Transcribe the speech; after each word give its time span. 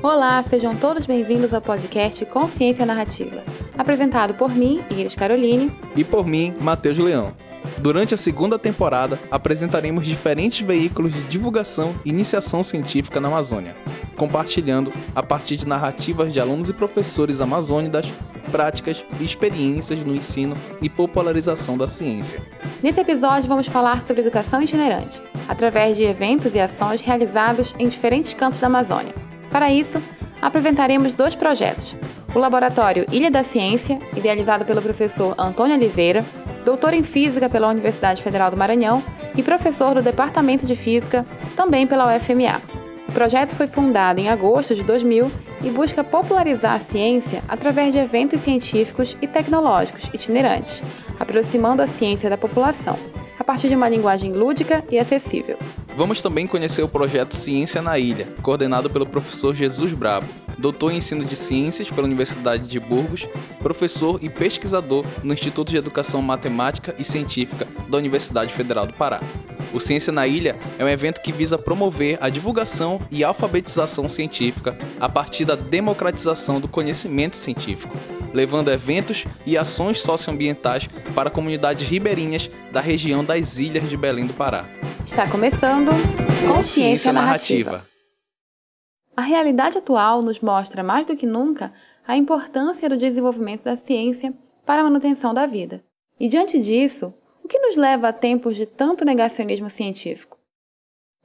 Olá, 0.00 0.40
sejam 0.44 0.76
todos 0.76 1.06
bem-vindos 1.06 1.52
ao 1.52 1.60
podcast 1.60 2.24
Consciência 2.26 2.86
Narrativa, 2.86 3.42
apresentado 3.76 4.32
por 4.34 4.54
mim, 4.54 4.80
Iris 4.88 5.16
Caroline, 5.16 5.72
e 5.96 6.04
por 6.04 6.24
mim, 6.24 6.54
Matheus 6.60 6.96
Leão. 6.96 7.34
Durante 7.78 8.14
a 8.14 8.16
segunda 8.16 8.60
temporada, 8.60 9.18
apresentaremos 9.28 10.06
diferentes 10.06 10.64
veículos 10.64 11.12
de 11.12 11.22
divulgação 11.22 11.96
e 12.04 12.10
iniciação 12.10 12.62
científica 12.62 13.20
na 13.20 13.26
Amazônia, 13.26 13.74
compartilhando, 14.16 14.92
a 15.16 15.22
partir 15.22 15.56
de 15.56 15.66
narrativas 15.66 16.32
de 16.32 16.38
alunos 16.38 16.68
e 16.68 16.72
professores 16.72 17.40
amazônidas, 17.40 18.06
práticas 18.52 19.04
e 19.20 19.24
experiências 19.24 19.98
no 19.98 20.14
ensino 20.14 20.56
e 20.80 20.88
popularização 20.88 21.76
da 21.76 21.88
ciência. 21.88 22.40
Nesse 22.84 23.00
episódio, 23.00 23.48
vamos 23.48 23.66
falar 23.66 24.00
sobre 24.00 24.22
educação 24.22 24.62
itinerante, 24.62 25.20
através 25.48 25.96
de 25.96 26.04
eventos 26.04 26.54
e 26.54 26.60
ações 26.60 27.00
realizados 27.00 27.74
em 27.80 27.88
diferentes 27.88 28.32
cantos 28.32 28.60
da 28.60 28.68
Amazônia. 28.68 29.26
Para 29.50 29.72
isso, 29.72 30.02
apresentaremos 30.40 31.12
dois 31.12 31.34
projetos: 31.34 31.96
o 32.34 32.38
Laboratório 32.38 33.06
Ilha 33.10 33.30
da 33.30 33.42
Ciência, 33.42 33.98
idealizado 34.16 34.64
pelo 34.64 34.82
professor 34.82 35.34
Antônio 35.38 35.76
Oliveira, 35.76 36.24
doutor 36.64 36.92
em 36.92 37.02
Física 37.02 37.48
pela 37.48 37.68
Universidade 37.68 38.22
Federal 38.22 38.50
do 38.50 38.56
Maranhão 38.56 39.02
e 39.36 39.42
professor 39.42 39.94
do 39.94 40.02
Departamento 40.02 40.66
de 40.66 40.74
Física, 40.74 41.24
também 41.56 41.86
pela 41.86 42.14
UFMA. 42.14 42.77
O 43.08 43.12
projeto 43.12 43.54
foi 43.56 43.66
fundado 43.66 44.20
em 44.20 44.28
agosto 44.28 44.74
de 44.74 44.82
2000 44.82 45.30
e 45.64 45.70
busca 45.70 46.04
popularizar 46.04 46.74
a 46.74 46.78
ciência 46.78 47.42
através 47.48 47.92
de 47.92 47.98
eventos 47.98 48.42
científicos 48.42 49.16
e 49.22 49.26
tecnológicos 49.26 50.10
itinerantes, 50.12 50.82
aproximando 51.18 51.82
a 51.82 51.86
ciência 51.86 52.28
da 52.28 52.36
população, 52.36 52.98
a 53.38 53.42
partir 53.42 53.68
de 53.68 53.74
uma 53.74 53.88
linguagem 53.88 54.32
lúdica 54.32 54.84
e 54.90 54.98
acessível. 54.98 55.58
Vamos 55.96 56.20
também 56.20 56.46
conhecer 56.46 56.82
o 56.82 56.88
projeto 56.88 57.34
Ciência 57.34 57.80
na 57.80 57.98
Ilha, 57.98 58.28
coordenado 58.42 58.90
pelo 58.90 59.06
professor 59.06 59.54
Jesus 59.54 59.92
Brabo, 59.94 60.28
doutor 60.58 60.92
em 60.92 60.96
ensino 60.96 61.24
de 61.24 61.36
ciências 61.36 61.90
pela 61.90 62.06
Universidade 62.06 62.66
de 62.66 62.80
Burgos, 62.80 63.26
professor 63.60 64.18
e 64.22 64.28
pesquisador 64.28 65.04
no 65.22 65.32
Instituto 65.32 65.70
de 65.70 65.76
Educação 65.76 66.20
Matemática 66.20 66.94
e 66.98 67.04
Científica 67.04 67.66
da 67.88 67.96
Universidade 67.96 68.52
Federal 68.52 68.86
do 68.86 68.92
Pará. 68.92 69.20
O 69.72 69.80
Ciência 69.80 70.12
na 70.12 70.26
Ilha 70.26 70.56
é 70.78 70.84
um 70.84 70.88
evento 70.88 71.20
que 71.20 71.30
visa 71.30 71.58
promover 71.58 72.18
a 72.20 72.28
divulgação 72.28 73.00
e 73.10 73.22
alfabetização 73.22 74.08
científica 74.08 74.76
a 74.98 75.08
partir 75.08 75.44
da 75.44 75.54
democratização 75.54 76.60
do 76.60 76.66
conhecimento 76.66 77.36
científico, 77.36 77.94
levando 78.32 78.70
eventos 78.70 79.24
e 79.46 79.56
ações 79.56 80.00
socioambientais 80.00 80.88
para 81.14 81.30
comunidades 81.30 81.86
ribeirinhas 81.86 82.50
da 82.72 82.80
região 82.80 83.24
das 83.24 83.58
ilhas 83.58 83.88
de 83.88 83.96
Belém 83.96 84.26
do 84.26 84.34
Pará. 84.34 84.64
Está 85.06 85.28
começando 85.28 85.90
Consciência 86.46 87.12
Narrativa. 87.12 87.87
A 89.18 89.20
realidade 89.20 89.76
atual 89.76 90.22
nos 90.22 90.38
mostra 90.38 90.80
mais 90.80 91.04
do 91.04 91.16
que 91.16 91.26
nunca 91.26 91.72
a 92.06 92.16
importância 92.16 92.88
do 92.88 92.96
desenvolvimento 92.96 93.64
da 93.64 93.76
ciência 93.76 94.32
para 94.64 94.80
a 94.80 94.84
manutenção 94.84 95.34
da 95.34 95.44
vida. 95.44 95.82
E 96.20 96.28
diante 96.28 96.56
disso, 96.60 97.12
o 97.42 97.48
que 97.48 97.58
nos 97.58 97.76
leva 97.76 98.10
a 98.10 98.12
tempos 98.12 98.54
de 98.54 98.64
tanto 98.64 99.04
negacionismo 99.04 99.68
científico? 99.68 100.38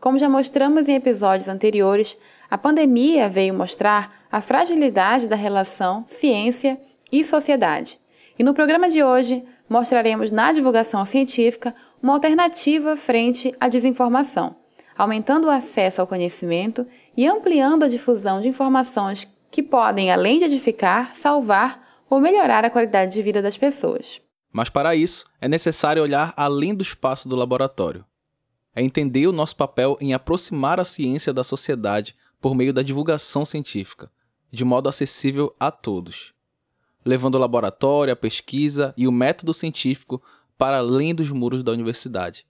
Como 0.01 0.17
já 0.17 0.27
mostramos 0.27 0.87
em 0.89 0.95
episódios 0.95 1.47
anteriores, 1.47 2.17
a 2.49 2.57
pandemia 2.57 3.29
veio 3.29 3.53
mostrar 3.53 4.25
a 4.31 4.41
fragilidade 4.41 5.27
da 5.27 5.35
relação 5.35 6.03
ciência 6.07 6.81
e 7.11 7.23
sociedade. 7.23 7.99
E 8.39 8.43
no 8.43 8.55
programa 8.55 8.89
de 8.89 9.03
hoje 9.03 9.43
mostraremos 9.69 10.31
na 10.31 10.51
divulgação 10.51 11.05
científica 11.05 11.75
uma 12.01 12.13
alternativa 12.13 12.95
frente 12.97 13.53
à 13.59 13.67
desinformação, 13.67 14.55
aumentando 14.97 15.45
o 15.45 15.51
acesso 15.51 16.01
ao 16.01 16.07
conhecimento 16.07 16.87
e 17.15 17.27
ampliando 17.27 17.83
a 17.83 17.87
difusão 17.87 18.41
de 18.41 18.47
informações 18.47 19.27
que 19.51 19.61
podem, 19.61 20.11
além 20.11 20.39
de 20.39 20.45
edificar, 20.45 21.15
salvar 21.15 22.03
ou 22.09 22.19
melhorar 22.19 22.65
a 22.65 22.69
qualidade 22.69 23.13
de 23.13 23.21
vida 23.21 23.41
das 23.41 23.57
pessoas. 23.57 24.21
Mas 24.51 24.69
para 24.69 24.95
isso, 24.95 25.25
é 25.41 25.47
necessário 25.47 26.01
olhar 26.01 26.33
além 26.37 26.75
do 26.75 26.83
espaço 26.83 27.27
do 27.27 27.35
laboratório. 27.35 28.05
É 28.75 28.81
entender 28.81 29.27
o 29.27 29.31
nosso 29.31 29.55
papel 29.55 29.97
em 29.99 30.13
aproximar 30.13 30.79
a 30.79 30.85
ciência 30.85 31.33
da 31.33 31.43
sociedade 31.43 32.15
por 32.39 32.55
meio 32.55 32.73
da 32.73 32.81
divulgação 32.81 33.45
científica, 33.45 34.11
de 34.51 34.65
modo 34.65 34.89
acessível 34.89 35.55
a 35.59 35.71
todos, 35.71 36.33
levando 37.05 37.35
o 37.35 37.39
laboratório, 37.39 38.13
a 38.13 38.15
pesquisa 38.15 38.93
e 38.97 39.07
o 39.07 39.11
método 39.11 39.53
científico 39.53 40.21
para 40.57 40.77
além 40.77 41.15
dos 41.15 41.29
muros 41.29 41.63
da 41.63 41.71
universidade. 41.71 42.45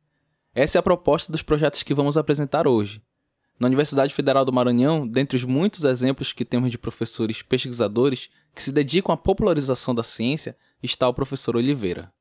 Essa 0.54 0.78
é 0.78 0.80
a 0.80 0.84
proposta 0.84 1.32
dos 1.32 1.42
projetos 1.42 1.84
que 1.84 1.94
vamos 1.94 2.18
apresentar 2.18 2.68
hoje. 2.68 3.02
Na 3.60 3.68
Universidade 3.68 4.14
Federal 4.14 4.44
do 4.44 4.52
Maranhão, 4.52 5.08
dentre 5.08 5.38
os 5.38 5.44
muitos 5.44 5.84
exemplos 5.84 6.34
que 6.34 6.44
temos 6.44 6.72
de 6.72 6.78
professores 6.78 7.42
pesquisadores 7.42 8.30
que 8.54 8.62
se 8.62 8.72
dedicam 8.72 9.14
à 9.14 9.18
popularização 9.18 9.94
da 9.94 10.04
ciência, 10.04 10.56
está 10.82 11.08
o 11.08 11.14
professor 11.14 11.56
Oliveira. 11.56 12.12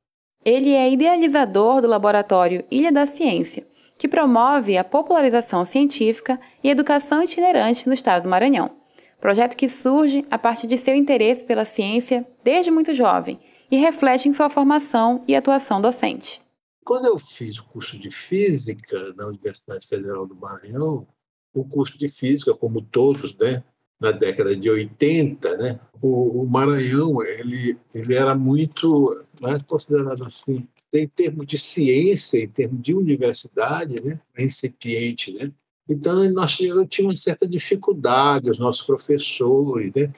Ele 0.45 0.71
é 0.71 0.91
idealizador 0.91 1.81
do 1.81 1.87
laboratório 1.87 2.63
Ilha 2.69 2.91
da 2.91 3.05
Ciência, 3.05 3.65
que 3.97 4.07
promove 4.07 4.77
a 4.77 4.83
popularização 4.83 5.63
científica 5.63 6.39
e 6.63 6.69
educação 6.69 7.23
itinerante 7.23 7.87
no 7.87 7.93
estado 7.93 8.23
do 8.23 8.29
Maranhão. 8.29 8.71
Projeto 9.19 9.55
que 9.55 9.69
surge 9.69 10.25
a 10.29 10.37
partir 10.37 10.67
de 10.67 10.77
seu 10.77 10.95
interesse 10.95 11.45
pela 11.45 11.63
ciência 11.63 12.27
desde 12.43 12.69
muito 12.69 12.93
jovem 12.93 13.39
e 13.71 13.77
reflete 13.77 14.27
em 14.27 14.33
sua 14.33 14.49
formação 14.49 15.23
e 15.27 15.35
atuação 15.35 15.81
docente. 15.81 16.41
Quando 16.83 17.05
eu 17.05 17.17
fiz 17.17 17.57
o 17.59 17.63
curso 17.63 17.97
de 17.97 18.11
Física 18.11 19.13
na 19.15 19.27
Universidade 19.27 19.87
Federal 19.87 20.27
do 20.27 20.35
Maranhão, 20.35 21.07
o 21.53 21.63
curso 21.63 21.97
de 21.97 22.07
Física, 22.07 22.53
como 22.53 22.81
todos, 22.81 23.35
né, 23.37 23.63
na 23.99 24.11
década 24.11 24.55
de 24.55 24.69
80, 24.69 25.57
né, 25.57 25.79
o, 26.01 26.43
o 26.43 26.49
Maranhão 26.49 27.23
ele, 27.23 27.77
ele 27.93 28.15
era 28.15 28.35
muito 28.35 29.15
né, 29.41 29.57
considerado 29.67 30.23
assim, 30.23 30.67
em 30.93 31.07
termos 31.07 31.45
de 31.47 31.57
ciência, 31.57 32.43
em 32.43 32.47
termos 32.47 32.81
de 32.81 32.93
universidade, 32.93 34.01
né, 34.03 34.19
incipiente. 34.37 35.33
Né? 35.33 35.51
Então, 35.89 36.29
nós 36.31 36.55
tínhamos 36.55 36.97
uma 36.99 37.11
certa 37.13 37.47
dificuldade, 37.47 38.49
os 38.49 38.59
nossos 38.59 38.85
professores, 38.85 39.91
né? 39.95 40.13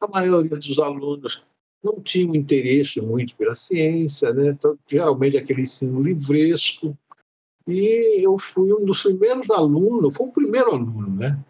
a 0.00 0.08
maioria 0.08 0.56
dos 0.56 0.78
alunos 0.78 1.46
não 1.82 2.00
tinham 2.00 2.34
interesse 2.34 3.00
muito 3.00 3.34
pela 3.36 3.54
ciência, 3.54 4.32
né? 4.32 4.50
então, 4.50 4.78
geralmente 4.86 5.36
aquele 5.36 5.62
ensino 5.62 6.02
livresco, 6.02 6.96
e 7.70 8.24
eu 8.24 8.38
fui 8.38 8.72
um 8.72 8.84
dos 8.84 9.02
primeiros 9.02 9.50
alunos, 9.50 10.16
fui 10.16 10.26
o 10.26 10.32
primeiro 10.32 10.72
aluno, 10.72 11.16
né? 11.16 11.42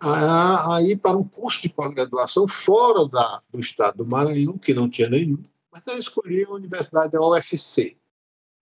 a, 0.00 0.76
a 0.76 0.82
ir 0.82 0.96
para 0.96 1.16
um 1.16 1.24
curso 1.24 1.62
de 1.62 1.68
pós-graduação 1.68 2.46
fora 2.46 3.08
da, 3.08 3.40
do 3.50 3.58
estado 3.58 3.98
do 3.98 4.06
Maranhão, 4.06 4.58
que 4.58 4.74
não 4.74 4.88
tinha 4.88 5.08
nenhum, 5.08 5.42
mas 5.72 5.86
eu 5.86 5.98
escolhi 5.98 6.44
a 6.44 6.50
Universidade 6.50 7.12
da 7.12 7.20
UFC. 7.20 7.96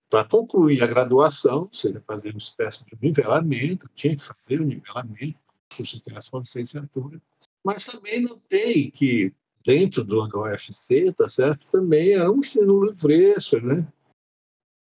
Para 0.08 0.24
concluir 0.24 0.82
a 0.82 0.86
graduação, 0.86 1.62
ou 1.62 1.70
seja, 1.72 2.02
fazer 2.06 2.30
uma 2.30 2.38
espécie 2.38 2.84
de 2.84 2.96
nivelamento, 3.00 3.88
tinha 3.94 4.14
que 4.14 4.22
fazer 4.22 4.60
o 4.60 4.64
nivelamento, 4.64 5.38
curso 5.76 5.96
de 5.96 6.02
criação 6.02 6.40
de 6.40 6.46
licenciatura, 6.46 7.20
mas 7.64 7.86
também 7.86 8.20
notei 8.20 8.90
que 8.90 9.32
dentro 9.64 10.04
do, 10.04 10.26
do 10.28 10.42
UFC, 10.42 11.12
tá 11.12 11.26
certo, 11.26 11.66
também 11.72 12.12
era 12.12 12.30
um 12.30 12.38
ensino 12.38 12.84
livresco, 12.84 13.56
né? 13.60 13.86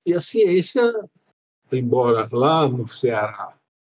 E 0.04 0.12
a 0.12 0.20
ciência, 0.20 0.82
embora 1.72 2.26
lá 2.32 2.68
no 2.68 2.86
Ceará 2.86 3.54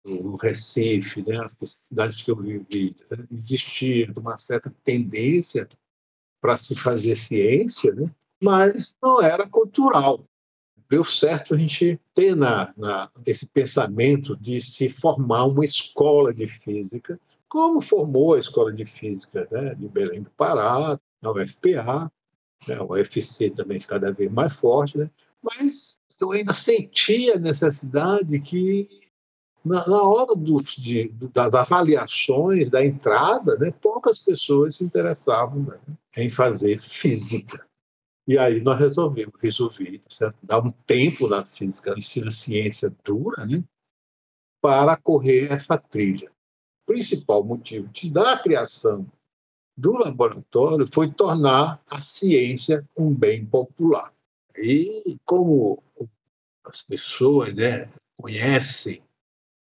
no 0.08 0.36
Recife, 0.36 1.22
né, 1.22 1.38
as 1.38 1.56
cidades 1.70 2.22
que 2.22 2.30
eu 2.30 2.36
vivi, 2.36 2.94
existia 3.30 4.10
uma 4.16 4.36
certa 4.36 4.74
tendência 4.82 5.68
para 6.40 6.56
se 6.56 6.74
fazer 6.74 7.16
ciência, 7.16 7.94
né, 7.94 8.10
mas 8.42 8.96
não 9.02 9.20
era 9.20 9.48
cultural. 9.48 10.24
Deu 10.88 11.04
certo 11.04 11.54
a 11.54 11.58
gente 11.58 12.00
ter 12.14 12.34
na, 12.34 12.72
na, 12.76 13.10
esse 13.26 13.46
pensamento 13.46 14.34
de 14.36 14.60
se 14.60 14.88
formar 14.88 15.44
uma 15.44 15.64
escola 15.64 16.32
de 16.32 16.46
física, 16.46 17.20
como 17.48 17.80
formou 17.80 18.34
a 18.34 18.38
escola 18.38 18.72
de 18.72 18.86
física 18.86 19.46
né, 19.50 19.74
de 19.74 19.88
Belém 19.88 20.22
do 20.22 20.30
Pará, 20.30 20.98
a 21.22 21.30
UFPA, 21.30 22.10
né, 22.66 22.80
UFC 22.80 23.50
também 23.50 23.78
cada 23.80 24.12
vez 24.12 24.30
mais 24.30 24.54
forte, 24.54 24.96
né, 24.96 25.10
mas 25.42 25.98
eu 26.20 26.32
ainda 26.32 26.52
sentia 26.52 27.36
a 27.36 27.38
necessidade 27.38 28.38
que 28.40 28.88
na, 29.64 29.86
na 29.86 30.02
hora 30.02 30.34
do, 30.34 30.60
de, 30.62 31.08
das 31.32 31.54
avaliações, 31.54 32.70
da 32.70 32.84
entrada, 32.84 33.56
né, 33.58 33.70
poucas 33.70 34.18
pessoas 34.18 34.76
se 34.76 34.84
interessavam 34.84 35.62
né, 35.62 35.78
em 36.16 36.30
fazer 36.30 36.80
física. 36.80 37.66
E 38.26 38.38
aí 38.38 38.60
nós 38.60 38.78
resolvemos, 38.78 39.34
resolvi 39.40 40.00
tá 40.18 40.32
dar 40.42 40.64
um 40.64 40.70
tempo 40.86 41.28
na 41.28 41.44
física, 41.44 41.94
ensino 41.96 42.30
ciência 42.30 42.94
dura, 43.04 43.44
né, 43.46 43.62
para 44.60 44.96
correr 44.96 45.52
essa 45.52 45.78
trilha. 45.78 46.30
O 46.82 46.92
principal 46.92 47.44
motivo 47.44 47.88
de, 47.88 48.10
da 48.10 48.38
criação 48.38 49.06
do 49.76 49.96
laboratório 49.96 50.88
foi 50.92 51.10
tornar 51.10 51.80
a 51.90 52.00
ciência 52.00 52.84
um 52.96 53.14
bem 53.14 53.46
popular. 53.46 54.12
E 54.62 55.16
como 55.24 55.78
as 56.64 56.82
pessoas 56.82 57.54
né, 57.54 57.90
conhecem 58.16 59.02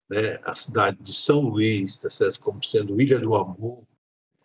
né, 0.08 0.38
a 0.42 0.54
cidade 0.54 0.98
de 1.02 1.12
São 1.12 1.40
Luís, 1.40 2.00
tá 2.00 2.10
certo? 2.10 2.40
como 2.40 2.64
sendo 2.64 3.00
Ilha 3.00 3.18
do 3.18 3.34
Amor, 3.34 3.82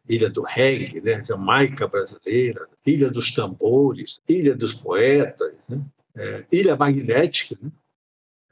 Ilha 0.08 0.30
do 0.30 0.44
Reggae, 0.44 1.00
né? 1.02 1.24
Jamaica 1.24 1.88
brasileira, 1.88 2.68
Ilha 2.86 3.10
dos 3.10 3.32
Tambores, 3.32 4.20
Ilha 4.28 4.56
dos 4.56 4.74
Poetas, 4.74 5.70
né? 5.70 5.82
é, 6.16 6.46
Ilha 6.52 6.76
Magnética, 6.76 7.58
né? 7.62 7.72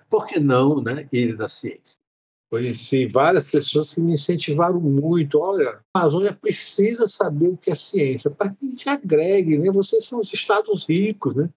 por 0.10 0.26
que 0.28 0.40
não 0.40 0.82
né? 0.82 1.06
Ilha 1.12 1.36
da 1.36 1.50
Ciência? 1.50 2.00
Conheci 2.50 3.06
várias 3.08 3.50
pessoas 3.50 3.94
que 3.94 4.02
me 4.02 4.14
incentivaram 4.14 4.80
muito. 4.80 5.40
Olha, 5.40 5.82
a 5.94 6.02
Amazônia 6.02 6.34
precisa 6.34 7.08
saber 7.08 7.48
o 7.48 7.58
que 7.58 7.72
é 7.72 7.76
ciência, 7.76 8.30
para 8.30 8.50
que 8.50 8.58
a 8.62 8.68
gente 8.68 8.90
agregue, 8.90 9.58
né? 9.58 9.72
Vocês 9.72 10.06
são 10.06 10.20
os 10.20 10.34
estados 10.34 10.86
ricos, 10.86 11.34
né? 11.34 11.50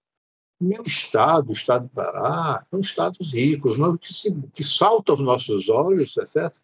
Meu 0.61 0.83
estado, 0.85 1.51
o 1.51 1.53
estado 1.53 1.85
do 1.85 1.91
Pará, 1.91 2.65
são 2.71 2.81
estados 2.81 3.33
ricos, 3.33 3.77
mas 3.77 3.91
o 3.91 3.99
que, 3.99 4.15
se, 4.15 4.35
que 4.55 4.65
salta 4.65 5.12
aos 5.12 5.21
nossos 5.21 5.69
olhos, 5.69 6.17
é 6.17 6.27
certo? 6.27 6.61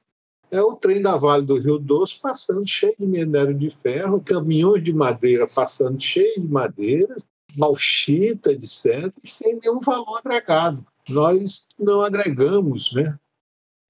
É 0.51 0.61
o 0.61 0.75
trem 0.75 1.01
da 1.01 1.17
Vale 1.17 1.47
do 1.47 1.59
Rio 1.59 1.79
Doce 1.79 2.19
passando 2.21 2.67
cheio 2.67 2.95
de 2.99 3.07
minério 3.07 3.55
de 3.55 3.71
ferro, 3.71 4.23
caminhões 4.23 4.83
de 4.83 4.93
madeira 4.93 5.47
passando 5.47 6.01
cheio 6.01 6.41
de 6.41 6.49
madeira, 6.49 7.17
malchita, 7.57 8.53
etc., 8.53 9.13
sem 9.23 9.59
nenhum 9.61 9.81
valor 9.81 10.19
agregado. 10.19 10.85
Nós 11.09 11.69
não 11.79 12.03
agregamos 12.03 12.93
né, 12.93 13.17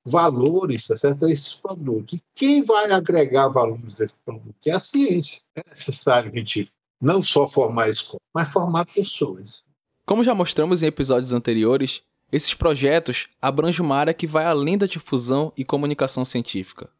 valores 0.05 0.87
tá 0.87 0.95
a 1.09 1.31
esses 1.31 1.55
produtos. 1.55 2.19
E 2.19 2.23
quem 2.35 2.63
vai 2.63 2.91
agregar 2.91 3.49
valores 3.49 4.01
a 4.01 4.05
esses 4.05 4.19
produtos? 4.25 4.67
É 4.67 4.73
a 4.73 4.81
ciência. 4.81 5.43
É 5.55 5.63
necessário 5.71 6.31
a 6.31 6.37
gente 6.37 6.69
não 7.01 7.23
só 7.23 7.49
formar 7.49 7.89
escolas, 7.89 8.23
mas 8.35 8.51
formar 8.51 8.85
pessoas. 8.87 9.65
Como 10.11 10.25
já 10.25 10.35
mostramos 10.35 10.83
em 10.83 10.87
episódios 10.87 11.33
anteriores, 11.33 12.03
esses 12.33 12.53
projetos 12.53 13.29
abrangem 13.41 13.81
uma 13.81 13.95
área 13.95 14.13
que 14.13 14.27
vai 14.27 14.45
além 14.45 14.77
da 14.77 14.85
difusão 14.85 15.53
e 15.57 15.65
comunicação 15.65 16.25
científica, 16.25 16.91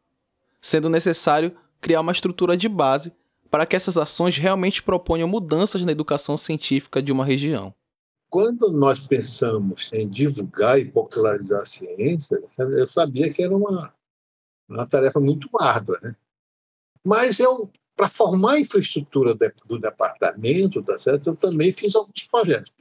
sendo 0.61 0.89
necessário 0.89 1.53
criar 1.81 1.99
uma 1.99 2.13
estrutura 2.13 2.55
de 2.55 2.69
base 2.69 3.11
para 3.49 3.65
que 3.65 3.75
essas 3.75 3.97
ações 3.97 4.37
realmente 4.37 4.81
proponham 4.81 5.27
mudanças 5.27 5.83
na 5.83 5.91
educação 5.91 6.37
científica 6.37 7.01
de 7.01 7.11
uma 7.11 7.25
região. 7.25 7.75
Quando 8.29 8.71
nós 8.71 9.01
pensamos 9.01 9.91
em 9.91 10.07
divulgar 10.07 10.79
e 10.79 10.85
popularizar 10.85 11.63
a 11.63 11.65
ciência, 11.65 12.41
eu 12.57 12.87
sabia 12.87 13.29
que 13.29 13.43
era 13.43 13.53
uma, 13.53 13.93
uma 14.69 14.87
tarefa 14.87 15.19
muito 15.19 15.49
árdua, 15.59 15.99
né? 16.01 16.15
Mas 17.03 17.41
eu 17.41 17.69
para 17.95 18.07
formar 18.09 18.53
a 18.53 18.59
infraestrutura 18.59 19.35
do 19.65 19.79
departamento, 19.79 20.81
tá 20.81 20.97
certo? 20.97 21.27
Eu 21.27 21.35
também 21.35 21.71
fiz 21.71 21.95
alguns 21.95 22.23
projetos. 22.23 22.71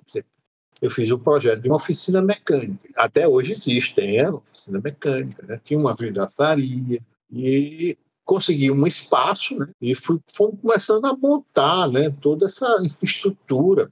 Eu 0.80 0.90
fiz 0.90 1.10
o 1.10 1.16
um 1.16 1.18
projeto 1.18 1.60
de 1.60 1.68
uma 1.68 1.76
oficina 1.76 2.22
mecânica. 2.22 2.88
Até 2.96 3.28
hoje 3.28 3.52
existe, 3.52 3.94
tem 3.94 4.18
a 4.18 4.32
oficina 4.32 4.80
mecânica, 4.82 5.44
né? 5.46 5.60
Tinha 5.62 5.78
uma 5.78 5.94
vidraçaria 5.94 7.00
e 7.30 7.98
consegui 8.24 8.70
um 8.70 8.86
espaço, 8.86 9.58
né? 9.58 9.68
E 9.80 9.94
fui, 9.94 10.18
fomos 10.32 10.58
começando 10.60 11.04
a 11.04 11.14
montar, 11.14 11.86
né? 11.88 12.08
Toda 12.08 12.46
essa 12.46 12.80
infraestrutura. 12.82 13.90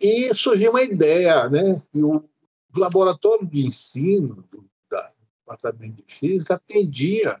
E 0.00 0.34
surgiu 0.34 0.70
uma 0.70 0.82
ideia, 0.82 1.48
né? 1.48 1.80
E 1.94 2.02
o 2.02 2.24
laboratório 2.74 3.46
de 3.46 3.64
ensino 3.64 4.44
do, 4.50 4.64
da, 4.90 5.06
departamento 5.44 6.02
de 6.02 6.14
física 6.14 6.54
atendia 6.54 7.40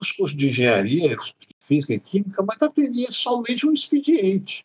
os 0.00 0.12
cursos 0.12 0.36
de 0.36 0.48
engenharia, 0.48 1.16
os 1.16 1.30
cursos 1.30 1.53
física 1.66 1.94
e 1.94 2.00
química, 2.00 2.42
mas 2.42 2.60
atendia 2.60 3.10
somente 3.10 3.66
um 3.66 3.72
expediente. 3.72 4.64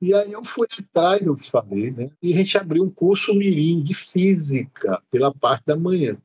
E 0.00 0.12
aí 0.12 0.32
eu 0.32 0.44
fui 0.44 0.66
atrás, 0.78 1.26
eu 1.26 1.36
falei, 1.36 1.90
né? 1.90 2.10
E 2.22 2.32
a 2.32 2.36
gente 2.36 2.58
abriu 2.58 2.84
um 2.84 2.90
curso 2.90 3.34
mirim 3.34 3.82
de 3.82 3.94
física 3.94 5.02
pela 5.10 5.32
parte 5.32 5.64
da 5.66 5.76
manhã, 5.76 6.20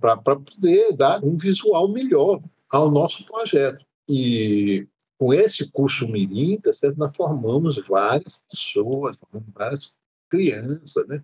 para 0.00 0.16
poder 0.36 0.92
dar 0.94 1.22
um 1.22 1.36
visual 1.36 1.88
melhor 1.88 2.42
ao 2.72 2.90
nosso 2.90 3.24
projeto. 3.26 3.84
E 4.08 4.86
com 5.18 5.32
esse 5.32 5.70
curso 5.70 6.08
mirim, 6.08 6.58
tá 6.58 6.72
certo? 6.72 6.96
nós 6.96 7.14
formamos 7.14 7.76
várias 7.88 8.44
pessoas, 8.50 9.18
várias 9.54 9.94
crianças, 10.28 11.06
né? 11.06 11.22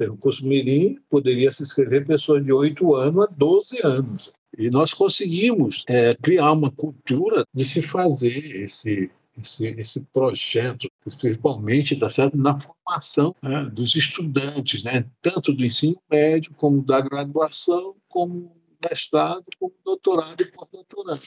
O 0.00 0.16
curso 0.16 0.44
mirim 0.44 0.98
poderia 1.08 1.52
se 1.52 1.62
inscrever 1.62 2.04
pessoas 2.04 2.44
de 2.44 2.52
8 2.52 2.94
anos 2.94 3.24
a 3.24 3.30
12 3.30 3.86
anos. 3.86 4.32
E 4.56 4.70
nós 4.70 4.92
conseguimos 4.92 5.84
é, 5.88 6.14
criar 6.14 6.52
uma 6.52 6.70
cultura 6.70 7.44
de 7.54 7.64
se 7.64 7.80
fazer 7.80 8.38
esse, 8.62 9.10
esse, 9.38 9.66
esse 9.66 10.00
projeto, 10.12 10.88
principalmente 11.18 11.96
tá 11.96 12.10
certo? 12.10 12.36
na 12.36 12.54
formação 12.58 13.34
né, 13.42 13.64
dos 13.64 13.94
estudantes, 13.94 14.84
né, 14.84 15.06
tanto 15.22 15.52
do 15.52 15.64
ensino 15.64 15.96
médio, 16.10 16.52
como 16.54 16.82
da 16.82 17.00
graduação, 17.00 17.96
como 18.08 18.54
mestrado, 18.90 19.44
como 19.58 19.74
doutorado 19.84 20.40
e 20.40 20.50
pós-doutorado. 20.50 21.20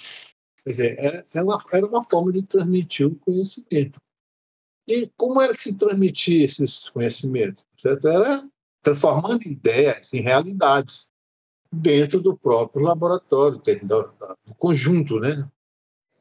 Quer 0.63 0.69
dizer, 0.69 1.00
é, 1.00 1.25
é 1.33 1.44
uma, 1.44 1.63
era 1.71 1.86
uma 1.86 2.04
forma 2.04 2.31
de 2.31 2.44
transmitir 2.44 3.07
o 3.07 3.16
conhecimento. 3.16 4.00
E 4.88 5.10
como 5.18 5.42
era 5.42 5.54
que 5.54 5.62
se 5.62 5.75
transmitia 5.75 6.45
esses 6.45 6.89
conhecimentos? 6.89 7.66
Certo? 7.75 8.07
Era 8.07 8.48
transformando 8.81 9.48
ideias 9.48 10.13
em 10.13 10.21
realidades 10.21 11.12
dentro 11.75 12.22
do 12.22 12.38
próprio 12.38 12.83
laboratório, 12.83 13.57
dentro 13.60 13.86
do, 13.86 14.01
do 14.45 14.56
conjunto, 14.57 15.19
né? 15.19 15.45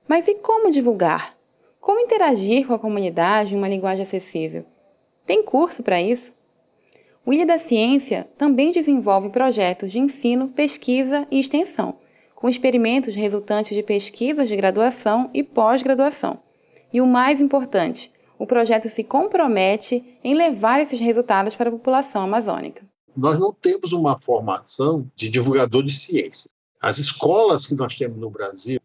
Mas 0.08 0.28
e 0.28 0.34
como 0.34 0.70
divulgar? 0.70 1.34
Como 1.80 2.00
interagir 2.00 2.66
com 2.66 2.74
a 2.74 2.78
comunidade 2.78 3.54
em 3.54 3.56
uma 3.56 3.68
linguagem 3.68 4.02
acessível? 4.02 4.64
Tem 5.26 5.42
curso 5.42 5.82
para 5.82 6.00
isso? 6.00 6.32
O 7.24 7.32
Ilha 7.32 7.46
da 7.46 7.58
Ciência 7.58 8.28
também 8.36 8.70
desenvolve 8.70 9.30
projetos 9.30 9.90
de 9.90 9.98
ensino, 9.98 10.48
pesquisa 10.48 11.26
e 11.30 11.40
extensão, 11.40 11.96
com 12.34 12.48
experimentos 12.48 13.14
resultantes 13.14 13.74
de 13.74 13.82
pesquisas 13.82 14.48
de 14.48 14.56
graduação 14.56 15.30
e 15.32 15.42
pós-graduação. 15.42 16.38
E 16.92 17.00
o 17.00 17.06
mais 17.06 17.40
importante, 17.40 18.10
o 18.38 18.46
projeto 18.46 18.88
se 18.88 19.02
compromete 19.02 20.04
em 20.22 20.34
levar 20.34 20.80
esses 20.80 21.00
resultados 21.00 21.54
para 21.54 21.70
a 21.70 21.72
população 21.72 22.22
amazônica 22.22 22.84
nós 23.16 23.38
não 23.38 23.52
temos 23.52 23.92
uma 23.92 24.16
formação 24.18 25.10
de 25.14 25.28
divulgador 25.28 25.82
de 25.82 25.92
ciência. 25.92 26.50
As 26.80 26.98
escolas 26.98 27.66
que 27.66 27.74
nós 27.74 27.96
temos 27.96 28.18
no 28.18 28.30
Brasil 28.30 28.80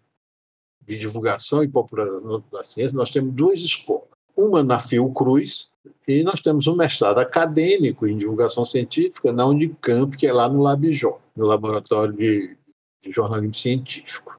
de 0.85 0.97
divulgação 0.97 1.63
e 1.63 1.67
popularização 1.67 2.43
da 2.51 2.63
ciência, 2.63 2.97
nós 2.97 3.09
temos 3.09 3.33
duas 3.33 3.59
escolas. 3.59 4.07
Uma 4.35 4.63
na 4.63 4.79
Fiocruz 4.79 5.71
e 6.07 6.23
nós 6.23 6.39
temos 6.39 6.65
um 6.65 6.75
mestrado 6.75 7.19
acadêmico 7.19 8.07
em 8.07 8.17
divulgação 8.17 8.65
científica 8.65 9.33
na 9.33 9.45
Unicamp, 9.45 10.15
que 10.15 10.25
é 10.25 10.33
lá 10.33 10.47
no 10.47 10.61
Labjó, 10.61 11.19
no 11.35 11.45
Laboratório 11.45 12.13
de, 12.13 12.57
de 13.03 13.11
Jornalismo 13.11 13.53
Científico. 13.53 14.35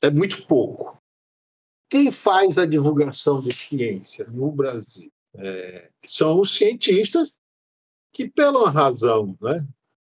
É 0.00 0.10
muito 0.10 0.46
pouco. 0.46 0.96
Quem 1.90 2.10
faz 2.10 2.56
a 2.56 2.64
divulgação 2.64 3.42
de 3.42 3.52
ciência 3.52 4.26
no 4.28 4.50
Brasil? 4.50 5.12
É, 5.34 5.90
são 6.00 6.40
os 6.40 6.56
cientistas 6.56 7.41
que, 8.12 8.28
pela 8.28 8.70
razão, 8.70 9.36
né, 9.40 9.66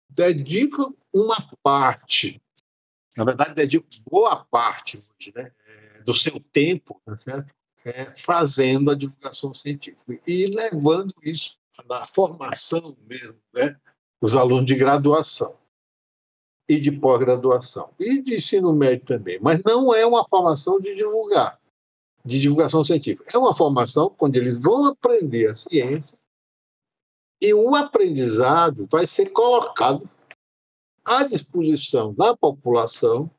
dedicam 0.10 0.96
uma 1.13 1.38
parte, 1.62 2.41
na 3.15 3.25
verdade, 3.25 3.53
dedicam 3.53 3.89
boa 4.10 4.46
parte 4.46 4.98
hoje, 4.98 5.34
né, 5.36 5.51
é, 5.68 6.01
do 6.01 6.13
seu 6.13 6.39
tempo, 6.51 7.01
tá 7.06 7.18
certo? 7.18 7.53
É, 7.86 8.13
fazendo 8.13 8.91
a 8.91 8.96
divulgação 8.96 9.53
científica 9.53 10.20
e 10.27 10.48
levando 10.48 11.13
isso 11.24 11.58
na 11.88 12.06
formação 12.06 12.98
mesmo 13.08 13.38
né, 13.53 13.79
dos 14.22 14.36
alunos 14.36 14.65
de 14.65 14.75
graduação 14.75 15.58
e 16.68 16.79
de 16.79 16.91
pós-graduação 16.91 17.89
e 17.98 18.22
de 18.22 18.36
ensino 18.36 18.74
médio 18.74 19.06
também. 19.06 19.39
Mas 19.41 19.63
não 19.63 19.94
é 19.96 20.06
uma 20.06 20.27
formação 20.27 20.79
de 20.79 20.94
divulgar, 20.94 21.58
de 22.25 22.39
divulgação 22.39 22.84
científica. 22.84 23.32
É 23.34 23.38
uma 23.38 23.56
formação 23.56 24.13
onde 24.20 24.38
eles 24.38 24.60
vão 24.60 24.86
aprender 24.86 25.48
a 25.48 25.53
ciência 25.53 26.20
e 27.41 27.53
o 27.53 27.75
aprendizado 27.75 28.86
vai 28.91 29.08
ser 29.08 29.29
colocado 29.31 30.10
à 31.05 31.24
disposição 31.24 32.13
da 32.13 32.36
população 32.36 33.31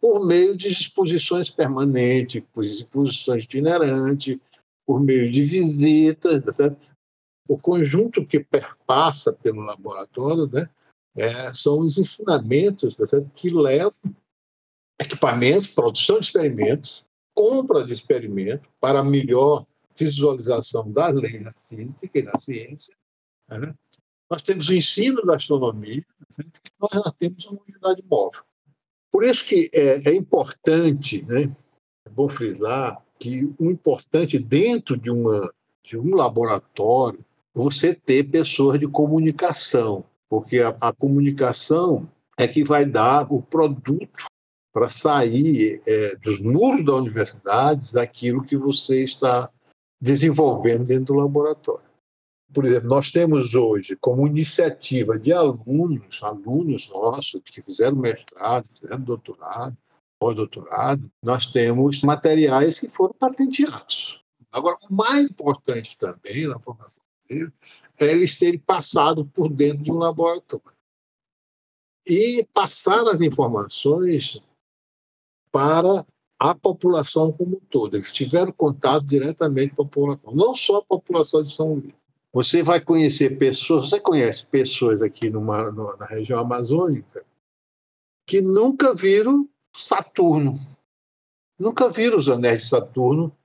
por 0.00 0.26
meio 0.26 0.56
de 0.56 0.68
exposições 0.68 1.48
permanentes, 1.48 2.42
por 2.52 2.64
exposições 2.64 3.44
itinerantes, 3.44 4.38
por 4.84 5.00
meio 5.00 5.30
de 5.30 5.42
visitas, 5.42 6.42
tá? 6.56 6.76
O 7.48 7.58
conjunto 7.58 8.24
que 8.24 8.40
perpassa 8.40 9.32
pelo 9.32 9.62
laboratório 9.62 10.48
né, 10.52 10.68
é, 11.16 11.52
são 11.52 11.80
os 11.80 11.98
ensinamentos 11.98 12.96
tá 12.96 13.04
que 13.34 13.50
levam 13.50 13.92
equipamentos, 15.00 15.66
produção 15.66 16.20
de 16.20 16.26
experimentos, 16.26 17.04
compra 17.34 17.84
de 17.84 17.92
experimentos 17.92 18.68
para 18.80 19.02
melhor 19.02 19.66
visualização 19.96 20.90
das 20.90 21.12
leis 21.12 21.42
da 21.42 21.52
física 21.52 22.18
e 22.18 22.22
da 22.22 22.38
ciência 22.38 22.96
né? 23.58 23.74
Nós 24.30 24.42
temos 24.42 24.68
o 24.68 24.74
ensino 24.74 25.22
da 25.22 25.36
astronomia, 25.36 26.04
nós 26.80 26.90
já 26.92 27.12
temos 27.12 27.44
uma 27.46 27.60
unidade 27.68 28.02
móvel. 28.10 28.42
Por 29.10 29.24
isso 29.24 29.44
que 29.44 29.70
é, 29.74 30.08
é 30.08 30.14
importante, 30.14 31.24
né, 31.26 31.54
é 32.06 32.10
bom 32.10 32.28
frisar, 32.28 33.04
que 33.20 33.44
o 33.60 33.70
importante 33.70 34.38
dentro 34.38 34.96
de, 34.96 35.10
uma, 35.10 35.52
de 35.84 35.98
um 35.98 36.16
laboratório 36.16 37.22
você 37.54 37.94
ter 37.94 38.24
pessoas 38.24 38.80
de 38.80 38.88
comunicação, 38.88 40.04
porque 40.28 40.60
a, 40.60 40.74
a 40.80 40.92
comunicação 40.92 42.10
é 42.38 42.48
que 42.48 42.64
vai 42.64 42.86
dar 42.86 43.30
o 43.30 43.42
produto 43.42 44.24
para 44.72 44.88
sair 44.88 45.78
é, 45.86 46.16
dos 46.16 46.40
muros 46.40 46.84
da 46.84 46.94
universidade 46.94 47.98
aquilo 47.98 48.42
que 48.42 48.56
você 48.56 49.04
está 49.04 49.50
desenvolvendo 50.00 50.84
dentro 50.84 51.14
do 51.14 51.20
laboratório. 51.20 51.91
Por 52.52 52.64
exemplo, 52.64 52.88
nós 52.88 53.10
temos 53.10 53.54
hoje 53.54 53.96
como 53.96 54.26
iniciativa 54.26 55.18
de 55.18 55.32
alunos, 55.32 56.22
alunos 56.22 56.90
nossos 56.90 57.40
que 57.44 57.62
fizeram 57.62 57.96
mestrado, 57.96 58.68
fizeram 58.68 59.00
doutorado, 59.00 59.76
pós-doutorado, 60.20 61.10
nós 61.22 61.46
temos 61.46 62.02
materiais 62.02 62.78
que 62.78 62.88
foram 62.88 63.14
patenteados. 63.14 64.22
Agora, 64.52 64.76
o 64.88 64.94
mais 64.94 65.30
importante 65.30 65.96
também 65.96 66.46
na 66.46 66.60
formação 66.60 67.02
dele 67.26 67.50
é 67.98 68.04
eles 68.06 68.38
terem 68.38 68.58
passado 68.58 69.24
por 69.24 69.48
dentro 69.48 69.82
de 69.82 69.90
um 69.90 69.96
laboratório 69.96 70.76
e 72.06 72.46
passar 72.52 73.02
as 73.08 73.20
informações 73.20 74.42
para 75.50 76.04
a 76.38 76.54
população 76.54 77.32
como 77.32 77.56
um 77.56 77.60
todo. 77.60 77.96
Eles 77.96 78.10
tiveram 78.10 78.52
contato 78.52 79.06
diretamente 79.06 79.74
com 79.74 79.82
a 79.82 79.86
população, 79.86 80.34
não 80.34 80.54
só 80.54 80.78
a 80.78 80.84
população 80.84 81.42
de 81.42 81.54
São 81.54 81.74
Luís. 81.74 82.01
Você 82.32 82.62
vai 82.62 82.80
conhecer 82.80 83.36
pessoas, 83.38 83.90
você 83.90 84.00
conhece 84.00 84.46
pessoas 84.46 85.02
aqui 85.02 85.28
numa, 85.28 85.70
na 85.70 86.06
região 86.06 86.40
amazônica 86.40 87.24
que 88.26 88.40
nunca 88.40 88.94
viram 88.94 89.48
Saturno, 89.74 90.58
nunca 91.58 91.90
viram 91.90 92.16
os 92.16 92.28
anéis 92.28 92.62
de 92.62 92.68
Saturno 92.68 93.36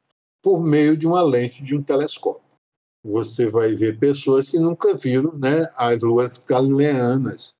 por 0.41 0.63
meio 0.63 0.95
de 0.95 1.05
uma 1.05 1.21
lente 1.21 1.63
de 1.63 1.75
um 1.75 1.83
telescópio. 1.83 2.47
Você 3.03 3.49
vai 3.49 3.73
ver 3.73 3.99
pessoas 3.99 4.49
que 4.49 4.59
nunca 4.59 4.95
viram 4.95 5.33
né, 5.37 5.69
as 5.77 6.01
luas 6.01 6.37
galileanas 6.37 7.55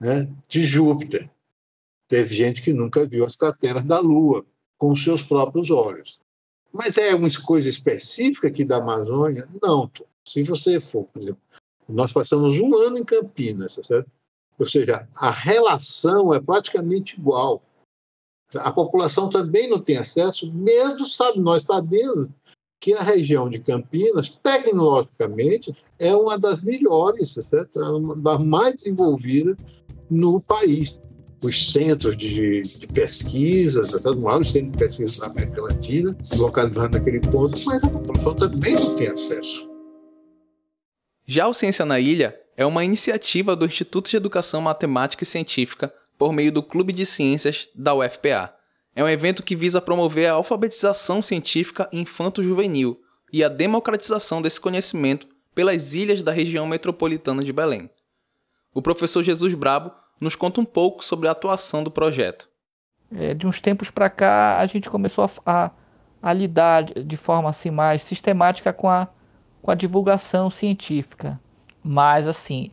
né, 0.00 0.28
de 0.48 0.64
Júpiter. 0.64 1.30
Teve 2.08 2.34
gente 2.34 2.62
que 2.62 2.72
nunca 2.72 3.06
viu 3.06 3.24
as 3.24 3.36
crateras 3.36 3.84
da 3.84 3.98
Lua 3.98 4.44
com 4.78 4.96
seus 4.96 5.22
próprios 5.22 5.70
olhos. 5.70 6.18
Mas 6.72 6.96
é 6.96 7.14
uma 7.14 7.28
coisa 7.44 7.68
específica 7.68 8.48
aqui 8.48 8.64
da 8.64 8.78
Amazônia? 8.78 9.48
Não, 9.62 9.90
se 10.26 10.42
você 10.42 10.80
for, 10.80 11.04
por 11.04 11.22
exemplo, 11.22 11.40
nós 11.88 12.12
passamos 12.12 12.54
um 12.56 12.74
ano 12.76 12.98
em 12.98 13.04
Campinas, 13.04 13.76
tá 13.76 13.82
certo? 13.82 14.10
Ou 14.58 14.66
seja, 14.66 15.06
a 15.16 15.30
relação 15.30 16.32
é 16.32 16.40
praticamente 16.40 17.18
igual. 17.18 17.62
A 18.54 18.70
população 18.70 19.28
também 19.28 19.68
não 19.68 19.80
tem 19.80 19.96
acesso, 19.96 20.52
mesmo 20.52 21.06
sabe, 21.06 21.40
nós 21.40 21.64
sabendo 21.64 22.32
que 22.80 22.92
a 22.94 23.02
região 23.02 23.48
de 23.48 23.60
Campinas, 23.60 24.28
tecnologicamente, 24.28 25.72
é 25.98 26.14
uma 26.14 26.38
das 26.38 26.62
melhores, 26.62 27.34
tá 27.34 27.42
certo? 27.42 27.80
É 27.80 27.88
uma 27.88 28.16
das 28.16 28.40
mais 28.40 28.74
desenvolvidas 28.74 29.56
no 30.10 30.40
país. 30.40 31.00
Os 31.42 31.72
centros 31.72 32.16
de, 32.16 32.62
de 32.62 32.86
pesquisa, 32.88 33.82
tá 33.82 33.98
certo? 33.98 34.44
centros 34.44 34.72
de 34.72 34.78
pesquisa 34.78 35.20
da 35.20 35.26
América 35.26 35.62
Latina, 35.62 36.16
localizados 36.36 36.90
naquele 36.90 37.20
ponto, 37.20 37.56
mas 37.64 37.82
a 37.84 37.88
população 37.88 38.34
também 38.34 38.74
não 38.74 38.96
tem 38.96 39.08
acesso. 39.08 39.71
Já 41.34 41.48
o 41.48 41.54
Ciência 41.54 41.86
na 41.86 41.98
Ilha 41.98 42.38
é 42.58 42.66
uma 42.66 42.84
iniciativa 42.84 43.56
do 43.56 43.64
Instituto 43.64 44.10
de 44.10 44.18
Educação 44.18 44.60
Matemática 44.60 45.22
e 45.22 45.26
Científica 45.26 45.90
por 46.18 46.30
meio 46.30 46.52
do 46.52 46.62
Clube 46.62 46.92
de 46.92 47.06
Ciências 47.06 47.70
da 47.74 47.94
UFPA. 47.94 48.54
É 48.94 49.02
um 49.02 49.08
evento 49.08 49.42
que 49.42 49.56
visa 49.56 49.80
promover 49.80 50.28
a 50.28 50.34
alfabetização 50.34 51.22
científica 51.22 51.88
infanto-juvenil 51.90 53.00
e 53.32 53.42
a 53.42 53.48
democratização 53.48 54.42
desse 54.42 54.60
conhecimento 54.60 55.26
pelas 55.54 55.94
ilhas 55.94 56.22
da 56.22 56.32
região 56.32 56.66
metropolitana 56.66 57.42
de 57.42 57.50
Belém. 57.50 57.88
O 58.74 58.82
professor 58.82 59.22
Jesus 59.22 59.54
Brabo 59.54 59.90
nos 60.20 60.36
conta 60.36 60.60
um 60.60 60.66
pouco 60.66 61.02
sobre 61.02 61.28
a 61.28 61.30
atuação 61.30 61.82
do 61.82 61.90
projeto. 61.90 62.46
É, 63.10 63.32
de 63.32 63.46
uns 63.46 63.58
tempos 63.58 63.90
para 63.90 64.10
cá, 64.10 64.58
a 64.58 64.66
gente 64.66 64.90
começou 64.90 65.24
a, 65.24 65.30
a, 65.46 65.70
a 66.22 66.32
lidar 66.34 66.84
de 66.84 67.16
forma 67.16 67.48
assim 67.48 67.70
mais 67.70 68.02
sistemática 68.02 68.70
com 68.70 68.90
a 68.90 69.08
com 69.62 69.70
a 69.70 69.74
divulgação 69.74 70.50
científica. 70.50 71.40
Mas, 71.82 72.26
assim, 72.26 72.70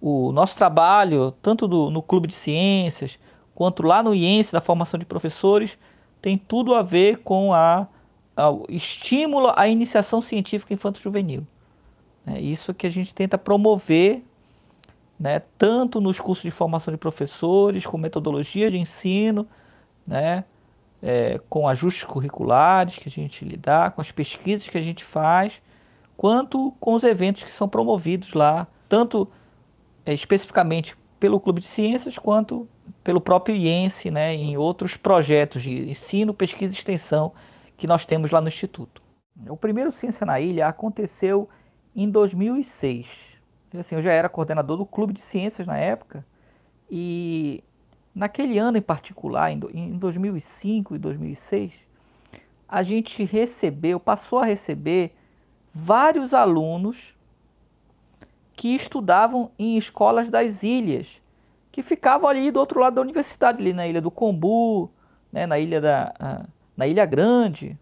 o 0.00 0.32
nosso 0.32 0.56
trabalho, 0.56 1.32
tanto 1.42 1.68
do, 1.68 1.90
no 1.90 2.02
Clube 2.02 2.26
de 2.26 2.34
Ciências, 2.34 3.18
quanto 3.54 3.82
lá 3.82 4.02
no 4.02 4.14
IENSE, 4.14 4.52
da 4.52 4.60
formação 4.60 4.98
de 4.98 5.06
professores, 5.06 5.78
tem 6.20 6.36
tudo 6.36 6.74
a 6.74 6.82
ver 6.82 7.18
com 7.18 7.52
a, 7.52 7.86
a 8.36 8.50
o 8.50 8.66
estímulo 8.68 9.52
à 9.54 9.68
iniciação 9.68 10.22
científica 10.22 10.72
infanto-juvenil. 10.72 11.46
É 12.26 12.40
isso 12.40 12.72
que 12.72 12.86
a 12.86 12.90
gente 12.90 13.14
tenta 13.14 13.36
promover, 13.36 14.22
né, 15.18 15.42
tanto 15.58 16.00
nos 16.00 16.18
cursos 16.18 16.44
de 16.44 16.50
formação 16.50 16.92
de 16.92 16.98
professores, 16.98 17.84
com 17.84 17.98
metodologia 17.98 18.70
de 18.70 18.78
ensino, 18.78 19.46
né, 20.06 20.44
é, 21.02 21.40
com 21.48 21.66
ajustes 21.66 22.04
curriculares 22.04 22.96
que 22.96 23.08
a 23.08 23.10
gente 23.10 23.44
lidar, 23.44 23.90
com 23.90 24.00
as 24.00 24.12
pesquisas 24.12 24.68
que 24.68 24.78
a 24.78 24.82
gente 24.82 25.04
faz, 25.04 25.60
quanto 26.22 26.72
com 26.78 26.94
os 26.94 27.02
eventos 27.02 27.42
que 27.42 27.50
são 27.50 27.68
promovidos 27.68 28.32
lá, 28.32 28.68
tanto 28.88 29.28
é, 30.06 30.14
especificamente 30.14 30.96
pelo 31.18 31.40
Clube 31.40 31.60
de 31.60 31.66
Ciências, 31.66 32.16
quanto 32.16 32.68
pelo 33.02 33.20
próprio 33.20 33.56
IENSE, 33.56 34.08
né, 34.08 34.32
em 34.32 34.56
outros 34.56 34.96
projetos 34.96 35.64
de 35.64 35.90
ensino, 35.90 36.32
pesquisa 36.32 36.76
e 36.76 36.78
extensão 36.78 37.32
que 37.76 37.88
nós 37.88 38.06
temos 38.06 38.30
lá 38.30 38.40
no 38.40 38.46
Instituto. 38.46 39.02
O 39.48 39.56
primeiro 39.56 39.90
Ciência 39.90 40.24
na 40.24 40.38
Ilha 40.38 40.68
aconteceu 40.68 41.48
em 41.92 42.08
2006. 42.08 43.36
Assim, 43.76 43.96
eu 43.96 44.02
já 44.02 44.12
era 44.12 44.28
coordenador 44.28 44.76
do 44.76 44.86
Clube 44.86 45.12
de 45.12 45.20
Ciências 45.20 45.66
na 45.66 45.76
época, 45.76 46.24
e 46.88 47.64
naquele 48.14 48.58
ano 48.58 48.78
em 48.78 48.82
particular, 48.82 49.50
em 49.50 49.98
2005 49.98 50.94
e 50.94 50.98
2006, 50.98 51.84
a 52.68 52.84
gente 52.84 53.24
recebeu, 53.24 53.98
passou 53.98 54.38
a 54.38 54.44
receber 54.44 55.16
vários 55.72 56.34
alunos 56.34 57.14
que 58.54 58.74
estudavam 58.74 59.50
em 59.58 59.76
escolas 59.76 60.30
das 60.30 60.62
ilhas, 60.62 61.20
que 61.70 61.82
ficavam 61.82 62.28
ali 62.28 62.50
do 62.50 62.60
outro 62.60 62.80
lado 62.80 62.94
da 62.94 63.00
universidade, 63.00 63.58
ali 63.60 63.72
na 63.72 63.86
ilha 63.86 64.00
do 64.00 64.10
Combu, 64.10 64.90
né, 65.32 65.46
na 65.46 65.58
ilha 65.58 65.80
da 65.80 66.46
na 66.76 66.86
ilha 66.86 67.04
Grande, 67.04 67.78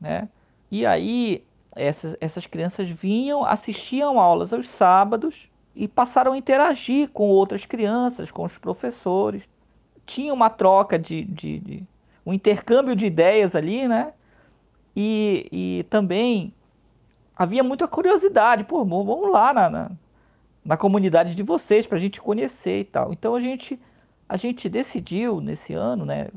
né? 0.00 0.28
E 0.70 0.84
aí 0.86 1.44
essas, 1.74 2.16
essas 2.20 2.46
crianças 2.46 2.88
vinham, 2.88 3.44
assistiam 3.44 4.18
aulas 4.18 4.52
aos 4.52 4.68
sábados 4.68 5.50
e 5.74 5.88
passaram 5.88 6.32
a 6.32 6.38
interagir 6.38 7.08
com 7.10 7.28
outras 7.28 7.66
crianças, 7.66 8.30
com 8.30 8.44
os 8.44 8.58
professores. 8.58 9.48
Tinha 10.06 10.32
uma 10.32 10.50
troca 10.50 10.98
de, 10.98 11.24
de, 11.24 11.58
de 11.58 11.84
um 12.24 12.32
intercâmbio 12.32 12.94
de 12.94 13.06
ideias 13.06 13.54
ali, 13.56 13.88
né? 13.88 14.12
E, 14.96 15.48
e 15.50 15.86
também 15.90 16.54
havia 17.36 17.62
muita 17.62 17.88
curiosidade. 17.88 18.64
Pô, 18.64 18.84
vamos 18.84 19.30
lá 19.30 19.52
na, 19.52 19.70
na, 19.70 19.90
na 20.64 20.76
comunidade 20.76 21.34
de 21.34 21.42
vocês 21.42 21.86
para 21.86 21.98
a 21.98 22.00
gente 22.00 22.20
conhecer 22.20 22.80
e 22.80 22.84
tal. 22.84 23.12
Então 23.12 23.34
a 23.34 23.40
gente, 23.40 23.80
a 24.28 24.36
gente 24.36 24.68
decidiu 24.68 25.40
nesse 25.40 25.72
ano, 25.74 26.04
né? 26.04 26.28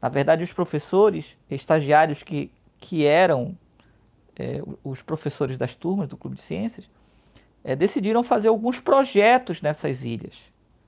Na 0.00 0.08
verdade, 0.08 0.44
os 0.44 0.52
professores, 0.52 1.38
estagiários 1.50 2.22
que, 2.22 2.50
que 2.78 3.06
eram 3.06 3.56
é, 4.36 4.62
os 4.82 5.00
professores 5.00 5.56
das 5.56 5.74
turmas 5.74 6.08
do 6.08 6.16
Clube 6.16 6.36
de 6.36 6.42
Ciências, 6.42 6.88
é, 7.62 7.74
decidiram 7.74 8.22
fazer 8.22 8.48
alguns 8.48 8.80
projetos 8.80 9.62
nessas 9.62 10.04
ilhas. 10.04 10.38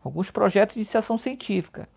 Alguns 0.04 0.30
projetos 0.30 0.74
de 0.74 0.80
iniciação 0.80 1.16
científica. 1.16 1.88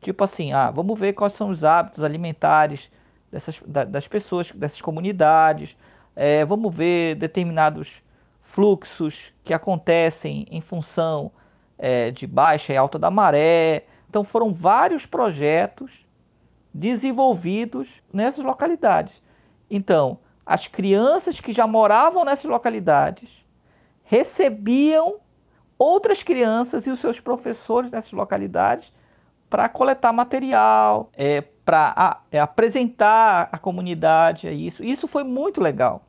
Tipo 0.00 0.24
assim, 0.24 0.52
ah, 0.52 0.70
vamos 0.70 0.98
ver 0.98 1.12
quais 1.12 1.34
são 1.34 1.50
os 1.50 1.62
hábitos 1.62 2.02
alimentares 2.02 2.90
dessas, 3.30 3.60
da, 3.66 3.84
das 3.84 4.08
pessoas, 4.08 4.50
dessas 4.50 4.80
comunidades 4.80 5.76
é, 6.14 6.44
vamos 6.44 6.74
ver 6.74 7.14
determinados 7.16 8.02
fluxos 8.40 9.32
que 9.42 9.54
acontecem 9.54 10.46
em 10.50 10.60
função 10.60 11.32
é, 11.78 12.10
de 12.10 12.26
baixa 12.26 12.72
e 12.72 12.76
alta 12.76 12.98
da 12.98 13.10
maré. 13.10 13.86
Então 14.08 14.22
foram 14.22 14.52
vários 14.52 15.06
projetos 15.06 16.06
desenvolvidos 16.72 18.02
nessas 18.12 18.44
localidades. 18.44 19.22
Então, 19.70 20.18
as 20.44 20.66
crianças 20.66 21.40
que 21.40 21.52
já 21.52 21.66
moravam 21.66 22.24
nessas 22.24 22.50
localidades 22.50 23.44
recebiam 24.04 25.16
outras 25.78 26.22
crianças 26.22 26.86
e 26.86 26.90
os 26.90 27.00
seus 27.00 27.20
professores 27.20 27.90
nessas 27.90 28.12
localidades 28.12 28.92
para 29.48 29.68
coletar 29.68 30.12
material, 30.12 31.10
é, 31.14 31.42
para 31.64 32.20
é, 32.30 32.40
apresentar 32.40 33.48
a 33.52 33.58
comunidade 33.58 34.48
a 34.48 34.52
isso. 34.52 34.82
Isso 34.82 35.06
foi 35.06 35.22
muito 35.22 35.60
legal. 35.60 36.02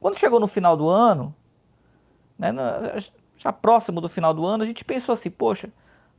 Quando 0.00 0.18
chegou 0.18 0.40
no 0.40 0.48
final 0.48 0.76
do 0.76 0.88
ano, 0.88 1.34
né, 2.38 2.52
já 3.36 3.52
próximo 3.52 4.00
do 4.00 4.08
final 4.08 4.34
do 4.34 4.44
ano, 4.44 4.64
a 4.64 4.66
gente 4.66 4.84
pensou 4.84 5.12
assim, 5.12 5.30
poxa, 5.30 5.70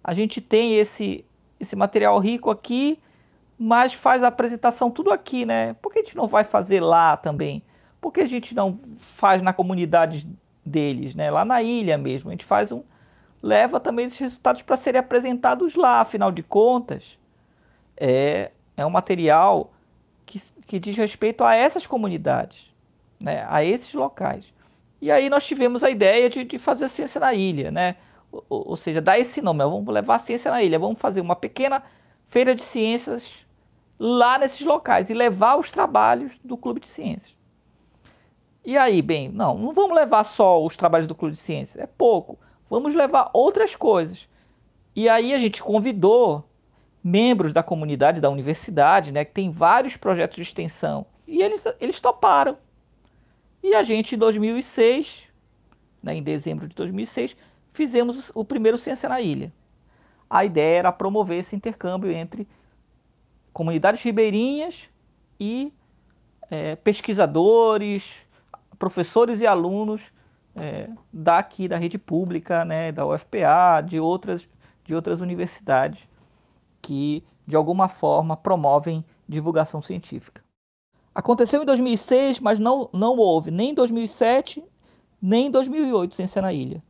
a 0.03 0.13
gente 0.13 0.39
tem 0.39 0.75
esse, 0.75 1.25
esse 1.59 1.75
material 1.75 2.17
rico 2.19 2.49
aqui, 2.49 2.99
mas 3.59 3.93
faz 3.93 4.23
a 4.23 4.27
apresentação 4.27 4.89
tudo 4.89 5.11
aqui, 5.11 5.45
né? 5.45 5.73
Por 5.81 5.91
que 5.91 5.99
a 5.99 6.03
gente 6.03 6.15
não 6.15 6.27
vai 6.27 6.43
fazer 6.43 6.79
lá 6.79 7.17
também? 7.17 7.63
Por 7.99 8.11
que 8.11 8.21
a 8.21 8.25
gente 8.25 8.55
não 8.55 8.79
faz 8.99 9.41
na 9.41 9.51
comunidade 9.51 10.29
deles, 10.65 11.15
né? 11.15 11.31
Lá 11.31 11.43
na 11.43 11.61
ilha 11.61 11.97
mesmo. 11.97 12.29
A 12.29 12.33
gente 12.33 12.45
faz 12.45 12.71
um. 12.71 12.83
leva 13.41 13.79
também 13.79 14.05
esses 14.05 14.19
resultados 14.19 14.61
para 14.61 14.77
serem 14.77 14.99
apresentados 14.99 15.75
lá, 15.75 16.01
afinal 16.01 16.31
de 16.31 16.43
contas 16.43 17.17
é, 17.97 18.51
é 18.75 18.85
um 18.85 18.89
material 18.89 19.73
que, 20.25 20.41
que 20.65 20.79
diz 20.79 20.95
respeito 20.95 21.43
a 21.43 21.55
essas 21.55 21.87
comunidades, 21.87 22.73
né, 23.19 23.45
a 23.49 23.63
esses 23.63 23.93
locais. 23.93 24.53
E 25.01 25.11
aí 25.11 25.29
nós 25.29 25.45
tivemos 25.45 25.83
a 25.83 25.89
ideia 25.89 26.29
de, 26.29 26.43
de 26.43 26.57
fazer 26.57 26.89
ciência 26.89 27.19
na 27.19 27.33
ilha, 27.33 27.71
né? 27.71 27.95
Ou, 28.31 28.43
ou, 28.49 28.77
seja, 28.77 29.01
dar 29.01 29.19
esse 29.19 29.41
nome, 29.41 29.63
vamos 29.63 29.93
levar 29.93 30.15
a 30.15 30.19
ciência 30.19 30.51
na 30.51 30.61
ilha, 30.61 30.79
vamos 30.79 30.99
fazer 30.99 31.21
uma 31.21 31.35
pequena 31.35 31.83
feira 32.25 32.53
de 32.53 32.63
ciências 32.63 33.27
lá 33.97 34.37
nesses 34.37 34.65
locais 34.65 35.09
e 35.09 35.13
levar 35.13 35.55
os 35.55 35.71
trabalhos 35.71 36.37
do 36.43 36.57
Clube 36.57 36.79
de 36.79 36.87
Ciências. 36.87 37.35
E 38.65 38.77
aí, 38.77 39.01
bem, 39.01 39.29
não, 39.29 39.57
não 39.57 39.71
vamos 39.71 39.95
levar 39.95 40.23
só 40.25 40.63
os 40.63 40.75
trabalhos 40.75 41.07
do 41.07 41.15
Clube 41.15 41.35
de 41.35 41.39
Ciências, 41.39 41.81
é 41.81 41.87
pouco. 41.87 42.37
Vamos 42.69 42.93
levar 42.93 43.29
outras 43.33 43.75
coisas. 43.75 44.27
E 44.93 45.07
aí 45.07 45.33
a 45.33 45.37
gente 45.37 45.63
convidou 45.63 46.43
membros 47.07 47.53
da 47.53 47.63
comunidade 47.63 48.19
da 48.19 48.29
universidade, 48.29 49.13
né, 49.13 49.23
que 49.23 49.31
tem 49.31 49.49
vários 49.49 49.95
projetos 49.95 50.35
de 50.35 50.41
extensão, 50.41 51.05
e 51.25 51.41
eles, 51.41 51.63
eles 51.79 52.01
toparam. 52.01 52.57
E 53.63 53.73
a 53.73 53.81
gente, 53.81 54.15
em 54.15 54.17
2006, 54.17 55.23
né, 56.03 56.15
em 56.15 56.21
dezembro 56.21 56.67
de 56.67 56.75
2006, 56.75 57.35
fizemos 57.71 58.29
o 58.35 58.43
primeiro 58.43 58.77
Ciência 58.77 59.07
na 59.07 59.21
Ilha. 59.21 59.53
A 60.29 60.43
ideia 60.43 60.79
era 60.79 60.91
promover 60.91 61.39
esse 61.39 61.55
intercâmbio 61.55 62.11
entre 62.11 62.45
comunidades 63.53 64.01
ribeirinhas 64.03 64.89
e 65.39 65.71
é, 66.51 66.75
pesquisadores, 66.75 68.15
professores 68.77 69.39
e 69.39 69.47
alunos 69.47 70.11
é, 70.53 70.89
daqui 71.11 71.69
da 71.69 71.77
rede 71.77 71.97
pública, 71.97 72.65
né, 72.65 72.91
da 72.91 73.05
UFPA, 73.05 73.81
de 73.85 73.97
outras, 73.97 74.47
de 74.83 74.93
outras 74.93 75.21
universidades 75.21 76.07
que, 76.87 77.21
de 77.45 77.57
alguma 77.57 77.89
forma, 77.89 78.37
promovem 78.37 79.03
divulgação 79.27 79.81
científica. 79.81 80.41
Aconteceu 81.13 81.61
em 81.61 81.65
2006, 81.65 82.39
mas 82.39 82.59
não, 82.59 82.89
não 82.93 83.17
houve 83.17 83.51
nem 83.51 83.71
em 83.71 83.73
2007, 83.73 84.63
nem 85.21 85.47
em 85.47 85.51
2008 85.51 86.15
Ciência 86.15 86.41
na 86.41 86.53
Ilha. 86.53 86.81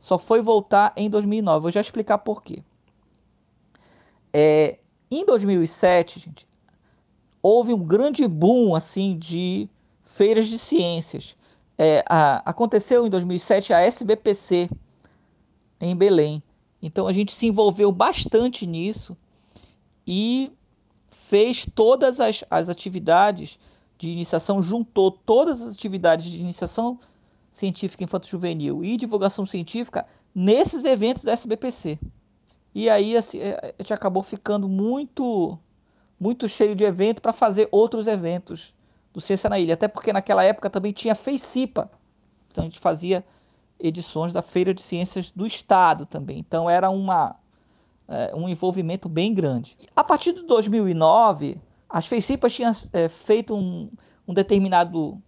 Só 0.00 0.18
foi 0.18 0.42
voltar 0.42 0.92
em 0.96 1.08
2009. 1.08 1.60
Vou 1.60 1.70
já 1.70 1.80
explicar 1.80 2.18
por 2.18 2.42
quê. 2.42 2.64
É, 4.32 4.80
em 5.08 5.24
2007, 5.24 6.18
gente, 6.18 6.48
houve 7.40 7.72
um 7.72 7.84
grande 7.84 8.26
boom 8.26 8.74
assim 8.74 9.16
de 9.16 9.68
feiras 10.02 10.48
de 10.48 10.58
ciências. 10.58 11.36
É, 11.78 12.02
a, 12.08 12.42
aconteceu 12.50 13.06
em 13.06 13.10
2007 13.10 13.72
a 13.72 13.80
SBPC 13.80 14.68
em 15.80 15.94
Belém. 15.94 16.42
Então 16.82 17.06
a 17.06 17.12
gente 17.12 17.30
se 17.30 17.46
envolveu 17.46 17.92
bastante 17.92 18.66
nisso 18.66 19.16
e 20.06 20.52
fez 21.10 21.66
todas 21.74 22.20
as, 22.20 22.44
as 22.50 22.68
atividades 22.68 23.58
de 23.98 24.08
iniciação, 24.08 24.60
juntou 24.60 25.10
todas 25.10 25.62
as 25.62 25.74
atividades 25.74 26.26
de 26.30 26.38
iniciação 26.38 26.98
científica 27.50 28.04
infanto-juvenil 28.04 28.84
e 28.84 28.96
divulgação 28.96 29.46
científica 29.46 30.06
nesses 30.34 30.84
eventos 30.84 31.24
da 31.24 31.32
SBPC. 31.32 31.98
E 32.74 32.90
aí 32.90 33.16
assim, 33.16 33.38
é, 33.38 33.74
a 33.78 33.82
gente 33.82 33.94
acabou 33.94 34.22
ficando 34.22 34.68
muito 34.68 35.58
muito 36.18 36.48
cheio 36.48 36.74
de 36.74 36.84
evento 36.84 37.20
para 37.20 37.32
fazer 37.32 37.68
outros 37.70 38.06
eventos 38.06 38.74
do 39.12 39.20
Ciência 39.20 39.50
na 39.50 39.58
Ilha, 39.58 39.74
até 39.74 39.88
porque 39.88 40.12
naquela 40.12 40.44
época 40.44 40.70
também 40.70 40.92
tinha 40.92 41.14
FEICIPA. 41.14 41.90
Então 42.50 42.64
a 42.64 42.66
gente 42.66 42.78
fazia 42.78 43.24
edições 43.78 44.32
da 44.32 44.42
Feira 44.42 44.72
de 44.72 44.82
Ciências 44.82 45.30
do 45.30 45.46
Estado 45.46 46.06
também. 46.06 46.38
Então 46.38 46.68
era 46.68 46.88
uma 46.90 47.36
é, 48.08 48.32
um 48.34 48.48
envolvimento 48.48 49.08
bem 49.08 49.34
grande. 49.34 49.76
A 49.94 50.04
partir 50.04 50.32
de 50.32 50.42
2009, 50.42 51.60
as 51.88 52.06
FEICIPAs 52.06 52.54
tinham 52.54 52.72
é, 52.92 53.08
feito 53.08 53.54
um, 53.54 53.90
um 54.26 54.34
determinado 54.34 55.20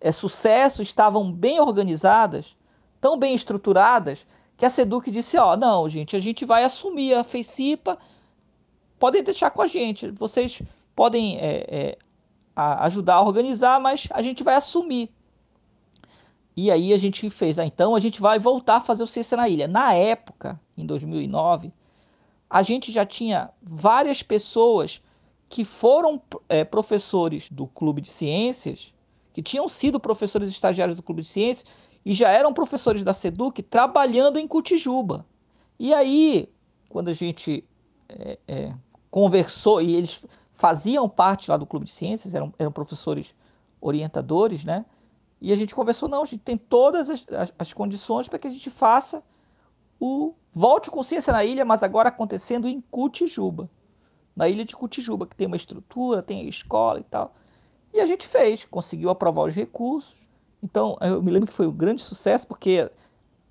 é, 0.00 0.12
sucesso, 0.12 0.82
estavam 0.82 1.32
bem 1.32 1.60
organizadas, 1.60 2.56
tão 3.00 3.18
bem 3.18 3.34
estruturadas, 3.34 4.26
que 4.56 4.66
a 4.66 4.70
SEDUC 4.70 5.10
disse, 5.10 5.36
ó, 5.36 5.52
oh, 5.52 5.56
não, 5.56 5.88
gente, 5.88 6.16
a 6.16 6.18
gente 6.18 6.44
vai 6.44 6.64
assumir 6.64 7.14
a 7.14 7.22
FEICIPA, 7.22 7.98
podem 8.98 9.22
deixar 9.22 9.50
com 9.50 9.62
a 9.62 9.66
gente, 9.66 10.10
vocês 10.10 10.60
podem 10.96 11.38
é, 11.38 11.66
é, 11.68 11.98
a 12.56 12.84
ajudar 12.86 13.14
a 13.14 13.22
organizar, 13.22 13.78
mas 13.80 14.08
a 14.10 14.20
gente 14.20 14.42
vai 14.42 14.56
assumir. 14.56 15.10
E 16.56 16.72
aí 16.72 16.92
a 16.92 16.98
gente 16.98 17.30
fez, 17.30 17.56
ah, 17.56 17.64
então 17.64 17.94
a 17.94 18.00
gente 18.00 18.20
vai 18.20 18.40
voltar 18.40 18.78
a 18.78 18.80
fazer 18.80 19.04
o 19.04 19.06
Ciência 19.06 19.36
na 19.36 19.48
Ilha. 19.48 19.68
Na 19.68 19.94
época, 19.94 20.60
em 20.76 20.84
2009, 20.84 21.72
a 22.50 22.62
gente 22.62 22.90
já 22.90 23.04
tinha 23.04 23.50
várias 23.62 24.22
pessoas 24.22 25.02
que 25.48 25.64
foram 25.64 26.20
é, 26.48 26.64
professores 26.64 27.48
do 27.50 27.66
Clube 27.66 28.00
de 28.00 28.10
Ciências, 28.10 28.92
que 29.32 29.42
tinham 29.42 29.68
sido 29.68 30.00
professores 30.00 30.48
estagiários 30.48 30.96
do 30.96 31.02
Clube 31.02 31.22
de 31.22 31.28
Ciências 31.28 31.66
e 32.04 32.14
já 32.14 32.30
eram 32.30 32.52
professores 32.52 33.02
da 33.02 33.14
SEDUC 33.14 33.62
trabalhando 33.62 34.38
em 34.38 34.46
Cutijuba. 34.46 35.26
E 35.78 35.92
aí, 35.94 36.48
quando 36.88 37.08
a 37.08 37.12
gente 37.12 37.64
é, 38.08 38.38
é, 38.48 38.74
conversou, 39.10 39.80
e 39.80 39.94
eles 39.94 40.24
faziam 40.52 41.08
parte 41.08 41.50
lá 41.50 41.56
do 41.56 41.66
Clube 41.66 41.86
de 41.86 41.92
Ciências, 41.92 42.34
eram, 42.34 42.52
eram 42.58 42.72
professores 42.72 43.34
orientadores, 43.80 44.64
né? 44.64 44.84
E 45.40 45.52
a 45.52 45.56
gente 45.56 45.74
conversou, 45.74 46.08
não, 46.08 46.22
a 46.22 46.24
gente 46.24 46.40
tem 46.40 46.56
todas 46.56 47.08
as, 47.08 47.24
as, 47.30 47.54
as 47.58 47.72
condições 47.72 48.28
para 48.28 48.38
que 48.38 48.48
a 48.48 48.50
gente 48.50 48.70
faça 48.70 49.22
o 50.00 50.34
Volte 50.52 50.90
com 50.90 51.02
Ciência 51.02 51.32
na 51.32 51.44
Ilha, 51.44 51.64
mas 51.64 51.82
agora 51.82 52.08
acontecendo 52.08 52.66
em 52.66 52.80
Cutijuba. 52.90 53.70
Na 54.34 54.48
ilha 54.48 54.64
de 54.64 54.74
Cutijuba, 54.74 55.26
que 55.26 55.36
tem 55.36 55.46
uma 55.46 55.56
estrutura, 55.56 56.22
tem 56.22 56.40
a 56.40 56.48
escola 56.48 57.00
e 57.00 57.04
tal. 57.04 57.34
E 57.92 58.00
a 58.00 58.06
gente 58.06 58.26
fez, 58.26 58.64
conseguiu 58.64 59.10
aprovar 59.10 59.46
os 59.46 59.54
recursos. 59.54 60.16
Então, 60.62 60.96
eu 61.00 61.22
me 61.22 61.30
lembro 61.30 61.48
que 61.48 61.54
foi 61.54 61.66
um 61.66 61.72
grande 61.72 62.02
sucesso, 62.02 62.46
porque 62.46 62.90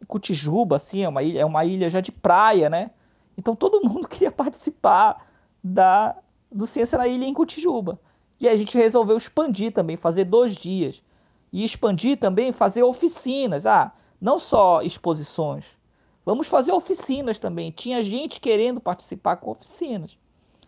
Cutijuba, 0.08 0.76
assim, 0.76 1.04
é 1.04 1.10
uma 1.10 1.24
ilha, 1.24 1.40
é 1.40 1.46
uma 1.46 1.66
ilha 1.66 1.90
já 1.90 2.02
de 2.02 2.12
praia, 2.12 2.70
né? 2.70 2.92
Então 3.38 3.56
todo 3.56 3.88
mundo 3.88 4.08
queria 4.10 4.32
participar 4.32 5.28
da, 5.64 6.16
do 6.52 6.66
Ciência 6.66 6.98
na 6.98 7.08
Ilha 7.08 7.26
em 7.26 7.34
Cutijuba. 7.34 8.00
E 8.40 8.48
a 8.48 8.56
gente 8.56 8.78
resolveu 8.78 9.18
expandir 9.18 9.72
também, 9.72 9.96
fazer 9.96 10.26
dois 10.26 10.56
dias. 10.56 11.04
E 11.52 11.64
expandir 11.64 12.18
também, 12.18 12.52
fazer 12.52 12.84
oficinas. 12.84 13.66
Ah, 13.66 13.94
não 14.20 14.38
só 14.38 14.82
exposições, 14.82 15.77
Vamos 16.28 16.48
fazer 16.48 16.74
oficinas 16.74 17.40
também. 17.40 17.72
Tinha 17.72 18.04
gente 18.04 18.42
querendo 18.42 18.82
participar 18.82 19.38
com 19.38 19.50
oficinas. 19.50 20.18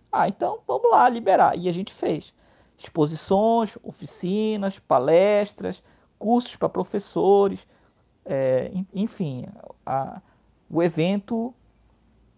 Ah, 0.10 0.26
então 0.26 0.60
vamos 0.66 0.90
lá 0.90 1.10
liberar. 1.10 1.58
E 1.58 1.68
a 1.68 1.72
gente 1.74 1.92
fez 1.92 2.34
exposições, 2.78 3.78
oficinas, 3.84 4.80
palestras, 4.80 5.84
cursos 6.18 6.56
para 6.56 6.70
professores, 6.70 7.68
é, 8.24 8.72
enfim, 8.94 9.48
a, 9.86 10.22
o 10.70 10.82
evento 10.82 11.54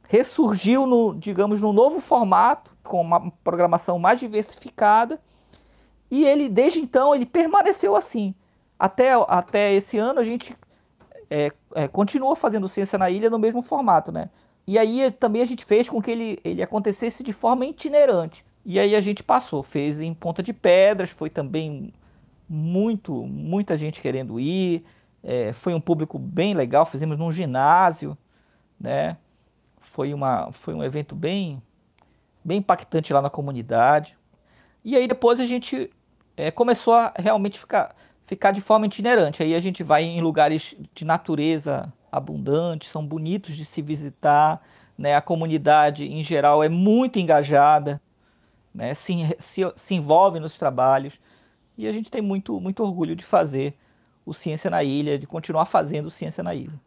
ressurgiu 0.08 0.88
no, 0.88 1.14
digamos, 1.14 1.62
no 1.62 1.72
novo 1.72 2.00
formato, 2.00 2.76
com 2.84 3.02
uma 3.02 3.30
programação 3.44 4.00
mais 4.00 4.20
diversificada, 4.20 5.22
e 6.10 6.26
ele 6.26 6.50
desde 6.50 6.80
então 6.80 7.14
ele 7.14 7.28
permaneceu 7.28 7.96
assim. 7.96 8.34
Até, 8.80 9.12
até 9.28 9.72
esse 9.74 10.00
ano 10.00 10.20
a 10.20 10.24
gente 10.24 10.58
é, 11.32 11.50
é, 11.74 11.88
continua 11.88 12.36
fazendo 12.36 12.68
ciência 12.68 13.00
na 13.00 13.10
ilha 13.10 13.30
no 13.30 13.40
mesmo 13.40 13.64
formato, 13.64 14.12
né? 14.12 14.30
E 14.68 14.78
aí 14.78 15.10
também 15.12 15.42
a 15.42 15.46
gente 15.46 15.64
fez 15.64 15.90
com 15.90 16.02
que 16.02 16.12
ele, 16.12 16.38
ele 16.44 16.62
acontecesse 16.62 17.24
de 17.24 17.32
forma 17.32 17.66
itinerante. 17.66 18.46
E 18.66 18.78
aí 18.78 18.94
a 18.94 19.00
gente 19.00 19.24
passou, 19.24 19.64
fez 19.64 20.02
em 20.02 20.14
Ponta 20.14 20.44
de 20.44 20.52
Pedras, 20.52 21.10
foi 21.10 21.30
também 21.30 21.94
muito, 22.50 23.26
muita 23.26 23.78
gente 23.78 24.02
querendo 24.02 24.42
ir, 24.42 24.84
é, 25.24 25.54
foi 25.54 25.74
um 25.74 25.80
público 25.80 26.20
bem 26.20 26.54
legal, 26.54 26.86
fizemos 26.86 27.18
num 27.18 27.32
ginásio, 27.32 28.18
né? 28.78 29.16
Foi, 29.80 30.14
uma, 30.14 30.52
foi 30.52 30.74
um 30.74 30.84
evento 30.84 31.16
bem, 31.16 31.62
bem 32.44 32.58
impactante 32.58 33.14
lá 33.14 33.22
na 33.22 33.30
comunidade. 33.30 34.18
E 34.84 34.98
aí 34.98 35.08
depois 35.08 35.40
a 35.40 35.46
gente 35.46 35.90
é, 36.36 36.52
começou 36.52 36.94
a 36.94 37.14
realmente 37.16 37.58
ficar 37.58 37.96
ficar 38.32 38.52
de 38.52 38.62
forma 38.62 38.86
itinerante. 38.86 39.44
Aí 39.44 39.54
a 39.54 39.60
gente 39.60 39.84
vai 39.84 40.04
em 40.04 40.22
lugares 40.22 40.74
de 40.96 41.04
natureza 41.04 41.92
abundante, 42.10 42.88
são 42.88 43.06
bonitos 43.06 43.58
de 43.58 43.66
se 43.66 43.82
visitar, 43.82 44.66
né? 44.98 45.16
A 45.18 45.22
comunidade 45.22 46.06
em 46.06 46.24
geral 46.24 46.64
é 46.64 46.70
muito 46.70 47.20
engajada, 47.20 48.02
né? 48.74 48.94
Se, 48.94 49.14
se, 49.38 49.62
se 49.76 49.94
envolve 49.94 50.40
nos 50.40 50.58
trabalhos 50.58 51.20
e 51.78 51.86
a 51.86 51.92
gente 51.92 52.10
tem 52.10 52.22
muito 52.22 52.58
muito 52.62 52.82
orgulho 52.82 53.18
de 53.18 53.26
fazer 53.26 53.74
o 54.26 54.34
Ciência 54.34 54.70
na 54.70 54.82
Ilha, 54.82 55.20
de 55.20 55.28
continuar 55.28 55.66
fazendo 55.66 56.10
Ciência 56.10 56.42
na 56.42 56.56
Ilha. 56.56 56.80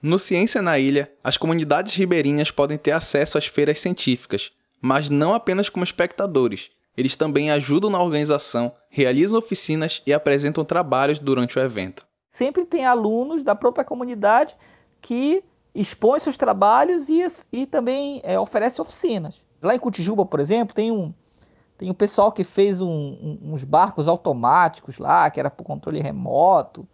No 0.00 0.16
Ciência 0.16 0.62
na 0.62 0.78
Ilha, 0.78 1.10
as 1.24 1.36
comunidades 1.36 1.92
ribeirinhas 1.96 2.52
podem 2.52 2.78
ter 2.78 2.92
acesso 2.92 3.36
às 3.36 3.46
feiras 3.46 3.80
científicas, 3.80 4.52
mas 4.80 5.10
não 5.10 5.34
apenas 5.34 5.68
como 5.68 5.82
espectadores, 5.82 6.70
eles 6.98 7.14
também 7.14 7.48
ajudam 7.52 7.88
na 7.88 8.02
organização, 8.02 8.72
realizam 8.90 9.38
oficinas 9.38 10.02
e 10.04 10.12
apresentam 10.12 10.64
trabalhos 10.64 11.20
durante 11.20 11.56
o 11.56 11.62
evento. 11.62 12.04
Sempre 12.28 12.66
tem 12.66 12.84
alunos 12.84 13.44
da 13.44 13.54
própria 13.54 13.84
comunidade 13.84 14.56
que 15.00 15.44
expõem 15.72 16.18
seus 16.18 16.36
trabalhos 16.36 17.08
e, 17.08 17.24
e 17.52 17.66
também 17.66 18.20
é, 18.24 18.36
oferecem 18.36 18.82
oficinas. 18.82 19.40
Lá 19.62 19.76
em 19.76 19.78
Cotijuba, 19.78 20.26
por 20.26 20.40
exemplo, 20.40 20.74
tem 20.74 20.90
um, 20.90 21.14
tem 21.76 21.88
um 21.88 21.94
pessoal 21.94 22.32
que 22.32 22.42
fez 22.42 22.80
um, 22.80 22.88
um, 22.88 23.38
uns 23.52 23.62
barcos 23.62 24.08
automáticos 24.08 24.98
lá, 24.98 25.30
que 25.30 25.38
era 25.38 25.50
por 25.50 25.62
controle 25.62 26.00
remoto, 26.00 26.84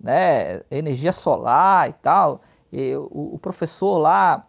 né, 0.00 0.62
energia 0.70 1.12
solar 1.12 1.90
e 1.90 1.94
tal. 1.94 2.42
E 2.72 2.94
o, 2.94 3.34
o, 3.34 3.38
professor 3.40 3.98
lá 3.98 4.46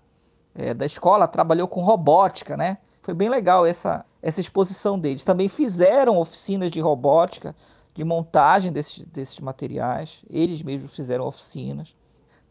é, 0.53 0.71
da 0.71 0.85
escola 0.85 1.27
trabalhou 1.27 1.67
com 1.67 1.81
robótica, 1.81 2.55
né? 2.55 2.77
Foi 3.01 3.15
bem 3.15 3.27
legal 3.27 3.65
essa, 3.65 4.05
essa 4.21 4.41
exposição 4.41 4.99
deles. 4.99 5.23
Também 5.23 5.47
fizeram 5.47 6.17
oficinas 6.17 6.71
de 6.71 6.79
robótica, 6.79 7.55
de 7.93 8.03
montagem 8.03 8.71
desses, 8.71 9.05
desses 9.05 9.39
materiais. 9.39 10.21
Eles 10.29 10.61
mesmos 10.61 10.93
fizeram 10.93 11.25
oficinas. 11.25 11.95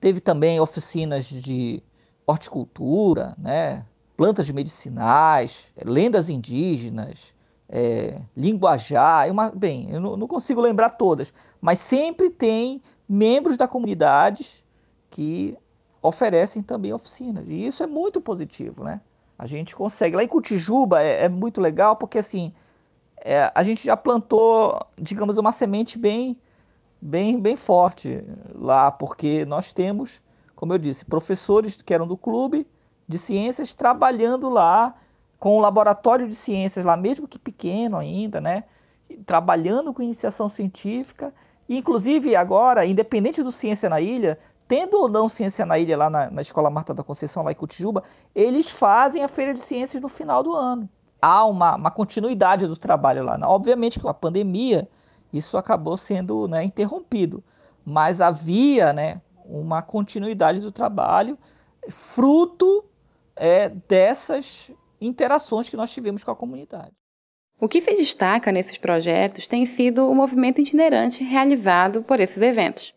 Teve 0.01 0.21
também 0.21 0.61
oficinas 0.61 1.27
de 1.27 1.83
horticultura, 2.27 3.35
né? 3.39 3.85
plantas 4.17 4.51
medicinais, 4.51 5.71
lendas 5.85 6.29
indígenas, 6.29 7.33
é, 7.69 8.21
linguajar, 8.37 9.31
uma, 9.31 9.51
bem, 9.51 9.89
eu 9.91 10.01
não, 10.01 10.17
não, 10.17 10.27
consigo 10.27 10.61
lembrar 10.61 10.91
todas, 10.91 11.33
mas 11.61 11.79
sempre 11.79 12.29
tem 12.29 12.83
membros 13.09 13.57
da 13.57 13.69
comunidade 13.69 14.65
que 15.09 15.57
oferecem 16.03 16.63
também 16.63 16.93
oficinas. 16.93 17.45
E 17.47 17.67
isso 17.67 17.83
é 17.83 17.87
muito 17.87 18.21
positivo, 18.21 18.83
né? 18.83 19.01
A 19.39 19.47
gente 19.47 19.77
consegue. 19.77 20.17
Lá 20.17 20.25
em 20.25 20.29
Cotijuba 20.29 21.03
é, 21.03 21.25
é 21.25 21.29
muito 21.29 21.61
legal 21.61 21.97
porque 21.97 22.19
assim 22.19 22.53
é, 23.25 23.51
a 23.55 23.63
gente 23.63 23.85
já 23.85 23.97
plantou, 23.97 24.87
digamos, 24.97 25.39
uma 25.39 25.53
semente 25.53 25.99
bem, 25.99 26.37
bem, 27.01 27.41
bem 27.41 27.57
forte 27.57 28.25
lá, 28.55 28.91
porque 28.91 29.45
nós 29.45 29.73
temos, 29.73 30.23
como 30.55 30.73
eu 30.73 30.79
disse, 30.79 31.05
professores 31.05 31.81
que 31.81 31.95
eram 31.95 32.07
do 32.07 32.17
clube 32.17 32.67
de 33.07 33.19
ciências 33.19 33.75
trabalhando 33.75 34.49
lá 34.49 34.95
com 35.39 35.57
o 35.57 35.61
laboratório 35.61 36.29
de 36.29 36.35
ciências 36.35 36.85
lá, 36.85 36.97
mesmo 36.97 37.29
que 37.29 37.39
pequeno 37.39 37.97
ainda, 37.97 38.41
né? 38.41 38.65
Trabalhando 39.25 39.95
com 39.95 40.03
iniciação 40.03 40.49
científica, 40.49 41.33
e, 41.69 41.79
inclusive 41.79 42.35
agora, 42.35 42.87
independente 42.87 43.43
do 43.43 43.53
Ciência 43.53 43.89
na 43.89 44.01
Ilha, 44.01 44.39
tendo 44.69 45.01
ou 45.01 45.09
não 45.09 45.29
Ciência 45.29 45.65
na 45.65 45.79
Ilha 45.79 45.97
lá 45.97 46.11
na, 46.11 46.31
na 46.31 46.43
Escola 46.43 46.69
Marta 46.69 46.93
da 46.93 47.03
Conceição, 47.03 47.43
lá 47.43 47.51
em 47.51 47.55
Cotijuba, 47.55 48.05
eles 48.35 48.69
fazem 48.69 49.25
a 49.25 49.29
Feira 49.29 49.55
de 49.55 49.61
Ciências 49.61 50.01
no 50.01 50.09
final 50.09 50.43
do 50.43 50.55
ano. 50.55 50.89
Há 51.21 51.45
uma, 51.47 51.75
uma 51.75 51.91
continuidade 51.91 52.67
do 52.67 52.77
trabalho 52.77 53.25
lá. 53.25 53.39
Obviamente, 53.45 53.99
com 53.99 54.09
a 54.09 54.15
pandemia, 54.15 54.87
isso 55.33 55.57
acabou 55.57 55.97
sendo 55.97 56.47
né, 56.47 56.63
interrompido, 56.63 57.43
mas 57.85 58.21
havia 58.21 58.93
né, 58.93 59.21
uma 59.45 59.83
continuidade 59.83 60.61
do 60.61 60.71
trabalho, 60.71 61.39
fruto 61.89 62.85
é, 63.35 63.71
dessas 63.89 64.71
interações 65.01 65.69
que 65.69 65.77
nós 65.77 65.91
tivemos 65.91 66.23
com 66.23 66.31
a 66.31 66.37
comunidade. 66.37 66.93
O 67.61 67.69
que 67.69 67.81
se 67.81 67.97
destaca 67.97 68.53
nesses 68.53 68.79
projetos 68.79 69.49
tem 69.49 69.67
sido 69.67 70.09
o 70.09 70.15
movimento 70.15 70.61
itinerante 70.61 71.25
realizado 71.25 72.03
por 72.03 72.21
esses 72.21 72.41
eventos, 72.41 72.95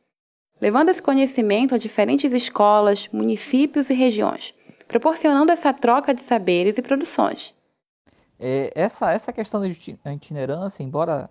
levando 0.62 0.90
esse 0.90 1.02
conhecimento 1.02 1.74
a 1.74 1.78
diferentes 1.80 2.32
escolas, 2.32 3.10
municípios 3.12 3.90
e 3.90 3.96
regiões, 3.96 4.54
proporcionando 4.88 5.52
essa 5.52 5.74
troca 5.74 6.14
de 6.14 6.22
saberes 6.22 6.78
e 6.78 6.82
produções. 6.84 7.56
É, 8.40 8.72
essa, 8.76 9.12
essa 9.12 9.34
questão 9.34 9.60
da 9.60 10.14
itinerância, 10.14 10.84
embora 10.84 11.30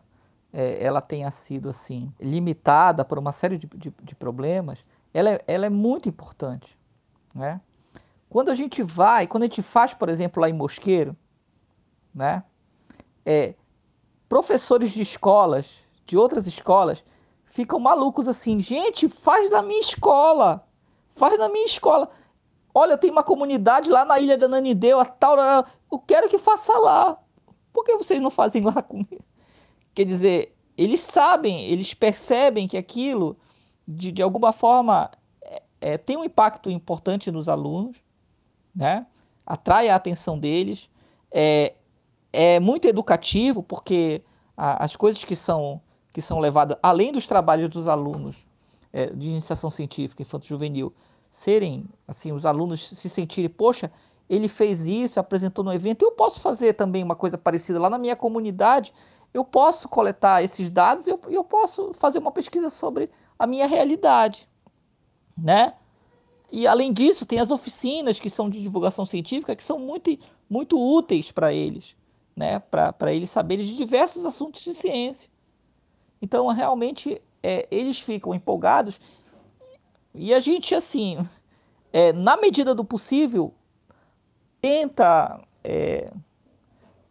é, 0.53 0.85
ela 0.85 1.01
tenha 1.01 1.31
sido 1.31 1.69
assim 1.69 2.13
limitada 2.21 3.05
por 3.05 3.19
uma 3.19 3.33
série 3.33 3.57
de, 3.57 3.69
de, 3.69 3.95
de 4.03 4.15
problemas, 4.17 4.85
ela 5.15 5.31
é, 5.31 5.45
ela 5.47 5.67
é 5.67 5.71
muito 5.71 6.09
importante. 6.09 6.77
Né? 7.35 7.61
Quando 8.29 8.51
a 8.51 8.55
gente 8.55 8.83
vai, 8.83 9.27
quando 9.27 9.45
a 9.45 9.47
gente 9.47 9.63
faz, 9.63 9.95
por 9.95 10.09
exemplo, 10.09 10.41
lá 10.41 10.49
em 10.49 10.53
Mosqueiro, 10.53 11.17
né? 12.13 12.43
É, 13.25 13.55
professores 14.29 14.91
de 14.91 15.03
escolas, 15.03 15.79
de 16.07 16.17
outras 16.17 16.47
escolas, 16.47 17.05
ficam 17.51 17.79
malucos 17.79 18.29
assim, 18.29 18.61
gente, 18.61 19.09
faz 19.09 19.51
na 19.51 19.61
minha 19.61 19.81
escola, 19.81 20.67
faz 21.15 21.39
na 21.39 21.49
minha 21.49 21.67
escola. 21.67 22.09
Olha, 22.73 22.97
tem 22.97 23.11
uma 23.11 23.25
comunidade 23.25 23.91
lá 23.91 24.05
na 24.05 24.19
ilha 24.19 24.39
da 24.39 24.49
Nanideu, 24.49 24.99
a 24.99 25.05
tal, 25.05 25.37
eu 25.91 25.99
quero 25.99 26.29
que 26.29 26.39
faça 26.39 26.73
lá. 26.79 27.19
Por 27.73 27.85
que 27.85 27.97
vocês 27.97 28.23
não 28.23 28.31
fazem 28.31 28.63
lá 28.63 28.81
comigo? 28.83 29.25
Quer 29.93 30.05
dizer, 30.05 30.57
eles 30.79 31.01
sabem, 31.01 31.67
eles 31.67 31.93
percebem 31.93 32.69
que 32.69 32.77
aquilo, 32.77 33.37
de, 33.87 34.13
de 34.13 34.23
alguma 34.23 34.53
forma, 34.53 35.11
é, 35.43 35.63
é, 35.81 35.99
tem 35.99 36.17
um 36.17 36.25
impacto 36.25 36.71
importante 36.71 37.31
nos 37.31 37.49
alunos, 37.49 37.97
né? 38.75 39.07
atrai 39.45 39.89
a 39.89 39.97
atenção 39.97 40.39
deles, 40.39 40.89
é, 41.33 41.75
é 42.33 42.61
muito 42.61 42.87
educativo, 42.87 43.63
porque 43.63 44.23
a, 44.57 44.85
as 44.85 44.95
coisas 44.95 45.25
que 45.25 45.35
são, 45.35 45.81
que 46.13 46.21
são 46.21 46.39
levadas, 46.39 46.77
além 46.83 47.13
dos 47.13 47.27
trabalhos 47.27 47.69
dos 47.69 47.89
alunos 47.89 48.47
é, 48.93 49.07
de 49.07 49.29
iniciação 49.29 49.71
científica 49.71 50.23
infanto-juvenil, 50.23 50.93
serem, 51.31 51.85
assim, 52.09 52.33
os 52.33 52.45
alunos 52.45 52.89
se 52.89 53.09
sentirem, 53.09 53.49
poxa, 53.49 53.91
ele 54.29 54.49
fez 54.49 54.87
isso, 54.87 55.19
apresentou 55.19 55.65
no 55.65 55.73
evento, 55.73 56.05
eu 56.05 56.13
posso 56.13 56.41
fazer 56.41 56.75
também 56.75 57.03
uma 57.03 57.17
coisa 57.17 57.39
parecida 57.39 57.81
lá 57.81 57.89
na 57.89 57.99
minha 57.99 58.17
comunidade, 58.17 58.93
eu 59.33 59.45
posso 59.45 59.89
coletar 59.89 60.43
esses 60.43 60.71
dados 60.71 61.07
e 61.07 61.11
eu, 61.11 61.21
eu 61.29 61.45
posso 61.45 61.93
fazer 61.95 62.19
uma 62.19 62.33
pesquisa 62.33 62.69
sobre 62.69 63.11
a 63.39 63.47
minha 63.47 63.67
realidade, 63.67 64.49
né? 65.37 65.75
E 66.53 66.67
além 66.67 66.93
disso, 66.93 67.25
tem 67.25 67.39
as 67.39 67.51
oficinas 67.51 68.19
que 68.19 68.29
são 68.29 68.51
de 68.51 68.61
divulgação 68.61 69.07
científica 69.07 69.55
que 69.55 69.63
são 69.63 69.79
muito, 69.79 70.19
muito 70.49 70.79
úteis 70.79 71.31
para 71.31 71.53
eles, 71.53 71.95
né? 72.35 72.59
para 72.59 73.15
eles 73.15 73.31
saberem 73.31 73.65
de 73.65 73.77
diversos 73.77 74.27
assuntos 74.27 74.63
de 74.63 74.75
ciência. 74.75 75.31
Então, 76.21 76.47
realmente, 76.49 77.21
é, 77.43 77.67
eles 77.71 78.01
ficam 78.01 78.35
empolgados 78.35 79.01
e 80.15 80.35
a 80.35 80.41
gente, 80.41 80.75
assim, 80.75 81.27
é, 81.93 82.13
na 82.13 82.37
medida 82.37 82.75
do 82.75 82.85
possível, 82.85 83.55
tenta 84.61 85.41
é, 85.63 86.13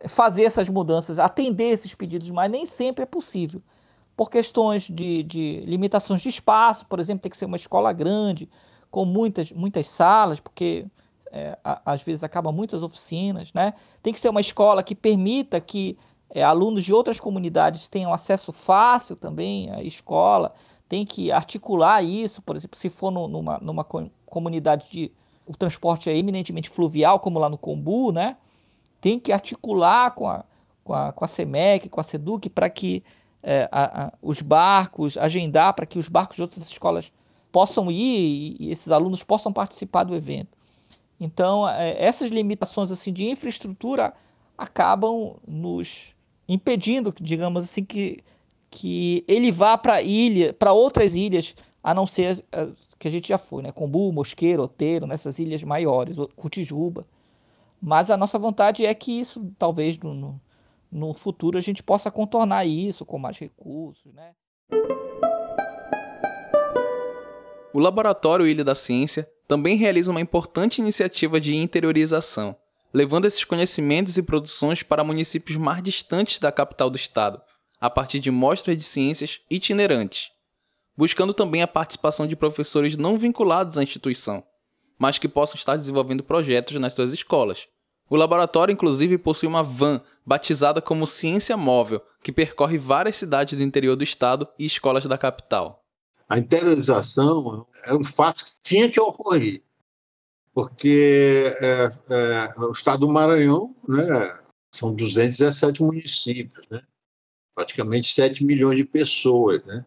fazer 0.08 0.44
essas 0.44 0.70
mudanças, 0.70 1.20
atender 1.20 1.72
esses 1.72 1.96
pedidos, 1.96 2.30
mas 2.30 2.52
nem 2.52 2.66
sempre 2.66 3.04
é 3.04 3.06
possível. 3.06 3.62
Por 4.16 4.30
questões 4.30 4.84
de, 4.84 5.24
de 5.24 5.64
limitações 5.66 6.22
de 6.22 6.30
espaço, 6.30 6.86
por 6.86 7.00
exemplo, 7.00 7.22
tem 7.22 7.32
que 7.32 7.38
ser 7.38 7.46
uma 7.46 7.56
escola 7.56 7.94
grande, 7.94 8.50
com 8.92 9.06
muitas, 9.06 9.52
muitas 9.52 9.88
salas, 9.88 10.40
porque 10.40 10.86
é, 11.32 11.58
às 11.64 12.02
vezes 12.02 12.24
acaba 12.24 12.52
muitas 12.52 12.84
oficinas, 12.84 13.54
né? 13.54 13.74
Tem 14.02 14.12
que 14.12 14.20
ser 14.20 14.30
uma 14.30 14.42
escola 14.42 14.84
que 14.84 14.96
permita 14.96 15.62
que 15.62 15.98
é, 16.30 16.44
alunos 16.44 16.84
de 16.84 16.94
outras 16.94 17.20
comunidades 17.20 17.90
tenham 17.90 18.14
acesso 18.14 18.52
fácil 18.52 19.16
também 19.16 19.72
à 19.72 19.82
escola, 19.82 20.54
tem 20.88 21.06
que 21.06 21.32
articular 21.32 22.04
isso, 22.04 22.42
por 22.42 22.56
exemplo, 22.56 22.78
se 22.78 22.90
for 22.90 23.12
no, 23.12 23.28
numa, 23.28 23.58
numa 23.60 23.84
comunidade 24.26 24.88
de 24.92 25.12
o 25.46 25.58
transporte 25.58 26.10
é 26.10 26.16
eminentemente 26.16 26.70
fluvial, 26.70 27.20
como 27.20 27.40
lá 27.40 27.50
no 27.50 27.58
Combu, 27.58 28.12
né? 28.12 28.38
Tem 29.02 29.20
que 29.20 29.32
articular 29.32 30.12
com 30.12 30.28
a, 30.28 30.46
com 30.84 30.94
a, 30.94 31.12
com 31.12 31.26
a 31.26 31.28
SEMEC, 31.28 31.90
com 31.90 32.00
a 32.00 32.04
SEDUC, 32.04 32.50
para 32.50 32.70
que 32.70 33.04
é, 33.42 33.68
a, 33.72 34.06
a, 34.06 34.14
os 34.22 34.44
barcos, 34.44 35.18
agendar 35.18 35.74
para 35.74 35.88
que 35.88 35.98
os 35.98 36.08
barcos 36.08 36.36
de 36.36 36.44
outras 36.44 36.70
escolas 36.70 37.12
possam 37.52 37.90
ir 37.90 38.58
e 38.60 38.70
esses 38.70 38.92
alunos 38.92 39.24
possam 39.24 39.52
participar 39.52 40.04
do 40.04 40.16
evento. 40.16 40.56
Então, 41.20 41.68
é, 41.68 42.00
essas 42.00 42.30
limitações 42.30 42.92
assim 42.92 43.12
de 43.12 43.28
infraestrutura 43.28 44.14
acabam 44.56 45.38
nos 45.48 46.16
impedindo, 46.50 47.14
digamos 47.22 47.64
assim, 47.64 47.86
que, 47.86 48.22
que 48.70 49.24
ele 49.28 49.52
vá 49.52 49.78
para 49.78 50.02
ilha, 50.02 50.54
para 50.54 50.74
outras 50.74 51.16
ilhas, 51.16 51.56
a 51.82 51.94
não 51.94 52.06
ser 52.06 52.44
as 52.52 52.90
que 53.00 53.08
a 53.08 53.12
gente 53.12 53.30
já 53.30 53.38
foi, 53.38 53.64
né? 53.64 53.72
Combu, 53.72 54.12
Mosqueiro, 54.12 54.64
Oteiro, 54.64 55.08
nessas 55.08 55.40
ilhas 55.40 55.64
maiores, 55.64 56.18
Cutijuba. 56.36 57.08
Mas 57.82 58.12
a 58.12 58.18
nossa 58.18 58.38
vontade 58.38 58.86
é 58.86 58.94
que 58.94 59.18
isso, 59.18 59.50
talvez 59.58 59.98
no, 59.98 60.14
no, 60.14 60.42
no 60.92 61.14
futuro, 61.14 61.58
a 61.58 61.62
gente 61.62 61.82
possa 61.82 62.12
contornar 62.12 62.66
isso 62.66 63.06
com 63.06 63.18
mais 63.18 63.40
recursos, 63.40 64.14
né? 64.14 64.32
O 67.74 67.80
Laboratório 67.80 68.46
Ilha 68.46 68.66
da 68.66 68.76
Ciência 68.76 69.26
também 69.48 69.78
realiza 69.78 70.12
uma 70.12 70.20
importante 70.20 70.82
iniciativa 70.82 71.40
de 71.40 71.56
interiorização, 71.56 72.56
levando 72.94 73.26
esses 73.26 73.44
conhecimentos 73.44 74.18
e 74.18 74.24
produções 74.24 74.84
para 74.84 75.04
municípios 75.04 75.58
mais 75.58 75.82
distantes 75.84 76.40
da 76.40 76.52
capital 76.52 76.90
do 76.90 76.98
estado, 76.98 77.42
a 77.80 77.90
partir 77.90 78.20
de 78.20 78.32
mostras 78.32 78.78
de 78.78 78.84
ciências 78.84 79.40
itinerantes, 79.50 80.30
buscando 80.98 81.34
também 81.34 81.62
a 81.62 81.68
participação 81.68 82.28
de 82.28 82.36
professores 82.36 82.98
não 82.98 83.18
vinculados 83.18 83.78
à 83.78 83.84
instituição, 83.84 84.44
mas 84.98 85.18
que 85.18 85.30
possam 85.30 85.56
estar 85.56 85.78
desenvolvendo 85.78 86.24
projetos 86.24 86.76
nas 86.80 86.94
suas 86.94 87.14
escolas. 87.14 87.68
O 88.10 88.16
laboratório, 88.16 88.74
inclusive, 88.74 89.18
possui 89.18 89.48
uma 89.48 89.62
van 89.62 90.02
batizada 90.26 90.82
como 90.82 91.06
Ciência 91.06 91.56
Móvel, 91.56 92.02
que 92.24 92.32
percorre 92.32 92.78
várias 92.78 93.16
cidades 93.16 93.60
do 93.60 93.64
interior 93.64 93.96
do 93.96 94.04
estado 94.04 94.48
e 94.58 94.66
escolas 94.66 95.06
da 95.06 95.18
capital. 95.18 95.86
A 96.28 96.38
interiorização 96.38 97.66
era 97.86 97.96
um 97.96 98.04
fato 98.04 98.44
que 98.44 98.52
tinha 98.62 98.90
que 98.90 99.00
ocorrer. 99.00 99.64
Porque 100.54 101.54
é, 101.62 101.88
é, 102.10 102.60
o 102.60 102.72
estado 102.72 103.06
do 103.06 103.14
Maranhão 103.14 103.76
né, 103.88 104.38
são 104.74 104.94
217 104.94 105.82
municípios, 105.82 106.68
né, 106.70 106.82
praticamente 107.56 108.14
7 108.14 108.44
milhões 108.44 108.78
de 108.78 108.84
pessoas. 108.84 109.64
Né, 109.66 109.86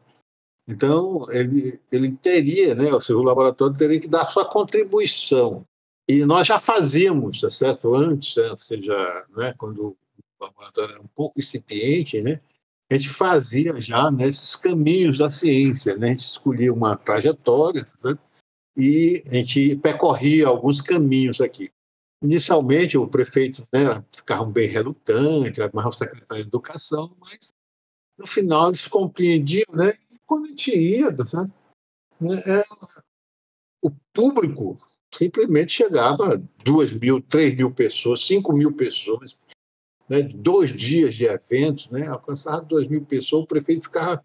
então, 0.67 1.27
ele, 1.31 1.81
ele 1.91 2.13
teria, 2.13 2.75
né, 2.75 2.93
o 2.93 3.01
seu 3.01 3.23
laboratório 3.23 3.77
teria 3.77 4.01
que 4.01 4.09
dar 4.09 4.25
sua 4.27 4.49
contribuição. 4.49 5.67
E 6.09 6.25
nós 6.25 6.47
já 6.47 6.59
fazíamos, 6.59 7.41
tá 7.41 7.51
certo? 7.51 7.95
Antes, 7.95 8.37
né, 8.37 8.51
ou 8.51 8.59
seja, 8.59 9.27
né, 9.37 9.55
quando 9.59 9.89
o 9.89 9.97
laboratório 10.41 10.95
era 10.95 11.03
um 11.03 11.09
pouco 11.15 11.39
incipiente, 11.39 12.21
né, 12.21 12.41
a 12.91 12.97
gente 12.97 13.09
fazia 13.09 13.79
já 13.81 14.11
né, 14.11 14.29
caminhos 14.63 15.19
da 15.19 15.31
ciência. 15.31 15.97
Né, 15.97 16.09
a 16.09 16.11
gente 16.11 16.25
escolhia 16.25 16.73
uma 16.73 16.97
trajetória 16.97 17.85
tá 17.85 17.91
certo? 17.99 18.32
E 18.77 19.23
a 19.27 19.35
gente 19.35 19.77
percorria 19.77 20.47
alguns 20.47 20.81
caminhos 20.81 21.41
aqui. 21.41 21.71
Inicialmente, 22.23 22.97
o 22.97 23.09
prefeito 23.09 23.63
né, 23.73 24.03
ficava 24.09 24.45
bem 24.45 24.69
relutante, 24.69 25.61
mais 25.73 25.87
o 25.87 25.93
secretário 25.93 26.45
de 26.45 26.49
Educação, 26.49 27.17
mas 27.21 27.51
no 28.17 28.27
final 28.27 28.69
eles 28.69 28.87
compreendiam 28.87 29.67
né, 29.73 29.99
quando 30.25 30.47
a 30.47 30.49
gente 30.49 30.71
ia, 30.71 31.15
tá 31.15 31.25
certo? 31.25 31.53
Né, 32.21 32.41
é, 32.47 32.63
o 33.83 33.91
público 34.13 34.79
simplesmente 35.13 35.73
chegava 35.73 36.35
a 36.35 36.41
duas 36.65 36.93
mil, 36.93 37.21
três 37.21 37.55
mil 37.55 37.73
pessoas, 37.73 38.25
cinco 38.25 38.53
mil 38.53 38.73
pessoas, 38.73 39.37
né, 40.09 40.23
dois 40.23 40.71
dias 40.71 41.15
de 41.15 41.25
eventos, 41.25 41.91
né, 41.91 42.07
alcançava 42.07 42.63
duas 42.63 42.87
mil 42.87 43.05
pessoas, 43.05 43.43
o 43.43 43.47
prefeito 43.47 43.83
ficava, 43.83 44.25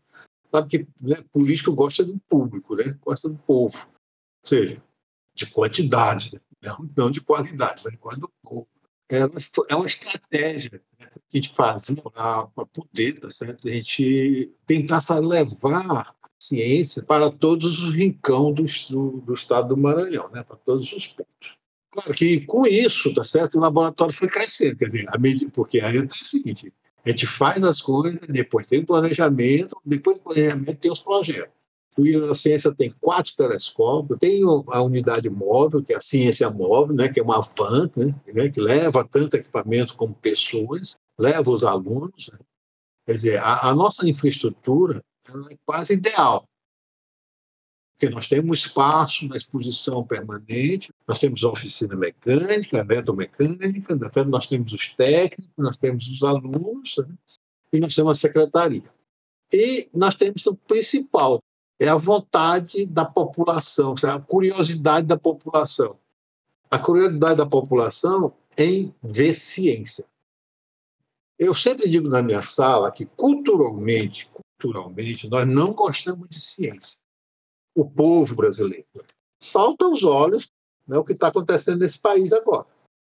sabe 0.49 0.69
que 0.69 0.87
né, 1.01 1.15
político 1.31 1.73
gosta 1.73 2.05
do 2.05 2.19
público, 2.29 2.75
né, 2.75 2.97
gosta 3.03 3.27
do 3.27 3.37
povo, 3.37 3.89
seja, 4.47 4.81
de 5.35 5.45
quantidade, 5.45 6.41
né, 6.61 6.75
não 6.95 7.11
de 7.11 7.21
qualidade, 7.21 7.81
mas 7.83 7.93
de 7.93 7.97
quantidade 7.97 8.21
do 8.21 8.31
povo. 8.41 8.67
É 9.09 9.25
uma, 9.73 9.87
estratégia 9.87 10.81
né, 10.99 11.07
que 11.29 11.37
a 11.37 11.41
gente 11.41 11.55
fazia 11.55 11.95
para 11.95 12.65
poder, 12.65 13.13
tá 13.13 13.29
certo? 13.29 13.69
A 13.69 13.71
gente 13.71 14.51
tentar 14.65 15.01
levar 15.19 15.81
a 16.01 16.13
ciência 16.41 17.03
para 17.03 17.31
todos 17.31 17.85
os 17.85 17.95
rincões 17.95 18.89
do, 18.89 19.21
do, 19.21 19.33
estado 19.33 19.69
do 19.69 19.77
Maranhão, 19.77 20.29
né? 20.29 20.43
para 20.43 20.57
todos 20.57 20.91
os 20.91 21.07
pontos. 21.07 21.57
Claro 21.89 22.13
que 22.13 22.45
com 22.45 22.67
isso, 22.67 23.13
tá 23.13 23.23
certo? 23.23 23.57
O 23.57 23.61
laboratório 23.61 24.13
foi 24.13 24.27
crescendo, 24.27 24.75
quer 24.75 24.85
dizer, 24.85 25.07
a 25.07 25.15
porque 25.53 25.79
é 25.79 25.89
o 25.89 26.09
seguinte: 26.09 26.73
a 27.03 27.09
gente 27.09 27.25
faz 27.25 27.63
as 27.63 27.81
coisas, 27.81 28.19
depois 28.27 28.67
tem 28.67 28.79
o 28.79 28.85
planejamento, 28.85 29.75
depois 29.85 30.17
do 30.17 30.23
planejamento 30.23 30.79
tem 30.79 30.91
os 30.91 30.99
projetos. 30.99 31.56
O 31.97 32.27
da 32.27 32.33
Ciência 32.35 32.71
tem 32.71 32.91
quatro 33.01 33.35
telescópios, 33.35 34.19
tem 34.19 34.43
a 34.43 34.81
unidade 34.83 35.27
móvel, 35.29 35.83
que 35.83 35.93
é 35.93 35.97
a 35.97 36.01
ciência 36.01 36.47
móvel, 36.49 36.95
né, 36.95 37.09
que 37.09 37.19
é 37.19 37.23
uma 37.23 37.41
van, 37.41 37.89
né, 37.95 38.13
né 38.31 38.49
que 38.49 38.61
leva 38.61 39.07
tanto 39.07 39.35
equipamento 39.35 39.95
como 39.95 40.13
pessoas, 40.13 40.95
leva 41.19 41.49
os 41.49 41.63
alunos. 41.63 42.29
Né. 42.31 42.39
Quer 43.07 43.13
dizer, 43.13 43.39
a, 43.39 43.69
a 43.69 43.73
nossa 43.73 44.07
infraestrutura 44.07 45.03
é 45.49 45.57
quase 45.65 45.93
ideal, 45.93 46.47
porque 47.97 48.13
nós 48.13 48.29
temos 48.29 48.59
espaço 48.59 49.27
na 49.27 49.35
exposição 49.35 50.05
permanente, 50.05 50.93
nós 51.07 51.19
temos 51.19 51.43
oficina 51.43 51.95
mecânica, 51.95 52.77
eletromecânica, 52.77 53.95
nós 54.27 54.45
temos 54.45 54.71
os 54.71 54.93
técnicos, 54.93 55.51
nós 55.57 55.77
temos 55.77 56.07
os 56.07 56.21
alunos, 56.21 56.95
né, 56.99 57.07
e 57.73 57.79
nós 57.79 57.95
temos 57.95 58.11
a 58.11 58.21
secretaria. 58.21 58.93
E 59.51 59.89
nós 59.93 60.13
temos 60.13 60.45
o 60.45 60.55
principal, 60.55 61.39
é 61.79 61.87
a 61.87 61.95
vontade 61.95 62.85
da 62.85 63.05
população, 63.05 63.93
a 64.03 64.19
curiosidade 64.19 65.05
da 65.05 65.17
população. 65.17 65.97
A 66.69 66.77
curiosidade 66.79 67.37
da 67.37 67.45
população 67.45 68.33
em 68.57 68.93
ver 69.01 69.33
ciência. 69.33 70.05
Eu 71.37 71.53
sempre 71.53 71.87
digo 71.87 72.09
na 72.09 72.23
minha 72.23 72.41
sala 72.41 72.91
que 72.91 73.05
culturalmente, 73.05 74.29
culturalmente, 74.29 75.29
nós 75.29 75.47
não 75.47 75.71
gostamos 75.73 76.27
de 76.29 76.39
ciência. 76.39 77.01
O 77.75 77.85
povo 77.85 78.35
brasileiro 78.35 78.87
salta 79.39 79.85
aos 79.85 80.03
olhos 80.03 80.47
né, 80.87 80.97
o 80.97 81.03
que 81.03 81.13
está 81.13 81.27
acontecendo 81.27 81.79
nesse 81.79 81.99
país 81.99 82.33
agora. 82.33 82.65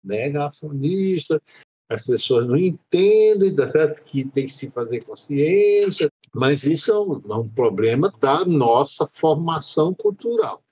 Negacionista, 0.05 1.40
as 1.88 2.05
pessoas 2.05 2.46
não 2.46 2.57
entendem 2.57 3.55
tá 3.55 3.66
certo? 3.68 4.03
que 4.03 4.25
tem 4.25 4.46
que 4.46 4.53
se 4.53 4.68
fazer 4.70 5.01
consciência, 5.01 6.11
mas 6.35 6.64
isso 6.64 6.93
é 6.93 6.99
um, 6.99 7.21
é 7.33 7.37
um 7.37 7.49
problema 7.49 8.12
da 8.21 8.45
nossa 8.45 9.07
formação 9.07 9.95
cultural. 9.95 10.62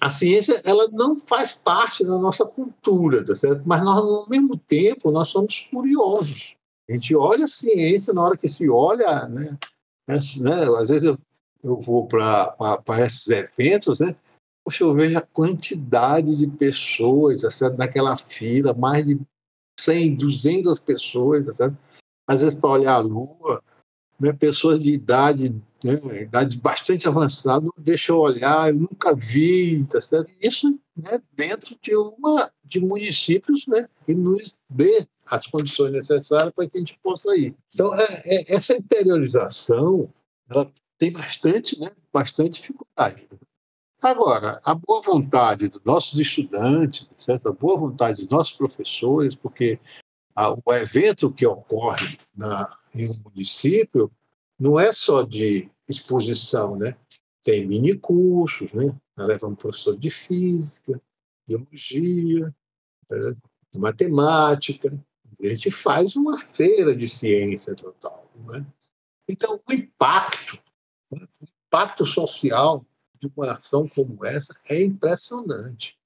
A 0.00 0.08
ciência 0.08 0.62
ela 0.64 0.88
não 0.88 1.18
faz 1.18 1.52
parte 1.52 2.04
da 2.04 2.16
nossa 2.16 2.44
cultura, 2.44 3.24
tá 3.24 3.34
certo? 3.34 3.62
mas 3.66 3.84
nós, 3.84 3.98
ao 3.98 4.28
mesmo 4.28 4.56
tempo 4.56 5.10
nós 5.10 5.28
somos 5.28 5.68
curiosos. 5.70 6.56
A 6.88 6.92
gente 6.92 7.14
olha 7.14 7.44
a 7.44 7.48
ciência, 7.48 8.12
na 8.14 8.22
hora 8.22 8.36
que 8.36 8.48
se 8.48 8.68
olha, 8.68 9.28
né, 9.28 9.58
né, 10.08 10.18
né 10.40 10.54
às 10.78 10.88
vezes 10.88 11.04
eu, 11.04 11.18
eu 11.62 11.80
vou 11.80 12.06
para 12.06 12.56
esses 13.04 13.28
eventos, 13.28 14.00
né, 14.00 14.16
Poxa, 14.64 14.84
eu 14.84 14.94
vejo 14.94 15.18
a 15.18 15.22
quantidade 15.22 16.36
de 16.36 16.46
pessoas 16.46 17.42
tá 17.42 17.50
certo? 17.50 17.78
naquela 17.78 18.16
fila, 18.16 18.74
mais 18.74 19.04
de 19.04 19.18
100, 19.80 20.16
200 20.16 20.78
pessoas, 20.80 21.46
tá 21.46 21.52
certo? 21.52 21.76
às 22.28 22.42
vezes 22.42 22.60
para 22.60 22.70
olhar 22.70 22.94
a 22.94 22.98
Lua, 22.98 23.62
né, 24.20 24.32
pessoas 24.32 24.78
de 24.78 24.92
idade, 24.92 25.54
né, 25.82 26.22
idade 26.22 26.58
bastante 26.58 27.08
avançada, 27.08 27.66
deixa 27.78 28.12
eu 28.12 28.18
olhar, 28.18 28.68
eu 28.68 28.76
nunca 28.76 29.14
vi, 29.14 29.84
tá 29.84 30.00
certo? 30.00 30.30
Isso 30.40 30.78
né, 30.94 31.20
dentro 31.34 31.76
de 31.82 31.96
uma 31.96 32.50
de 32.64 32.80
municípios 32.80 33.66
né, 33.66 33.88
que 34.04 34.14
nos 34.14 34.58
dê 34.68 35.06
as 35.26 35.46
condições 35.46 35.92
necessárias 35.92 36.52
para 36.52 36.68
que 36.68 36.76
a 36.76 36.80
gente 36.80 36.98
possa 37.02 37.34
ir. 37.36 37.54
Então, 37.72 37.94
é, 37.94 38.22
é, 38.24 38.54
essa 38.54 38.76
interiorização 38.76 40.12
ela 40.48 40.70
tem 40.98 41.10
bastante, 41.10 41.80
né, 41.80 41.90
bastante 42.12 42.60
dificuldade. 42.60 43.26
Agora, 44.02 44.60
a 44.64 44.74
boa 44.74 45.02
vontade 45.02 45.68
dos 45.68 45.82
nossos 45.84 46.18
estudantes, 46.18 47.08
certo? 47.18 47.48
a 47.48 47.52
boa 47.52 47.78
vontade 47.78 48.22
dos 48.22 48.28
nossos 48.28 48.52
professores, 48.52 49.34
porque 49.34 49.78
a, 50.34 50.52
o 50.52 50.62
evento 50.72 51.30
que 51.30 51.46
ocorre 51.46 52.16
na, 52.34 52.76
em 52.94 53.08
um 53.08 53.20
município 53.24 54.10
não 54.58 54.78
é 54.78 54.92
só 54.92 55.22
de 55.22 55.70
exposição, 55.88 56.76
né? 56.76 56.96
Tem 57.42 57.66
mini 57.66 57.96
cursos, 57.96 58.72
né? 58.72 58.94
Leva 59.16 59.46
um 59.46 59.54
professor 59.54 59.96
de 59.96 60.10
física, 60.10 61.00
biologia, 61.46 62.54
né? 63.10 63.36
matemática. 63.74 64.92
A 65.40 65.48
gente 65.48 65.70
faz 65.70 66.16
uma 66.16 66.38
feira 66.38 66.94
de 66.94 67.08
ciência 67.08 67.74
total, 67.74 68.30
né? 68.46 68.66
Então, 69.28 69.60
o 69.68 69.72
impacto, 69.72 70.62
né? 71.10 71.26
o 71.40 71.46
impacto 71.66 72.04
social 72.04 72.84
de 73.18 73.30
uma 73.36 73.52
ação 73.52 73.86
como 73.88 74.24
essa 74.24 74.60
é 74.68 74.82
impressionante. 74.82 75.98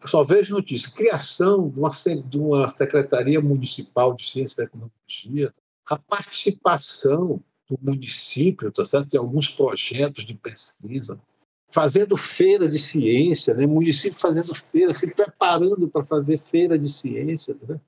Eu 0.00 0.08
só 0.08 0.22
vejo 0.22 0.54
notícias. 0.54 0.92
Criação 0.92 1.68
de 1.68 1.80
uma, 1.80 1.90
de 1.90 2.38
uma 2.38 2.70
Secretaria 2.70 3.40
Municipal 3.40 4.14
de 4.14 4.28
Ciência 4.28 4.62
e 4.62 4.66
Tecnologia, 4.66 5.54
a 5.88 5.98
participação 5.98 7.42
do 7.68 7.78
município, 7.82 8.72
tá 8.72 8.84
certo? 8.84 9.08
Tem 9.08 9.20
alguns 9.20 9.48
projetos 9.48 10.24
de 10.24 10.34
pesquisa, 10.34 11.20
fazendo 11.68 12.16
feira 12.16 12.68
de 12.68 12.78
ciência, 12.78 13.54
né? 13.54 13.66
município 13.66 14.18
fazendo 14.18 14.54
feira, 14.54 14.92
se 14.94 15.10
preparando 15.10 15.88
para 15.88 16.02
fazer 16.02 16.38
feira 16.38 16.78
de 16.78 16.88
ciência. 16.88 17.56
Né? 17.68 17.78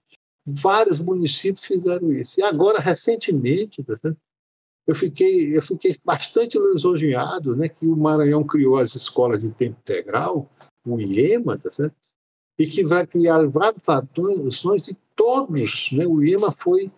Vários 0.47 0.99
municípios 0.99 1.65
fizeram 1.65 2.13
isso. 2.13 2.41
E 2.41 2.43
agora, 2.43 2.79
recentemente, 2.79 3.83
tá 3.83 3.95
eu 4.87 4.95
fiquei, 4.95 5.57
eu 5.57 5.63
fiquei 5.63 5.97
bastante 6.05 6.59
lisonjeado 6.59 7.55
né, 7.55 7.69
que 7.69 7.87
o 7.87 7.97
Maranhão 7.97 8.45
criou 8.45 8.77
as 8.77 8.95
escolas 8.95 9.39
de 9.39 9.51
tempo 9.51 9.79
integral, 9.81 10.51
o 10.85 11.01
IEMA, 11.01 11.57
tá 11.57 11.71
certo? 11.71 11.95
e 12.59 12.67
que 12.67 12.85
vai 12.85 13.07
criar 13.07 13.47
várias 13.47 13.89
ações 13.89 14.89
e 14.89 14.99
todos, 15.17 15.93
né, 15.93 16.07
o 16.07 16.23
IEMA 16.23 16.53
foi 16.53 16.93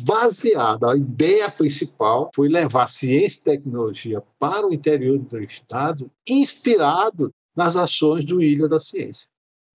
baseado, 0.00 0.84
a 0.84 0.96
ideia 0.96 1.50
principal 1.50 2.30
foi 2.34 2.48
levar 2.48 2.86
ciência 2.86 3.40
e 3.40 3.44
tecnologia 3.44 4.22
para 4.38 4.66
o 4.66 4.72
interior 4.72 5.18
do 5.18 5.38
Estado, 5.40 6.10
inspirado 6.26 7.32
nas 7.56 7.76
ações 7.76 8.24
do 8.24 8.42
Ilha 8.42 8.68
da 8.68 8.78
Ciência. 8.78 9.28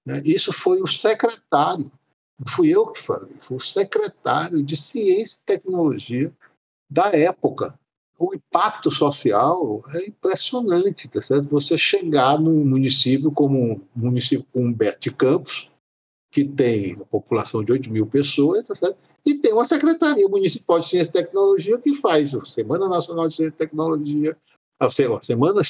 Né? 0.06 0.22
Isso 0.24 0.54
foi 0.54 0.82
o 0.82 0.88
secretário, 0.88 1.92
não 2.40 2.48
fui 2.48 2.70
eu 2.70 2.88
que 2.88 3.00
falei, 3.00 3.36
foi 3.42 3.58
o 3.58 3.60
secretário 3.60 4.64
de 4.64 4.76
Ciência 4.76 5.42
e 5.42 5.46
Tecnologia 5.46 6.32
da 6.90 7.08
época. 7.10 7.78
O 8.18 8.34
impacto 8.34 8.92
social 8.92 9.84
é 9.96 10.08
impressionante, 10.08 11.10
tá 11.10 11.22
certo? 11.22 11.50
Você 11.50 11.78
chegar 11.78 12.40
num 12.40 12.64
município 12.64 13.32
como 13.32 13.74
um 13.74 13.82
município 13.96 14.46
como 14.54 14.68
Humberto 14.68 15.02
de 15.02 15.12
Campos, 15.12 15.72
que 16.32 16.46
tem 16.46 16.96
uma 16.96 17.06
população 17.06 17.64
de 17.64 17.72
8 17.72 17.92
mil 17.92 18.06
pessoas, 18.06 18.68
tá 18.68 18.76
certo? 18.76 18.98
E 19.26 19.36
tem 19.36 19.54
uma 19.54 19.66
Secretaria 19.66 20.28
Municipal 20.28 20.80
de 20.80 20.88
Ciência 20.88 21.10
e 21.10 21.14
Tecnologia 21.14 21.80
que 21.80 21.94
faz 21.96 22.36
a 22.36 22.44
Semana 22.44 22.90
Nacional 22.90 23.28
de 23.28 23.36
Ciência 23.36 23.54
e 23.54 23.58
Tecnologia, 23.58 24.38
a 24.80 24.90
Semana 25.22 25.62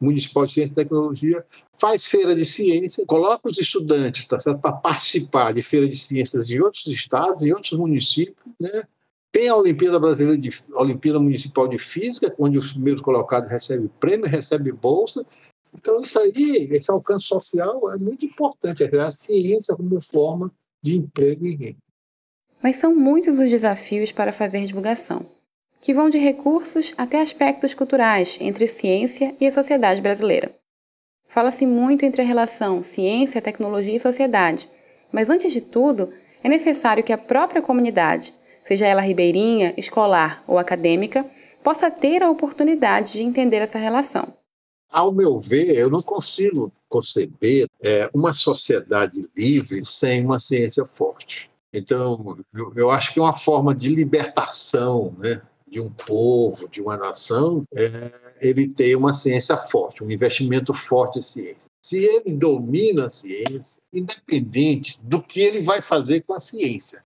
Municipal 0.00 0.46
de 0.46 0.52
Ciência 0.52 0.72
e 0.72 0.74
Tecnologia, 0.74 1.44
faz 1.78 2.06
feira 2.06 2.34
de 2.34 2.44
ciência, 2.44 3.04
coloca 3.04 3.48
os 3.48 3.58
estudantes 3.58 4.26
tá 4.26 4.38
para 4.38 4.72
participar 4.72 5.52
de 5.52 5.60
feira 5.60 5.86
de 5.86 5.96
ciências 5.96 6.46
de 6.46 6.60
outros 6.62 6.86
estados 6.86 7.42
e 7.42 7.52
outros 7.52 7.72
municípios, 7.72 8.36
né? 8.58 8.84
Tem 9.30 9.48
a 9.48 9.56
Olimpíada 9.56 9.98
Brasileira 9.98 10.38
de 10.38 10.50
Olimpíada 10.74 11.18
Municipal 11.18 11.66
de 11.66 11.78
Física, 11.78 12.34
onde 12.38 12.58
os 12.58 12.72
primeiros 12.72 13.00
colocados 13.00 13.48
recebem 13.48 13.88
prêmio, 13.98 14.26
recebem 14.26 14.74
bolsa. 14.74 15.24
Então, 15.74 16.02
isso 16.02 16.18
aí, 16.18 16.68
esse 16.70 16.90
alcance 16.90 17.26
social 17.26 17.90
é 17.92 17.96
muito 17.96 18.26
importante, 18.26 18.84
é 18.84 19.00
a 19.00 19.10
ciência 19.10 19.74
como 19.74 19.98
forma 20.02 20.52
de 20.82 20.96
emprego 20.96 21.46
e 21.46 21.56
renda. 21.56 21.91
Mas 22.62 22.76
são 22.76 22.94
muitos 22.94 23.40
os 23.40 23.50
desafios 23.50 24.12
para 24.12 24.32
fazer 24.32 24.64
divulgação, 24.64 25.26
que 25.80 25.92
vão 25.92 26.08
de 26.08 26.18
recursos 26.18 26.94
até 26.96 27.20
aspectos 27.20 27.74
culturais 27.74 28.38
entre 28.40 28.68
ciência 28.68 29.34
e 29.40 29.46
a 29.46 29.52
sociedade 29.52 30.00
brasileira. 30.00 30.52
Fala-se 31.26 31.66
muito 31.66 32.04
entre 32.04 32.22
a 32.22 32.24
relação 32.24 32.82
ciência, 32.82 33.42
tecnologia 33.42 33.96
e 33.96 34.00
sociedade, 34.00 34.68
mas 35.10 35.28
antes 35.28 35.52
de 35.52 35.60
tudo, 35.60 36.12
é 36.44 36.48
necessário 36.48 37.02
que 37.02 37.12
a 37.12 37.18
própria 37.18 37.62
comunidade, 37.62 38.32
seja 38.66 38.86
ela 38.86 39.00
ribeirinha, 39.00 39.74
escolar 39.76 40.44
ou 40.46 40.58
acadêmica, 40.58 41.26
possa 41.62 41.90
ter 41.90 42.22
a 42.22 42.30
oportunidade 42.30 43.14
de 43.14 43.22
entender 43.22 43.58
essa 43.58 43.78
relação. 43.78 44.34
Ao 44.90 45.12
meu 45.12 45.38
ver, 45.38 45.74
eu 45.76 45.88
não 45.88 46.02
consigo 46.02 46.70
conceber 46.88 47.66
é, 47.82 48.10
uma 48.14 48.34
sociedade 48.34 49.26
livre 49.36 49.84
sem 49.84 50.24
uma 50.24 50.38
ciência 50.38 50.84
forte. 50.84 51.51
Então, 51.72 52.36
eu, 52.52 52.72
eu, 52.76 52.90
acho 52.90 53.14
que 53.14 53.20
uma 53.20 53.34
forma 53.34 53.74
de 53.74 53.88
libertação 53.88 55.14
né, 55.18 55.40
de 55.66 55.80
um 55.80 55.90
povo, 55.90 56.68
de 56.68 56.82
uma 56.82 56.96
nação, 56.98 57.64
é 57.74 58.12
ele 58.40 58.68
ter 58.68 58.94
uma 58.96 59.12
ciência 59.12 59.56
forte, 59.56 60.04
um 60.04 60.10
investimento 60.10 60.74
forte 60.74 61.18
em 61.18 61.22
ciência. 61.22 61.70
Se 61.80 61.98
ele 61.98 62.32
domina 62.32 63.06
a 63.06 63.08
ciência, 63.08 63.82
independente 63.92 64.98
do 65.02 65.22
que 65.22 65.40
ele 65.40 65.60
vai 65.60 65.80
fazer 65.80 66.22
com 66.22 66.34
a 66.34 66.40
ciência, 66.40 67.02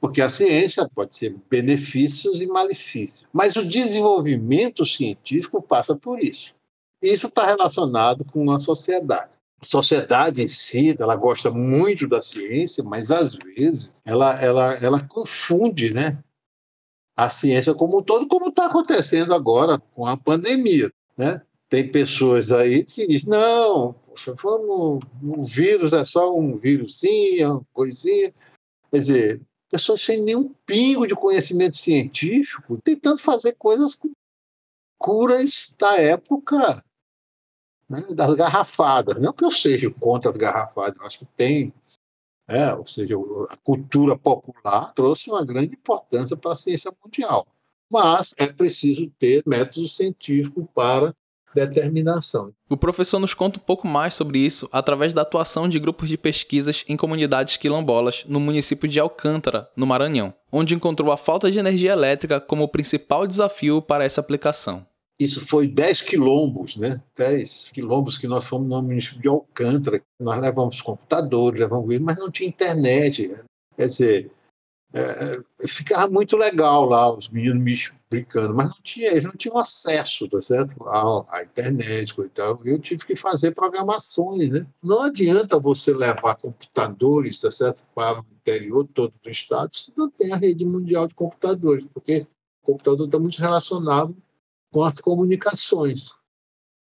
porque 0.00 0.22
a 0.22 0.28
ciência 0.28 0.88
pode 0.94 1.16
ser 1.16 1.34
benefícios 1.50 2.40
e 2.40 2.46
malefícios, 2.46 3.26
mas 3.32 3.56
o 3.56 3.64
desenvolvimento 3.64 4.86
científico 4.86 5.60
passa 5.60 5.96
por 5.96 6.22
isso. 6.22 6.54
Isso 7.02 7.26
está 7.26 7.46
relacionado 7.46 8.24
com 8.24 8.50
a 8.50 8.58
sociedade. 8.58 9.37
Sociedade 9.62 10.42
em 10.42 10.48
si, 10.48 10.94
ela 10.98 11.16
gosta 11.16 11.50
muito 11.50 12.06
da 12.06 12.20
ciência, 12.20 12.84
mas 12.84 13.10
às 13.10 13.34
vezes 13.34 14.00
ela, 14.04 14.40
ela, 14.40 14.74
ela 14.74 15.00
confunde 15.00 15.92
né, 15.92 16.22
a 17.16 17.28
ciência 17.28 17.74
como 17.74 17.98
um 17.98 18.02
todo, 18.02 18.28
como 18.28 18.48
está 18.48 18.66
acontecendo 18.66 19.34
agora 19.34 19.78
com 19.94 20.06
a 20.06 20.16
pandemia. 20.16 20.92
Né? 21.16 21.42
Tem 21.68 21.90
pessoas 21.90 22.52
aí 22.52 22.84
que 22.84 23.06
dizem, 23.08 23.30
não, 23.30 23.94
poxa, 24.06 24.32
vamos, 24.40 25.02
o 25.22 25.42
vírus 25.42 25.92
é 25.92 26.04
só 26.04 26.32
um 26.36 26.56
vírusinho, 26.56 27.54
uma 27.54 27.66
coisinha. 27.72 28.32
Quer 28.92 28.98
dizer, 28.98 29.42
pessoas 29.68 30.00
sem 30.00 30.22
nenhum 30.22 30.54
pingo 30.64 31.06
de 31.06 31.14
conhecimento 31.16 31.76
científico, 31.76 32.78
tentando 32.82 33.18
fazer 33.18 33.54
coisas 33.58 33.96
com 33.96 34.10
curas 34.96 35.74
da 35.78 35.96
época 35.96 36.82
né, 37.88 38.04
das 38.10 38.34
garrafadas. 38.34 39.20
Não 39.20 39.32
que 39.32 39.44
eu 39.44 39.50
seja 39.50 39.90
contra 39.90 40.30
as 40.30 40.36
garrafadas, 40.36 40.96
eu 40.98 41.06
acho 41.06 41.18
que 41.20 41.26
tem. 41.36 41.72
É, 42.46 42.72
ou 42.72 42.86
seja, 42.86 43.14
a 43.50 43.56
cultura 43.56 44.16
popular 44.16 44.92
trouxe 44.94 45.30
uma 45.30 45.44
grande 45.44 45.74
importância 45.74 46.36
para 46.36 46.52
a 46.52 46.56
ciência 46.56 46.90
mundial. 47.04 47.46
Mas 47.90 48.34
é 48.38 48.46
preciso 48.46 49.10
ter 49.18 49.42
métodos 49.46 49.96
científicos 49.96 50.64
para 50.74 51.14
determinação. 51.54 52.52
O 52.68 52.76
professor 52.76 53.18
nos 53.18 53.34
conta 53.34 53.58
um 53.58 53.62
pouco 53.62 53.86
mais 53.86 54.14
sobre 54.14 54.38
isso 54.38 54.68
através 54.70 55.12
da 55.12 55.22
atuação 55.22 55.68
de 55.68 55.78
grupos 55.78 56.08
de 56.08 56.18
pesquisas 56.18 56.84
em 56.88 56.96
comunidades 56.96 57.56
quilombolas 57.56 58.24
no 58.28 58.38
município 58.38 58.88
de 58.88 59.00
Alcântara, 59.00 59.68
no 59.74 59.86
Maranhão, 59.86 60.34
onde 60.52 60.74
encontrou 60.74 61.10
a 61.10 61.16
falta 61.16 61.50
de 61.50 61.58
energia 61.58 61.92
elétrica 61.92 62.40
como 62.40 62.64
o 62.64 62.68
principal 62.68 63.26
desafio 63.26 63.80
para 63.80 64.04
essa 64.04 64.20
aplicação. 64.20 64.86
Isso 65.20 65.44
foi 65.44 65.66
10 65.66 66.02
quilombos, 66.02 66.76
né? 66.76 67.02
10 67.16 67.70
quilombos 67.74 68.16
que 68.16 68.28
nós 68.28 68.44
fomos 68.44 68.68
no 68.68 68.80
município 68.80 69.20
de 69.20 69.28
Alcântara. 69.28 70.00
Nós 70.20 70.40
levamos 70.40 70.80
computadores, 70.80 71.58
levamos 71.58 71.98
mas 71.98 72.16
não 72.18 72.30
tinha 72.30 72.48
internet. 72.48 73.34
Quer 73.76 73.86
dizer, 73.86 74.30
é, 74.92 75.00
é, 75.00 75.68
ficava 75.68 76.10
muito 76.10 76.36
legal 76.36 76.84
lá, 76.84 77.12
os 77.12 77.28
meninos 77.28 77.60
me 77.60 77.76
brincando, 78.08 78.54
mas 78.54 78.66
não 78.66 78.76
tinha, 78.82 79.10
eles 79.10 79.24
não 79.24 79.32
tinham 79.32 79.58
acesso 79.58 80.26
tá 80.28 80.40
certo? 80.40 80.88
À, 80.88 81.36
à 81.36 81.42
internet 81.42 82.14
tal. 82.32 82.60
Eu 82.64 82.78
tive 82.78 83.04
que 83.04 83.14
fazer 83.14 83.50
programações. 83.50 84.50
Né? 84.50 84.66
Não 84.82 85.02
adianta 85.02 85.58
você 85.58 85.92
levar 85.92 86.36
computadores 86.36 87.40
tá 87.40 87.50
certo? 87.50 87.82
para 87.94 88.20
o 88.20 88.26
interior 88.40 88.88
todo 88.94 89.12
do 89.22 89.30
estado 89.30 89.74
se 89.74 89.92
não 89.96 90.08
tem 90.08 90.32
a 90.32 90.36
rede 90.36 90.64
mundial 90.64 91.06
de 91.06 91.14
computadores, 91.14 91.86
porque 91.92 92.26
o 92.62 92.66
computador 92.66 93.06
está 93.06 93.18
muito 93.18 93.38
relacionado 93.38 94.16
com 94.70 94.84
as 94.84 95.00
comunicações. 95.00 96.12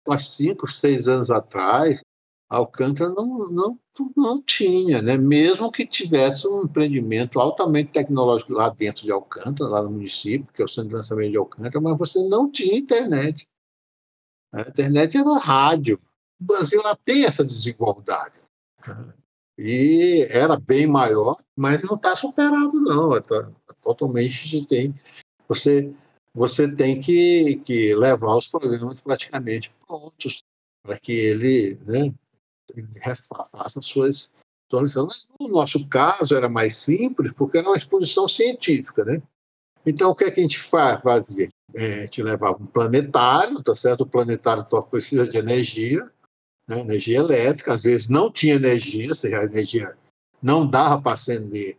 Há 0.09 0.19
cinco, 0.19 0.67
seis 0.67 1.09
anos 1.09 1.31
atrás, 1.31 2.03
Alcântara 2.53 3.11
não, 3.11 3.39
não, 3.51 3.81
não 4.15 4.43
tinha, 4.43 5.01
né? 5.01 5.17
mesmo 5.17 5.73
que 5.73 5.87
tivesse 5.87 6.47
um 6.47 6.65
empreendimento 6.65 7.41
altamente 7.41 7.93
tecnológico 7.93 8.53
lá 8.53 8.69
dentro 8.69 9.05
de 9.05 9.11
Alcântara, 9.11 9.71
lá 9.71 9.83
no 9.83 9.91
município, 9.91 10.53
que 10.53 10.61
é 10.61 10.65
o 10.65 10.69
centro 10.69 10.91
de 10.91 10.95
lançamento 10.97 11.31
de 11.31 11.39
Alcântara, 11.39 11.81
mas 11.81 11.99
você 11.99 12.23
não 12.29 12.51
tinha 12.51 12.77
internet. 12.77 13.49
A 14.53 14.63
internet 14.63 15.17
era 15.17 15.39
rádio. 15.39 15.99
O 16.39 16.45
Brasil 16.45 16.83
lá 16.83 16.95
tem 16.95 17.25
essa 17.25 17.43
desigualdade. 17.43 18.35
E 19.57 20.27
era 20.31 20.57
bem 20.59 20.87
maior, 20.87 21.37
mas 21.57 21.81
não 21.83 21.95
está 21.95 22.15
superado, 22.15 22.73
não. 22.81 23.19
Tá, 23.23 23.51
totalmente 23.81 24.67
tem. 24.67 24.95
Você, 25.49 25.91
você 26.35 26.75
tem 26.75 27.01
que, 27.01 27.57
que 27.65 27.95
levar 27.95 28.37
os 28.37 28.47
programas 28.47 29.01
praticamente 29.01 29.73
prontos 29.87 30.43
para 30.83 30.99
que 30.99 31.13
ele 31.13 31.79
né, 31.85 32.15
faça 33.51 33.81
suas 33.81 34.31
lições. 34.81 35.29
No 35.39 35.49
nosso 35.49 35.87
caso, 35.89 36.35
era 36.35 36.49
mais 36.49 36.77
simples, 36.77 37.33
porque 37.33 37.59
era 37.59 37.69
uma 37.69 37.77
exposição 37.77 38.27
científica, 38.27 39.05
né? 39.05 39.23
Então, 39.85 40.11
o 40.11 40.15
que, 40.15 40.25
é 40.25 40.31
que 40.31 40.41
a 40.41 40.43
gente 40.43 40.59
fazia? 40.59 41.51
É, 41.75 42.03
gente 42.03 42.23
levava 42.23 42.63
um 42.63 42.67
planetário, 42.67 43.63
tá 43.63 43.75
certo? 43.75 44.03
O 44.03 44.07
planetário 44.07 44.65
precisa 44.89 45.29
de 45.29 45.37
energia, 45.37 46.09
né? 46.67 46.81
energia 46.81 47.19
elétrica. 47.19 47.73
Às 47.73 47.83
vezes 47.83 48.09
não 48.09 48.31
tinha 48.31 48.55
energia, 48.55 49.09
ou 49.09 49.15
seja, 49.15 49.41
a 49.41 49.45
energia 49.45 49.97
não 50.41 50.67
dava 50.69 51.03
para 51.03 51.13
acender 51.13 51.77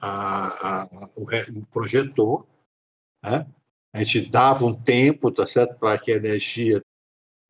a, 0.00 0.82
a, 0.82 1.08
o 1.16 1.66
projetor. 1.72 2.46
Né? 3.22 3.46
A 3.94 4.02
gente 4.02 4.28
dava 4.28 4.64
um 4.64 4.74
tempo, 4.74 5.30
tá 5.30 5.46
certo? 5.46 5.78
Para 5.78 5.96
que 5.96 6.10
a 6.10 6.16
energia 6.16 6.82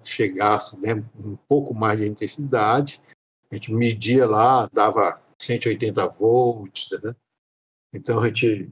chegasse 0.02 0.78
né, 0.82 0.94
um 1.16 1.36
pouco 1.48 1.72
mais 1.72 1.98
de 1.98 2.06
intensidade. 2.06 3.00
A 3.50 3.54
gente 3.54 3.72
media 3.72 4.26
lá, 4.26 4.68
dava 4.70 5.22
180 5.40 6.06
volts, 6.08 6.90
né? 7.02 7.14
então 7.94 8.20
a 8.20 8.26
gente 8.26 8.70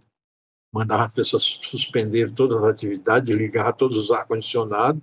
mandava 0.74 1.04
as 1.04 1.14
pessoas 1.14 1.42
suspender 1.42 2.32
todas 2.34 2.62
as 2.62 2.68
atividades, 2.68 3.34
ligar 3.34 3.72
todos 3.72 3.96
os 3.96 4.10
ar-condicionados. 4.10 5.02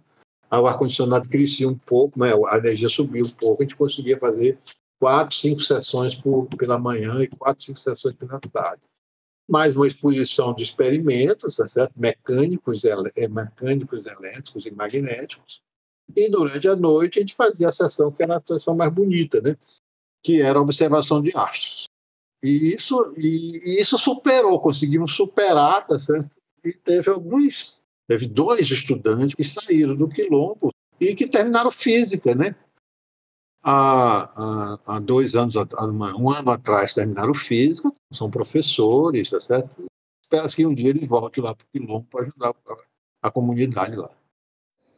O 0.52 0.68
ar-condicionado 0.68 1.28
crescia 1.28 1.68
um 1.68 1.78
pouco, 1.78 2.20
né? 2.20 2.34
a 2.50 2.58
energia 2.58 2.90
subia 2.90 3.24
um 3.24 3.32
pouco, 3.32 3.64
a 3.64 3.66
gente 3.66 3.76
conseguia 3.76 4.20
fazer 4.20 4.60
quatro, 5.00 5.36
cinco 5.36 5.62
sessões 5.62 6.14
por, 6.14 6.46
pela 6.50 6.78
manhã 6.78 7.24
e 7.24 7.28
quatro, 7.28 7.64
cinco 7.64 7.80
sessões 7.80 8.16
pela 8.16 8.40
tarde. 8.40 8.82
Mais 9.50 9.76
uma 9.76 9.88
exposição 9.88 10.54
de 10.54 10.64
experimentos, 10.64 11.58
tá 11.58 11.66
certo? 11.66 11.94
Mecânicos, 11.98 12.86
é, 12.86 13.28
mecânicos, 13.28 14.06
elétricos 14.06 14.66
e 14.66 14.72
magnéticos, 14.72 15.62
e 16.16 16.30
durante 16.30 16.68
a 16.68 16.76
noite 16.76 17.20
a 17.20 17.22
gente 17.22 17.36
fazia 17.36 17.68
a 17.68 17.72
sessão 17.72 18.12
que 18.12 18.24
era 18.24 18.38
a 18.38 18.44
sessão 18.46 18.76
mais 18.76 18.92
bonita, 18.92 19.42
né? 19.42 19.56
que 20.24 20.42
era 20.42 20.60
a 20.60 20.62
observação 20.62 21.22
de 21.22 21.32
astros. 21.36 21.86
E 22.44 22.74
isso, 22.74 23.14
e, 23.18 23.62
e 23.64 23.82
isso 23.82 23.98
superou, 23.98 24.60
conseguimos 24.60 25.14
superar, 25.14 25.86
tá 25.86 26.00
certo? 26.00 26.30
E 26.64 26.74
teve 26.74 27.10
alguns, 27.10 27.82
teve 28.08 28.28
dois 28.28 28.70
estudantes 28.70 29.36
que 29.36 29.44
saíram 29.44 29.96
do 29.96 30.08
quilombo 30.08 30.70
e 31.00 31.16
que 31.16 31.28
terminaram 31.28 31.72
física, 31.72 32.36
né? 32.36 32.56
Há, 33.62 34.30
há, 34.36 34.80
há 34.88 35.00
dois 35.00 35.36
anos, 35.36 35.58
há 35.58 35.68
um 36.18 36.30
ano 36.30 36.52
atrás, 36.52 36.94
terminaram 36.94 37.34
física, 37.34 37.92
são 38.12 38.30
professores, 38.30 39.30
tá 39.30 39.40
certo? 39.40 39.86
Espera 40.24 40.48
que 40.48 40.66
um 40.66 40.74
dia 40.74 40.90
eles 40.90 41.08
voltem 41.08 41.44
lá 41.44 41.54
para 41.54 41.66
o 41.66 41.68
quilombo 41.72 42.08
para 42.10 42.22
ajudar 42.22 42.50
a, 42.50 43.28
a 43.28 43.32
comunidade 43.32 43.96
lá. 43.96 44.10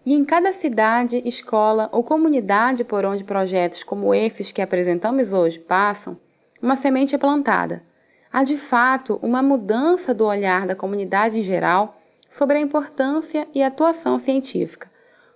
E 0.05 0.13
em 0.13 0.23
cada 0.23 0.51
cidade, 0.51 1.21
escola 1.25 1.89
ou 1.91 2.03
comunidade 2.03 2.83
por 2.83 3.05
onde 3.05 3.23
projetos 3.23 3.83
como 3.83 4.13
esses 4.13 4.51
que 4.51 4.61
apresentamos 4.61 5.33
hoje 5.33 5.59
passam, 5.59 6.17
uma 6.61 6.75
semente 6.75 7.15
é 7.15 7.17
plantada. 7.17 7.83
Há 8.31 8.43
de 8.43 8.57
fato 8.57 9.19
uma 9.23 9.41
mudança 9.41 10.13
do 10.13 10.25
olhar 10.25 10.67
da 10.67 10.75
comunidade 10.75 11.39
em 11.39 11.43
geral 11.43 11.97
sobre 12.29 12.57
a 12.57 12.61
importância 12.61 13.47
e 13.53 13.61
atuação 13.61 14.17
científica, 14.17 14.89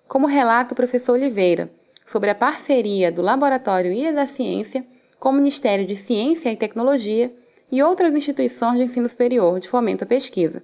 como 0.08 0.28
relata 0.28 0.74
o 0.74 0.76
professor 0.76 1.14
Oliveira 1.14 1.70
sobre 2.06 2.30
a 2.30 2.36
parceria 2.36 3.12
do 3.12 3.22
Laboratório 3.22 3.92
Ilha 3.92 4.14
da 4.14 4.26
Ciência 4.26 4.86
com 5.20 5.30
o 5.30 5.34
Ministério 5.34 5.88
de 5.88 5.96
Ciência 5.96 6.52
e 6.52 6.56
Tecnologia 6.56 7.34
e 7.72 7.82
outras 7.82 8.14
instituições 8.14 8.78
de 8.78 8.84
ensino 8.84 9.10
superior 9.10 9.60
de 9.60 9.68
fomento 9.68 10.04
à 10.04 10.08
pesquisa, 10.08 10.64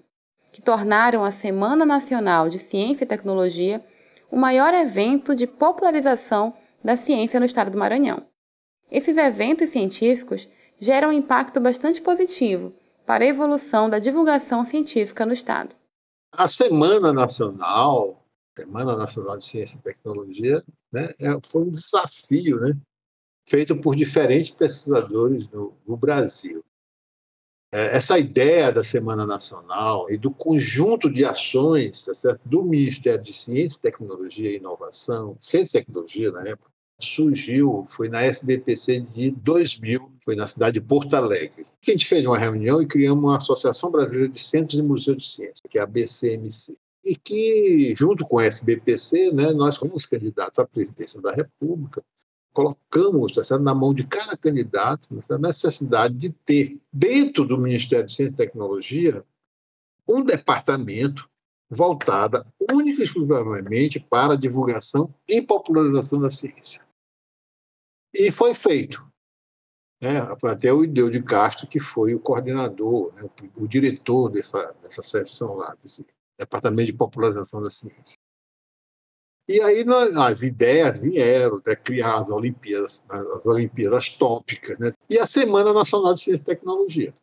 que 0.52 0.62
tornaram 0.62 1.24
a 1.24 1.32
Semana 1.32 1.86
Nacional 1.86 2.48
de 2.48 2.60
Ciência 2.60 3.04
e 3.04 3.08
Tecnologia 3.08 3.84
o 4.32 4.38
maior 4.38 4.74
evento 4.74 5.36
de 5.36 5.48
popularização 5.48 6.54
da 6.84 6.96
ciência 6.96 7.40
no 7.40 7.46
estado 7.46 7.72
do 7.72 7.78
Maranhão. 7.78 8.24
Esses 8.92 9.18
eventos 9.18 9.70
científicos 9.70 10.48
geram 10.80 11.10
um 11.10 11.14
impacto 11.14 11.60
bastante 11.60 12.02
positivo 12.02 12.74
para 13.06 13.24
a 13.24 13.28
evolução 13.28 13.90
da 13.90 14.00
divulgação 14.00 14.64
científica 14.64 15.26
no 15.26 15.34
estado. 15.34 15.76
A 16.32 16.48
Semana 16.48 17.12
Nacional, 17.12 18.21
Semana 18.58 18.96
Nacional 18.96 19.38
de 19.38 19.46
Ciência 19.46 19.78
e 19.78 19.82
Tecnologia, 19.82 20.64
né, 20.92 21.10
é, 21.20 21.38
foi 21.48 21.64
um 21.64 21.72
desafio, 21.72 22.60
né, 22.60 22.78
feito 23.48 23.76
por 23.76 23.96
diferentes 23.96 24.52
pesquisadores 24.52 25.48
no, 25.50 25.74
no 25.88 25.96
Brasil. 25.96 26.64
É, 27.74 27.96
essa 27.96 28.20
ideia 28.20 28.72
da 28.72 28.84
Semana 28.84 29.26
Nacional 29.26 30.12
e 30.12 30.18
do 30.18 30.30
conjunto 30.30 31.10
de 31.10 31.24
ações 31.24 32.06
tá 32.06 32.38
do 32.44 32.64
Ministério 32.64 33.24
de 33.24 33.32
Ciência, 33.32 33.80
Tecnologia 33.82 34.52
e 34.52 34.58
Inovação, 34.58 35.38
Ciência 35.40 35.78
e 35.78 35.82
Tecnologia 35.82 36.32
na 36.32 36.50
época, 36.50 36.70
surgiu, 37.00 37.88
foi 37.90 38.10
na 38.10 38.22
SBPC 38.22 39.02
de 39.02 39.32
2000, 39.32 40.12
foi 40.20 40.36
na 40.36 40.46
cidade 40.46 40.80
de 40.80 40.86
Porto 40.86 41.16
Alegre. 41.16 41.66
A 41.66 41.92
gente 41.92 42.06
fez 42.06 42.26
uma 42.26 42.38
reunião 42.38 42.82
e 42.82 42.86
criamos 42.86 43.24
uma 43.24 43.38
Associação 43.38 43.90
Brasileira 43.90 44.28
de 44.28 44.40
Centros 44.40 44.78
e 44.78 44.84
Museus 44.84 45.18
de 45.24 45.30
Ciência, 45.30 45.70
que 45.70 45.80
é 45.80 45.82
a 45.82 45.86
BCMC. 45.86 46.78
E 47.04 47.16
que, 47.16 47.94
junto 47.96 48.26
com 48.26 48.38
a 48.38 48.46
SBPC, 48.46 49.32
né, 49.32 49.52
nós 49.52 49.76
fomos 49.76 50.06
candidatos 50.06 50.60
à 50.60 50.66
presidência 50.66 51.22
da 51.22 51.34
República, 51.34 52.04
colocamos 52.54 53.32
tá 53.32 53.60
na 53.60 53.74
mão 53.74 53.94
de 53.94 54.06
cada 54.06 54.38
candidato 54.38 55.10
a 55.30 55.38
necessidade 55.38 56.14
de 56.16 56.32
ter, 56.32 56.80
dentro 56.92 57.46
do 57.46 57.58
Ministério 57.58 58.06
de 58.06 58.14
Ciência 58.14 58.34
e 58.34 58.38
Tecnologia, 58.38 59.26
um 60.08 60.24
departamento 60.24 61.30
voltado 61.70 62.46
única 62.70 63.02
e 63.02 63.04
exclusivamente 63.06 64.00
para 64.00 64.34
a 64.34 64.38
divulgação 64.38 65.14
e 65.28 65.42
popularização 65.42 66.20
da 66.20 66.30
ciência. 66.30 66.86
E 68.14 68.30
foi 68.30 68.54
feito. 68.54 69.10
Né? 70.02 70.18
Até 70.44 70.74
o 70.74 70.84
Ideu 70.84 71.10
de 71.10 71.24
Castro, 71.24 71.68
que 71.68 71.80
foi 71.80 72.14
o 72.14 72.20
coordenador, 72.20 73.14
né? 73.14 73.30
o 73.56 73.68
diretor 73.68 74.30
dessa, 74.30 74.76
dessa 74.82 75.02
seção 75.02 75.56
lá, 75.56 75.74
desse 75.76 76.06
Departamento 76.42 76.92
de 76.92 76.98
Popularização 76.98 77.62
da 77.62 77.70
Ciência. 77.70 78.18
E 79.48 79.62
aí 79.62 79.84
nós, 79.84 80.16
as 80.16 80.44
ideias 80.44 81.00
vieram, 81.00 81.62
né, 81.66 81.76
criar 81.76 82.16
as 82.16 82.30
Olimpíadas, 82.30 83.02
as 83.10 83.46
Olimpíadas 83.46 84.10
tópicas, 84.10 84.80
né? 84.80 84.94
e 85.10 85.20
a 85.20 85.26
Semana 85.26 85.74
Nacional 85.74 86.14
de 86.14 86.22
Ciência 86.22 86.44
e 86.44 86.46
Tecnologia. 86.46 87.14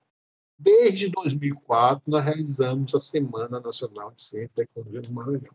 Desde 0.58 1.08
2004, 1.08 2.02
nós 2.06 2.24
realizamos 2.24 2.94
a 2.94 2.98
Semana 2.98 3.60
Nacional 3.60 4.10
de 4.10 4.22
Ciência 4.22 4.50
e 4.52 4.66
Tecnologia 4.66 5.00
do 5.00 5.12
Maranhão. 5.12 5.54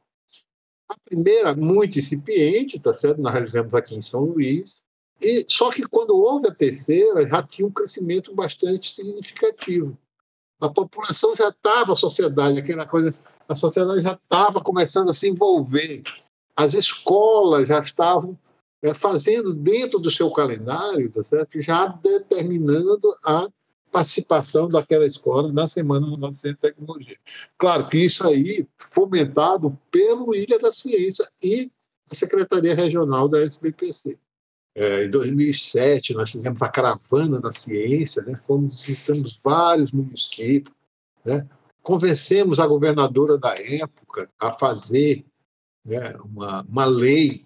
A 0.89 0.95
primeira, 1.05 1.55
muito 1.55 1.99
incipiente, 1.99 2.79
tá 2.79 2.93
certo? 2.93 3.21
Nós 3.21 3.33
realizamos 3.33 3.73
aqui 3.73 3.95
em 3.95 4.01
São 4.01 4.23
Luís, 4.23 4.85
e 5.21 5.45
só 5.47 5.71
que 5.71 5.83
quando 5.83 6.15
houve 6.15 6.47
a 6.47 6.53
terceira, 6.53 7.27
já 7.27 7.43
tinha 7.43 7.67
um 7.67 7.71
crescimento 7.71 8.33
bastante 8.33 8.93
significativo. 8.93 9.97
A 10.59 10.69
população 10.69 11.35
já 11.35 11.49
estava, 11.49 11.93
a 11.93 11.95
sociedade, 11.95 12.57
aquela 12.57 12.87
coisa, 12.87 13.13
a 13.47 13.55
sociedade 13.55 14.01
já 14.01 14.13
estava 14.13 14.61
começando 14.61 15.09
a 15.09 15.13
se 15.13 15.29
envolver 15.29 16.03
as 16.55 16.73
escolas 16.73 17.67
já 17.67 17.79
estavam 17.79 18.37
é, 18.81 18.93
fazendo 18.93 19.55
dentro 19.55 19.99
do 19.99 20.11
seu 20.11 20.29
calendário, 20.31 21.09
tá 21.11 21.23
certo? 21.23 21.59
já 21.61 21.87
determinando 21.87 23.15
a 23.23 23.47
participação 23.91 24.67
daquela 24.67 25.05
escola 25.05 25.51
na 25.51 25.67
Semana 25.67 26.05
Mundial 26.05 26.31
de 26.31 26.37
Ciência 26.37 26.57
e 26.57 26.61
Tecnologia. 26.61 27.17
Claro 27.57 27.87
que 27.87 27.97
isso 27.97 28.25
aí 28.25 28.67
fomentado 28.91 29.77
pelo 29.91 30.35
Ilha 30.35 30.59
da 30.59 30.71
Ciência 30.71 31.27
e 31.41 31.71
a 32.09 32.15
Secretaria 32.15 32.75
Regional 32.75 33.27
da 33.27 33.41
SBPC. 33.41 34.17
É, 34.75 35.05
em 35.05 35.11
2007, 35.11 36.15
nós 36.15 36.31
fizemos 36.31 36.61
a 36.63 36.67
Caravana 36.67 37.39
da 37.39 37.51
Ciência, 37.51 38.23
né? 38.23 38.35
fomos 38.35 38.75
visitamos 38.83 39.39
vários 39.43 39.91
municípios, 39.91 40.75
né? 41.23 41.47
Convencemos 41.83 42.59
a 42.59 42.65
governadora 42.65 43.37
da 43.37 43.55
época 43.59 44.31
a 44.39 44.51
fazer 44.51 45.25
né, 45.85 46.15
uma, 46.23 46.63
uma 46.63 46.85
lei 46.85 47.45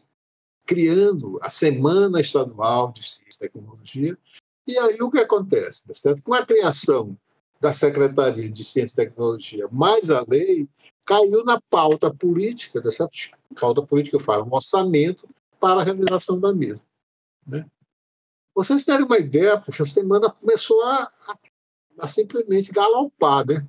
criando 0.64 1.40
a 1.42 1.50
Semana 1.50 2.22
Estadual 2.22 2.92
de 2.92 3.04
Ciência 3.04 3.36
e 3.36 3.40
Tecnologia. 3.40 4.18
E 4.68 4.78
aí 4.78 5.02
o 5.02 5.10
que 5.10 5.18
acontece? 5.18 5.88
Tá 5.88 5.96
certo? 5.96 6.22
Com 6.22 6.34
a 6.34 6.46
criação 6.46 7.18
da 7.60 7.74
Secretaria 7.74 8.50
de 8.50 8.64
Ciência 8.64 8.94
e 8.94 9.06
Tecnologia, 9.08 9.68
mais 9.72 10.12
a 10.12 10.24
lei, 10.28 10.70
caiu 11.04 11.44
na 11.44 11.60
pauta 11.70 12.14
política, 12.14 12.80
dessa 12.80 13.08
tá 13.08 13.38
pauta 13.60 13.82
política 13.82 14.18
eu 14.18 14.22
falo, 14.22 14.46
um 14.46 14.54
orçamento 14.54 15.28
para 15.60 15.82
a 15.82 15.84
realização 15.84 16.40
da 16.40 16.54
mesma. 16.54 16.86
Né? 17.46 17.66
Vocês 18.54 18.86
terem 18.86 19.06
uma 19.06 19.18
ideia, 19.18 19.58
porque 19.60 19.82
a 19.82 19.86
semana 19.86 20.30
começou 20.30 20.84
a, 20.84 21.12
a, 21.28 21.38
a 22.02 22.08
simplesmente 22.08 22.72
galopar, 22.72 23.48
né? 23.48 23.68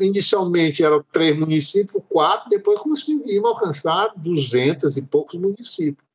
Inicialmente 0.00 0.82
eram 0.82 1.04
três 1.12 1.38
municípios, 1.38 2.02
quatro, 2.08 2.48
depois 2.48 2.78
conseguimos 2.80 3.48
alcançar 3.48 4.12
duzentos 4.16 4.96
e 4.96 5.02
poucos 5.02 5.38
municípios. 5.38 6.06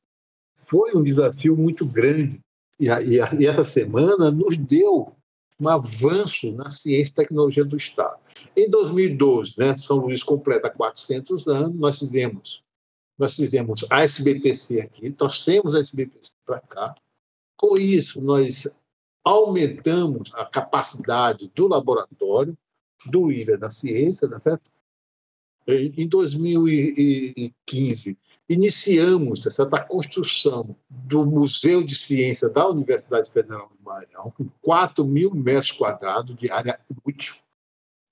Foi 0.66 0.96
um 0.96 1.04
desafio 1.04 1.56
muito 1.56 1.86
grande. 1.86 2.40
E, 2.80 2.88
e, 2.88 3.20
e 3.40 3.48
essa 3.48 3.64
semana 3.64 4.32
nos 4.32 4.58
deu 4.58 5.14
um 5.60 5.70
avanço 5.70 6.52
na 6.54 6.70
ciência 6.72 7.12
e 7.12 7.16
tecnologia 7.16 7.64
do 7.64 7.78
Estado. 7.78 8.20
Em 8.58 8.70
2012, 8.70 9.54
né, 9.58 9.78
São 9.78 9.98
Luís 9.98 10.24
completa 10.24 10.70
400 10.70 11.48
anos, 11.48 11.80
nós 11.80 12.00
fizemos, 12.00 12.64
nós 13.18 13.36
fizemos 13.36 13.86
a 13.90 14.04
SBPC 14.04 14.82
aqui, 14.82 15.12
trouxemos 15.12 15.76
a 15.76 15.80
SBPC 15.80 16.34
para 16.44 16.60
cá. 16.62 16.96
Com 17.56 17.78
isso, 17.78 18.20
nós 18.20 18.68
aumentamos 19.24 20.34
a 20.34 20.44
capacidade 20.46 21.52
do 21.54 21.68
laboratório, 21.68 22.58
do 23.06 23.32
Ilha 23.32 23.58
da 23.58 23.72
Ciência, 23.72 24.30
tá 24.30 24.40
certo? 24.40 24.70
Em 25.68 26.08
2015, 26.08 28.18
iniciamos 28.50 29.44
certo? 29.44 29.76
a 29.76 29.80
construção 29.80 30.76
do 30.90 31.26
Museu 31.26 31.84
de 31.84 31.96
Ciência 31.96 32.50
da 32.50 32.68
Universidade 32.68 33.32
Federal 33.32 33.70
do 33.70 33.84
Maranhão, 33.84 34.34
com 34.36 34.50
4 34.62 35.06
mil 35.06 35.34
metros 35.34 35.72
quadrados 35.72 36.36
de 36.36 36.52
área 36.52 36.80
útil. 37.06 37.36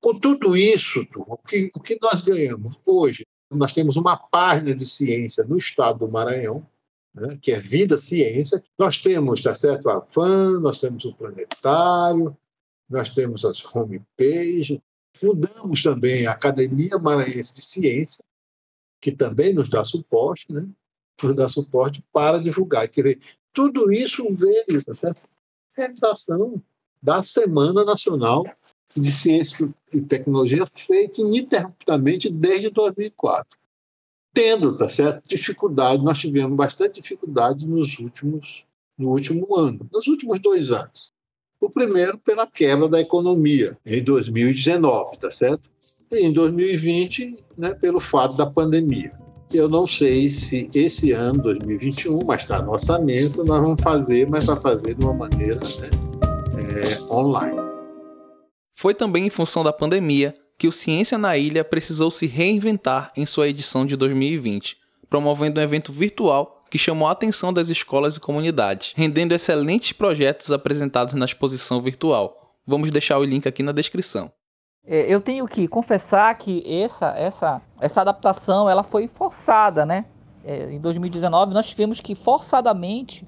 Com 0.02 0.18
tudo 0.18 0.56
isso, 0.56 1.06
o 1.16 1.38
que, 1.38 1.72
o 1.76 1.80
que 1.80 1.98
nós 2.02 2.22
ganhamos? 2.22 2.80
Hoje, 2.86 3.26
nós 3.52 3.74
temos 3.74 3.98
uma 3.98 4.16
página 4.16 4.76
de 4.76 4.86
ciência 4.86 5.44
no 5.44 5.58
estado 5.58 6.00
do 6.00 6.12
Maranhão, 6.12 6.66
né, 7.14 7.38
que 7.42 7.52
é 7.52 7.60
Vida 7.60 7.98
Ciência. 7.98 8.64
Nós 8.78 8.98
temos, 8.98 9.42
tá 9.42 9.54
certo, 9.54 9.90
a 9.90 10.06
nós 10.62 10.80
temos 10.80 11.04
o 11.06 11.14
Planetário, 11.14 12.38
nós 12.90 13.10
temos 13.10 13.46
as 13.46 13.64
homepage, 13.64 14.82
fundamos 15.16 15.84
também 15.84 16.26
a 16.26 16.32
Academia 16.32 16.98
Maranhense 16.98 17.54
de 17.54 17.62
Ciência, 17.62 18.24
que 19.02 19.12
também 19.12 19.54
nos 19.54 19.70
dá 19.70 19.84
suporte, 19.84 20.52
né? 20.52 20.68
nos 21.22 21.36
dá 21.36 21.48
suporte 21.48 22.04
para 22.12 22.40
divulgar. 22.40 22.88
Quer 22.88 23.02
dizer, 23.02 23.22
tudo 23.54 23.92
isso 23.92 24.26
veio, 24.36 24.84
tá 24.84 24.94
certo? 24.94 25.22
Realização 25.76 26.62
da 27.02 27.24
Semana 27.24 27.86
Nacional 27.86 28.44
de 28.96 29.12
Ciência 29.12 29.74
e 29.94 30.02
Tecnologia, 30.02 30.66
feita 30.66 31.22
ininterruptamente 31.22 32.30
desde 32.30 32.70
2004. 32.70 33.58
Tendo, 34.34 34.76
tá 34.76 34.90
certo, 34.90 35.24
dificuldade, 35.28 36.04
nós 36.04 36.20
tivemos 36.20 36.56
bastante 36.56 37.02
dificuldade 37.02 37.66
nos 37.66 37.98
últimos, 38.00 38.66
no 38.98 39.12
último 39.12 39.56
ano, 39.56 39.88
nos 39.92 40.08
últimos 40.08 40.40
dois 40.40 40.72
anos. 40.72 41.14
O 41.62 41.70
primeiro, 41.70 42.18
pela 42.18 42.48
quebra 42.48 42.88
da 42.88 43.02
economia, 43.02 43.78
em 43.86 44.02
2019, 44.02 45.18
tá 45.18 45.30
certo? 45.30 45.70
E 46.12 46.26
em 46.26 46.32
2020, 46.32 47.36
né, 47.58 47.74
pelo 47.74 48.00
fato 48.00 48.36
da 48.36 48.46
pandemia. 48.46 49.12
Eu 49.52 49.68
não 49.68 49.86
sei 49.86 50.30
se 50.30 50.70
esse 50.74 51.12
ano, 51.12 51.42
2021, 51.42 52.24
mas 52.24 52.44
está 52.44 52.62
no 52.62 52.72
orçamento, 52.72 53.44
nós 53.44 53.62
vamos 53.62 53.82
fazer, 53.82 54.30
mas 54.30 54.46
vai 54.46 54.56
fazer 54.56 54.94
de 54.94 55.04
uma 55.04 55.14
maneira 55.14 55.60
né, 55.60 55.90
é, 56.82 57.14
online. 57.14 57.60
Foi 58.76 58.94
também 58.94 59.26
em 59.26 59.30
função 59.30 59.64
da 59.64 59.74
pandemia 59.74 60.36
que 60.58 60.68
o 60.68 60.72
Ciência 60.72 61.18
na 61.18 61.38
Ilha 61.38 61.64
precisou 61.64 62.12
se 62.12 62.28
reinventar 62.28 63.12
em 63.18 63.26
sua 63.26 63.50
edição 63.50 63.86
de 63.86 63.96
2020, 63.96 64.78
promovendo 65.10 65.60
um 65.60 65.64
evento 65.64 65.92
virtual 65.92 66.59
que 66.70 66.78
chamou 66.78 67.08
a 67.08 67.12
atenção 67.12 67.52
das 67.52 67.70
escolas 67.70 68.18
e 68.18 68.20
comunidades, 68.20 68.94
rendendo 68.96 69.34
excelentes 69.34 69.92
projetos 69.92 70.52
apresentados 70.52 71.14
na 71.14 71.26
exposição 71.26 71.82
virtual. 71.82 72.56
Vamos 72.66 72.92
deixar 72.92 73.18
o 73.18 73.24
link 73.24 73.48
aqui 73.48 73.64
na 73.64 73.72
descrição. 73.72 74.32
É, 74.86 75.14
eu 75.14 75.20
tenho 75.20 75.48
que 75.48 75.68
confessar 75.68 76.34
que 76.36 76.64
essa, 76.66 77.10
essa, 77.18 77.62
essa 77.80 78.02
adaptação 78.02 78.70
ela 78.70 78.84
foi 78.84 79.08
forçada, 79.08 79.86
né? 79.86 80.06
é, 80.44 80.72
em 80.72 80.80
2019, 80.80 81.54
nós 81.54 81.68
tivemos 81.68 82.00
que 82.00 82.16
forçadamente 82.16 83.28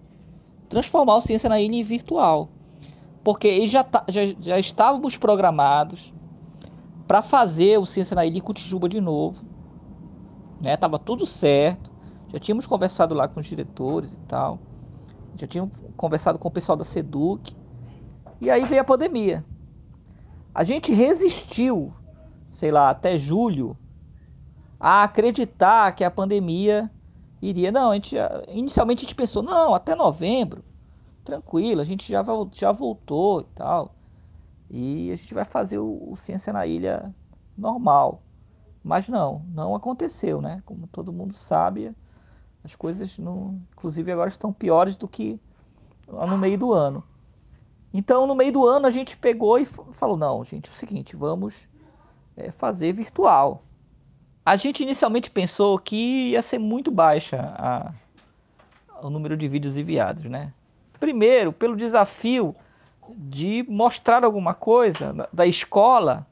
transformar 0.69 1.17
o 1.17 1.21
Ciência 1.21 1.49
na 1.49 1.59
Ilha 1.59 1.75
em 1.75 1.83
virtual. 1.83 2.49
Porque 3.23 3.67
já, 3.67 3.83
tá, 3.83 4.03
já, 4.07 4.21
já 4.39 4.57
estávamos 4.57 5.17
programados 5.17 6.13
para 7.07 7.21
fazer 7.21 7.77
o 7.77 7.85
Ciência 7.85 8.15
na 8.15 8.25
Ilha 8.25 8.37
em 8.37 8.41
Cotijuba 8.41 8.87
de 8.87 9.01
novo. 9.01 9.45
Né? 10.61 10.77
Tava 10.77 10.97
tudo 10.97 11.25
certo. 11.25 11.90
Já 12.31 12.39
tínhamos 12.39 12.65
conversado 12.65 13.13
lá 13.13 13.27
com 13.27 13.39
os 13.39 13.45
diretores 13.45 14.13
e 14.13 14.17
tal. 14.27 14.59
Já 15.35 15.45
tínhamos 15.45 15.73
conversado 15.97 16.39
com 16.39 16.47
o 16.47 16.51
pessoal 16.51 16.77
da 16.77 16.85
Seduc. 16.85 17.55
E 18.39 18.49
aí 18.49 18.63
veio 18.65 18.81
a 18.81 18.85
pandemia. 18.85 19.45
A 20.53 20.63
gente 20.63 20.93
resistiu, 20.93 21.93
sei 22.49 22.71
lá, 22.71 22.89
até 22.89 23.17
julho, 23.17 23.77
a 24.79 25.03
acreditar 25.03 25.91
que 25.93 26.03
a 26.03 26.11
pandemia 26.11 26.89
iria. 27.41 27.71
Não, 27.71 27.91
a 27.91 27.95
gente, 27.95 28.15
inicialmente 28.47 28.99
a 28.99 29.01
gente 29.03 29.15
pensou, 29.15 29.43
não, 29.43 29.75
até 29.75 29.95
novembro, 29.95 30.63
tranquilo, 31.23 31.81
a 31.81 31.85
gente 31.85 32.09
já, 32.09 32.23
já 32.51 32.71
voltou 32.71 33.41
e 33.41 33.45
tal. 33.55 33.95
E 34.69 35.11
a 35.11 35.15
gente 35.15 35.33
vai 35.33 35.45
fazer 35.45 35.79
o, 35.79 36.11
o 36.11 36.15
Ciência 36.15 36.53
na 36.53 36.65
Ilha 36.65 37.13
normal. 37.57 38.23
Mas 38.83 39.07
não, 39.09 39.45
não 39.53 39.75
aconteceu, 39.75 40.41
né? 40.41 40.63
Como 40.65 40.87
todo 40.87 41.13
mundo 41.13 41.35
sabe, 41.35 41.93
as 42.63 42.75
coisas, 42.75 43.17
não, 43.17 43.59
inclusive 43.71 44.11
agora 44.11 44.29
estão 44.29 44.53
piores 44.53 44.95
do 44.95 45.07
que 45.07 45.39
no 46.07 46.37
meio 46.37 46.57
do 46.57 46.73
ano. 46.73 47.03
Então, 47.93 48.25
no 48.25 48.35
meio 48.35 48.53
do 48.53 48.65
ano, 48.65 48.87
a 48.87 48.89
gente 48.89 49.17
pegou 49.17 49.59
e 49.59 49.65
falou: 49.65 50.15
não, 50.15 50.43
gente, 50.43 50.69
é 50.69 50.73
o 50.73 50.75
seguinte, 50.75 51.15
vamos 51.15 51.67
é, 52.37 52.51
fazer 52.51 52.93
virtual. 52.93 53.63
A 54.45 54.55
gente 54.55 54.81
inicialmente 54.81 55.29
pensou 55.29 55.77
que 55.77 56.29
ia 56.31 56.41
ser 56.41 56.57
muito 56.57 56.89
baixa 56.89 57.37
a, 57.57 57.93
o 59.01 59.09
número 59.09 59.35
de 59.35 59.47
vídeos 59.47 59.77
enviados, 59.77 60.25
né? 60.25 60.53
Primeiro, 60.99 61.51
pelo 61.51 61.75
desafio 61.75 62.55
de 63.09 63.65
mostrar 63.67 64.23
alguma 64.23 64.53
coisa 64.53 65.13
da, 65.13 65.29
da 65.31 65.45
escola 65.45 66.25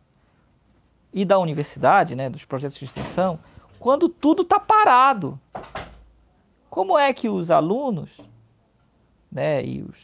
e 1.14 1.26
da 1.26 1.40
universidade, 1.40 2.16
né, 2.16 2.30
dos 2.30 2.46
projetos 2.46 2.78
de 2.78 2.86
extensão, 2.86 3.40
quando 3.80 4.08
tudo 4.08 4.44
está 4.44 4.60
parado. 4.60 5.40
Como 6.70 6.98
é 6.98 7.12
que 7.14 7.28
os 7.28 7.50
alunos 7.50 8.20
né, 9.32 9.64
e 9.64 9.82
os, 9.82 9.98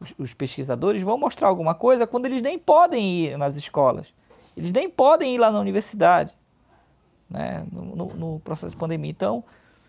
os, 0.00 0.14
os, 0.18 0.34
pesquisadores 0.34 1.02
vão 1.02 1.16
mostrar 1.18 1.48
alguma 1.48 1.74
coisa 1.74 2.06
quando 2.06 2.26
eles 2.26 2.42
nem 2.42 2.58
podem 2.58 3.24
ir 3.24 3.38
nas 3.38 3.56
escolas? 3.56 4.12
Eles 4.56 4.72
nem 4.72 4.90
podem 4.90 5.34
ir 5.34 5.38
lá 5.38 5.50
na 5.50 5.60
universidade 5.60 6.34
né, 7.30 7.64
no, 7.70 7.96
no, 7.96 8.06
no 8.14 8.40
processo 8.40 8.72
de 8.72 8.76
pandemia. 8.76 9.10
Então, 9.10 9.44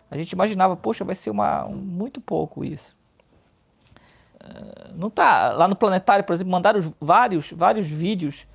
a 0.09 0.15
gente 0.15 0.31
imaginava, 0.31 0.75
poxa, 0.75 1.03
vai 1.03 1.15
ser 1.15 1.31
uma, 1.31 1.65
um, 1.65 1.75
muito 1.75 2.21
pouco 2.21 2.63
isso. 2.63 2.95
Não 4.95 5.09
tá 5.09 5.51
lá 5.51 5.67
no 5.67 5.75
planetário, 5.75 6.25
por 6.25 6.33
exemplo, 6.33 6.51
mandaram 6.51 6.93
vários, 6.99 7.51
vários 7.51 7.87
vídeos 7.87 8.47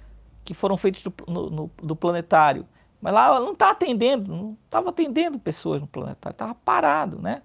que 0.44 0.52
foram 0.52 0.76
feitos 0.76 1.02
do, 1.02 1.12
no, 1.28 1.70
do 1.82 1.96
planetário, 1.96 2.66
mas 3.06 3.14
lá 3.14 3.38
não 3.38 3.52
está 3.52 3.70
atendendo, 3.70 4.34
não 4.34 4.58
estava 4.64 4.90
atendendo 4.90 5.38
pessoas 5.38 5.80
no 5.80 5.86
planetário, 5.86 6.34
estava 6.34 6.56
parado, 6.56 7.22
né? 7.22 7.40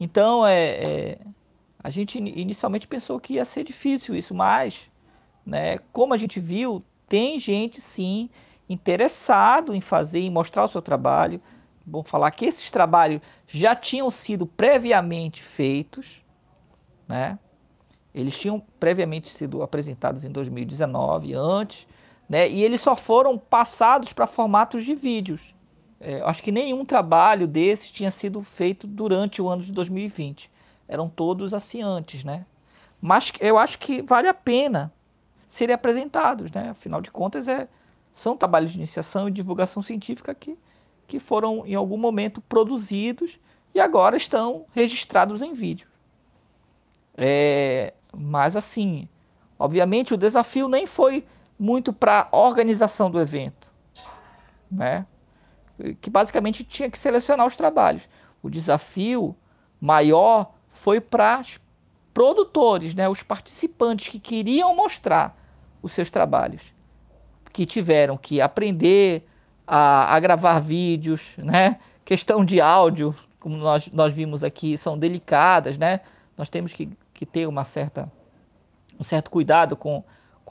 Então, 0.00 0.44
é, 0.44 0.70
é, 0.70 1.18
a 1.78 1.88
gente 1.88 2.18
inicialmente 2.18 2.88
pensou 2.88 3.20
que 3.20 3.34
ia 3.34 3.44
ser 3.44 3.62
difícil 3.62 4.16
isso, 4.16 4.34
mas, 4.34 4.90
né, 5.46 5.78
como 5.92 6.12
a 6.12 6.16
gente 6.16 6.40
viu, 6.40 6.82
tem 7.06 7.38
gente 7.38 7.80
sim 7.80 8.28
interessado 8.68 9.72
em 9.72 9.80
fazer, 9.80 10.18
em 10.18 10.30
mostrar 10.30 10.64
o 10.64 10.68
seu 10.68 10.82
trabalho. 10.82 11.40
Bom 11.86 12.02
falar 12.02 12.32
que 12.32 12.44
esses 12.44 12.68
trabalhos 12.68 13.22
já 13.46 13.76
tinham 13.76 14.10
sido 14.10 14.46
previamente 14.46 15.44
feitos, 15.44 16.24
né? 17.06 17.38
Eles 18.12 18.36
tinham 18.36 18.60
previamente 18.80 19.30
sido 19.30 19.62
apresentados 19.62 20.24
em 20.24 20.32
2019, 20.32 21.34
antes, 21.34 21.86
né? 22.32 22.48
E 22.48 22.64
eles 22.64 22.80
só 22.80 22.96
foram 22.96 23.36
passados 23.36 24.14
para 24.14 24.26
formatos 24.26 24.86
de 24.86 24.94
vídeos. 24.94 25.54
É, 26.00 26.22
acho 26.22 26.42
que 26.42 26.50
nenhum 26.50 26.82
trabalho 26.82 27.46
desses 27.46 27.90
tinha 27.90 28.10
sido 28.10 28.40
feito 28.42 28.86
durante 28.86 29.42
o 29.42 29.50
ano 29.50 29.62
de 29.62 29.70
2020. 29.70 30.50
Eram 30.88 31.10
todos 31.10 31.52
assim 31.52 31.82
antes, 31.82 32.24
né? 32.24 32.46
Mas 33.02 33.34
eu 33.38 33.58
acho 33.58 33.78
que 33.78 34.00
vale 34.00 34.28
a 34.28 34.32
pena 34.32 34.90
serem 35.46 35.74
apresentados, 35.74 36.50
né? 36.50 36.70
Afinal 36.70 37.02
de 37.02 37.10
contas, 37.10 37.46
é, 37.48 37.68
são 38.14 38.34
trabalhos 38.34 38.72
de 38.72 38.78
iniciação 38.78 39.28
e 39.28 39.30
divulgação 39.30 39.82
científica 39.82 40.34
que, 40.34 40.56
que 41.06 41.20
foram 41.20 41.66
em 41.66 41.74
algum 41.74 41.98
momento 41.98 42.40
produzidos 42.40 43.38
e 43.74 43.78
agora 43.78 44.16
estão 44.16 44.64
registrados 44.72 45.42
em 45.42 45.52
vídeo. 45.52 45.86
É, 47.14 47.92
mas 48.10 48.56
assim, 48.56 49.06
obviamente 49.58 50.14
o 50.14 50.16
desafio 50.16 50.66
nem 50.66 50.86
foi 50.86 51.26
muito 51.62 51.92
para 51.92 52.28
a 52.32 52.36
organização 52.36 53.08
do 53.08 53.20
evento, 53.20 53.72
né? 54.68 55.06
que 56.00 56.10
basicamente 56.10 56.64
tinha 56.64 56.90
que 56.90 56.98
selecionar 56.98 57.46
os 57.46 57.54
trabalhos. 57.54 58.02
O 58.42 58.50
desafio 58.50 59.36
maior 59.80 60.54
foi 60.70 61.00
para 61.00 61.40
os 61.40 61.60
produtores, 62.12 62.96
né? 62.96 63.08
os 63.08 63.22
participantes 63.22 64.08
que 64.08 64.18
queriam 64.18 64.74
mostrar 64.74 65.38
os 65.80 65.92
seus 65.92 66.10
trabalhos 66.10 66.74
que 67.52 67.64
tiveram 67.64 68.16
que 68.16 68.40
aprender 68.40 69.24
a, 69.64 70.16
a 70.16 70.18
gravar 70.18 70.58
vídeos, 70.58 71.34
né? 71.36 71.78
Questão 72.04 72.44
de 72.44 72.60
áudio, 72.60 73.14
como 73.38 73.56
nós, 73.56 73.88
nós 73.92 74.12
vimos 74.12 74.42
aqui, 74.42 74.76
são 74.78 74.98
delicadas, 74.98 75.76
né? 75.76 76.00
Nós 76.36 76.48
temos 76.48 76.72
que, 76.72 76.88
que 77.12 77.26
ter 77.26 77.46
uma 77.46 77.64
certa, 77.64 78.10
um 78.98 79.04
certo 79.04 79.30
cuidado 79.30 79.76
com, 79.76 80.02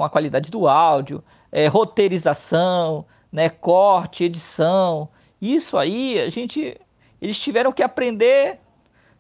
com 0.02 0.06
a 0.06 0.10
qualidade 0.10 0.50
do 0.50 0.68
áudio, 0.68 1.24
é, 1.52 1.68
roteirização, 1.68 3.06
né? 3.32 3.50
corte, 3.50 4.24
edição. 4.24 5.08
Isso 5.40 5.78
aí, 5.78 6.20
a 6.20 6.28
gente, 6.28 6.76
eles 7.22 7.40
tiveram 7.40 7.72
que 7.72 7.84
aprender 7.84 8.60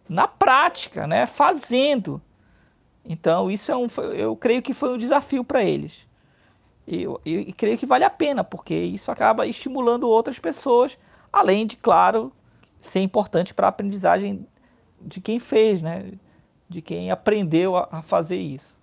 na 0.10 0.28
prática, 0.28 1.06
né? 1.06 1.28
Fazendo. 1.28 2.20
Então, 3.06 3.52
isso 3.52 3.72
é 3.72 3.78
um, 3.78 3.86
eu 4.16 4.36
creio 4.36 4.64
que 4.64 4.74
foi 4.74 4.92
um 4.92 4.98
desafio 4.98 5.44
para 5.44 5.64
eles. 5.64 6.08
E, 6.88 7.06
e, 7.24 7.36
e 7.50 7.54
creio 7.54 7.78
que 7.78 7.86
vale 7.86 8.04
a 8.04 8.10
pena, 8.10 8.44
porque 8.44 8.74
isso 8.74 9.12
acaba 9.12 9.46
estimulando 9.46 10.10
outras 10.10 10.40
pessoas, 10.40 10.98
além 11.32 11.68
de, 11.68 11.78
claro, 11.78 12.34
ser 12.80 13.02
importante 13.02 13.54
para 13.54 13.68
a 13.68 13.70
aprendizagem 13.70 14.48
de 15.00 15.22
quem 15.22 15.40
fez, 15.40 15.80
né? 15.80 16.14
de 16.68 16.82
quem 16.82 17.12
aprendeu 17.12 17.78
a, 17.78 17.88
a 17.92 18.02
fazer 18.02 18.38
isso. 18.38 18.81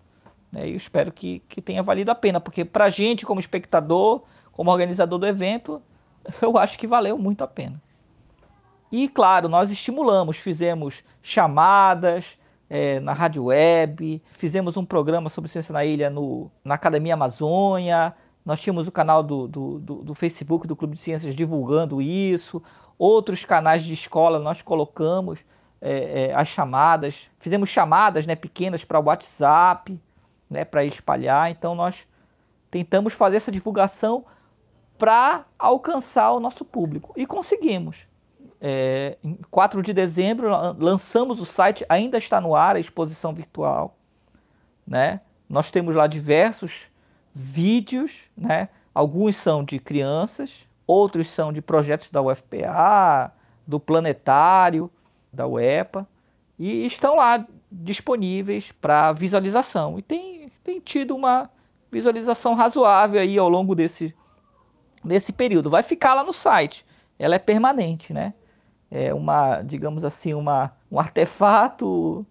Né? 0.52 0.68
E 0.68 0.70
eu 0.72 0.76
espero 0.76 1.12
que, 1.12 1.40
que 1.48 1.60
tenha 1.60 1.82
valido 1.82 2.10
a 2.10 2.14
pena, 2.14 2.40
porque 2.40 2.64
para 2.64 2.86
a 2.86 2.90
gente, 2.90 3.26
como 3.26 3.40
espectador, 3.40 4.22
como 4.52 4.70
organizador 4.70 5.18
do 5.18 5.26
evento, 5.26 5.82
eu 6.42 6.56
acho 6.58 6.78
que 6.78 6.86
valeu 6.86 7.18
muito 7.18 7.44
a 7.44 7.48
pena. 7.48 7.80
E, 8.90 9.08
claro, 9.08 9.48
nós 9.48 9.70
estimulamos, 9.70 10.38
fizemos 10.38 11.04
chamadas, 11.22 12.38
é, 12.70 13.00
na 13.00 13.12
rádio 13.12 13.44
web, 13.44 14.22
fizemos 14.30 14.76
um 14.76 14.84
programa 14.84 15.30
sobre 15.30 15.50
ciência 15.50 15.72
na 15.72 15.84
ilha 15.84 16.10
no, 16.10 16.50
na 16.64 16.74
Academia 16.74 17.14
Amazônia, 17.14 18.14
nós 18.44 18.60
tínhamos 18.60 18.86
o 18.86 18.92
canal 18.92 19.22
do, 19.22 19.46
do, 19.46 19.78
do, 19.78 19.94
do 20.04 20.14
Facebook 20.14 20.66
do 20.66 20.76
Clube 20.76 20.94
de 20.94 21.00
Ciências 21.00 21.34
divulgando 21.34 22.00
isso, 22.00 22.62
outros 22.98 23.44
canais 23.44 23.84
de 23.84 23.92
escola 23.92 24.38
nós 24.38 24.62
colocamos 24.62 25.44
é, 25.80 26.30
é, 26.30 26.34
as 26.34 26.48
chamadas, 26.48 27.30
fizemos 27.38 27.68
chamadas 27.68 28.26
né, 28.26 28.34
pequenas 28.34 28.84
para 28.84 28.98
o 28.98 29.04
WhatsApp, 29.04 29.98
né, 30.48 30.64
para 30.64 30.84
espalhar, 30.84 31.50
então 31.50 31.74
nós 31.74 32.06
tentamos 32.70 33.12
fazer 33.12 33.36
essa 33.38 33.52
divulgação 33.52 34.24
para 34.98 35.44
alcançar 35.58 36.32
o 36.32 36.40
nosso 36.40 36.64
público 36.64 37.12
e 37.16 37.26
conseguimos 37.26 38.08
é, 38.60 39.16
em 39.22 39.38
4 39.50 39.82
de 39.82 39.92
dezembro 39.92 40.48
lançamos 40.78 41.40
o 41.40 41.44
site, 41.44 41.84
ainda 41.88 42.18
está 42.18 42.40
no 42.40 42.54
ar 42.54 42.76
a 42.76 42.80
exposição 42.80 43.32
virtual. 43.32 43.96
Né? 44.86 45.20
Nós 45.48 45.70
temos 45.70 45.94
lá 45.94 46.06
diversos 46.06 46.90
vídeos, 47.32 48.24
né? 48.36 48.68
alguns 48.94 49.36
são 49.36 49.62
de 49.62 49.78
crianças, 49.78 50.66
outros 50.86 51.28
são 51.28 51.52
de 51.52 51.62
projetos 51.62 52.10
da 52.10 52.20
UFPA, 52.20 53.32
do 53.66 53.78
Planetário, 53.78 54.90
da 55.32 55.46
UEPA, 55.46 56.06
e 56.58 56.86
estão 56.86 57.14
lá 57.14 57.46
disponíveis 57.70 58.72
para 58.72 59.12
visualização. 59.12 59.98
E 59.98 60.02
tem, 60.02 60.50
tem 60.64 60.80
tido 60.80 61.14
uma 61.14 61.50
visualização 61.90 62.54
razoável 62.54 63.20
aí 63.20 63.38
ao 63.38 63.48
longo 63.48 63.74
desse, 63.74 64.14
desse 65.04 65.32
período. 65.32 65.70
Vai 65.70 65.82
ficar 65.82 66.14
lá 66.14 66.24
no 66.24 66.32
site, 66.32 66.84
ela 67.18 67.34
é 67.34 67.38
permanente, 67.38 68.12
né? 68.12 68.34
é 68.90 69.12
uma, 69.12 69.62
digamos 69.62 70.04
assim, 70.04 70.34
uma, 70.34 70.72
um 70.90 70.98
artefato 70.98 72.26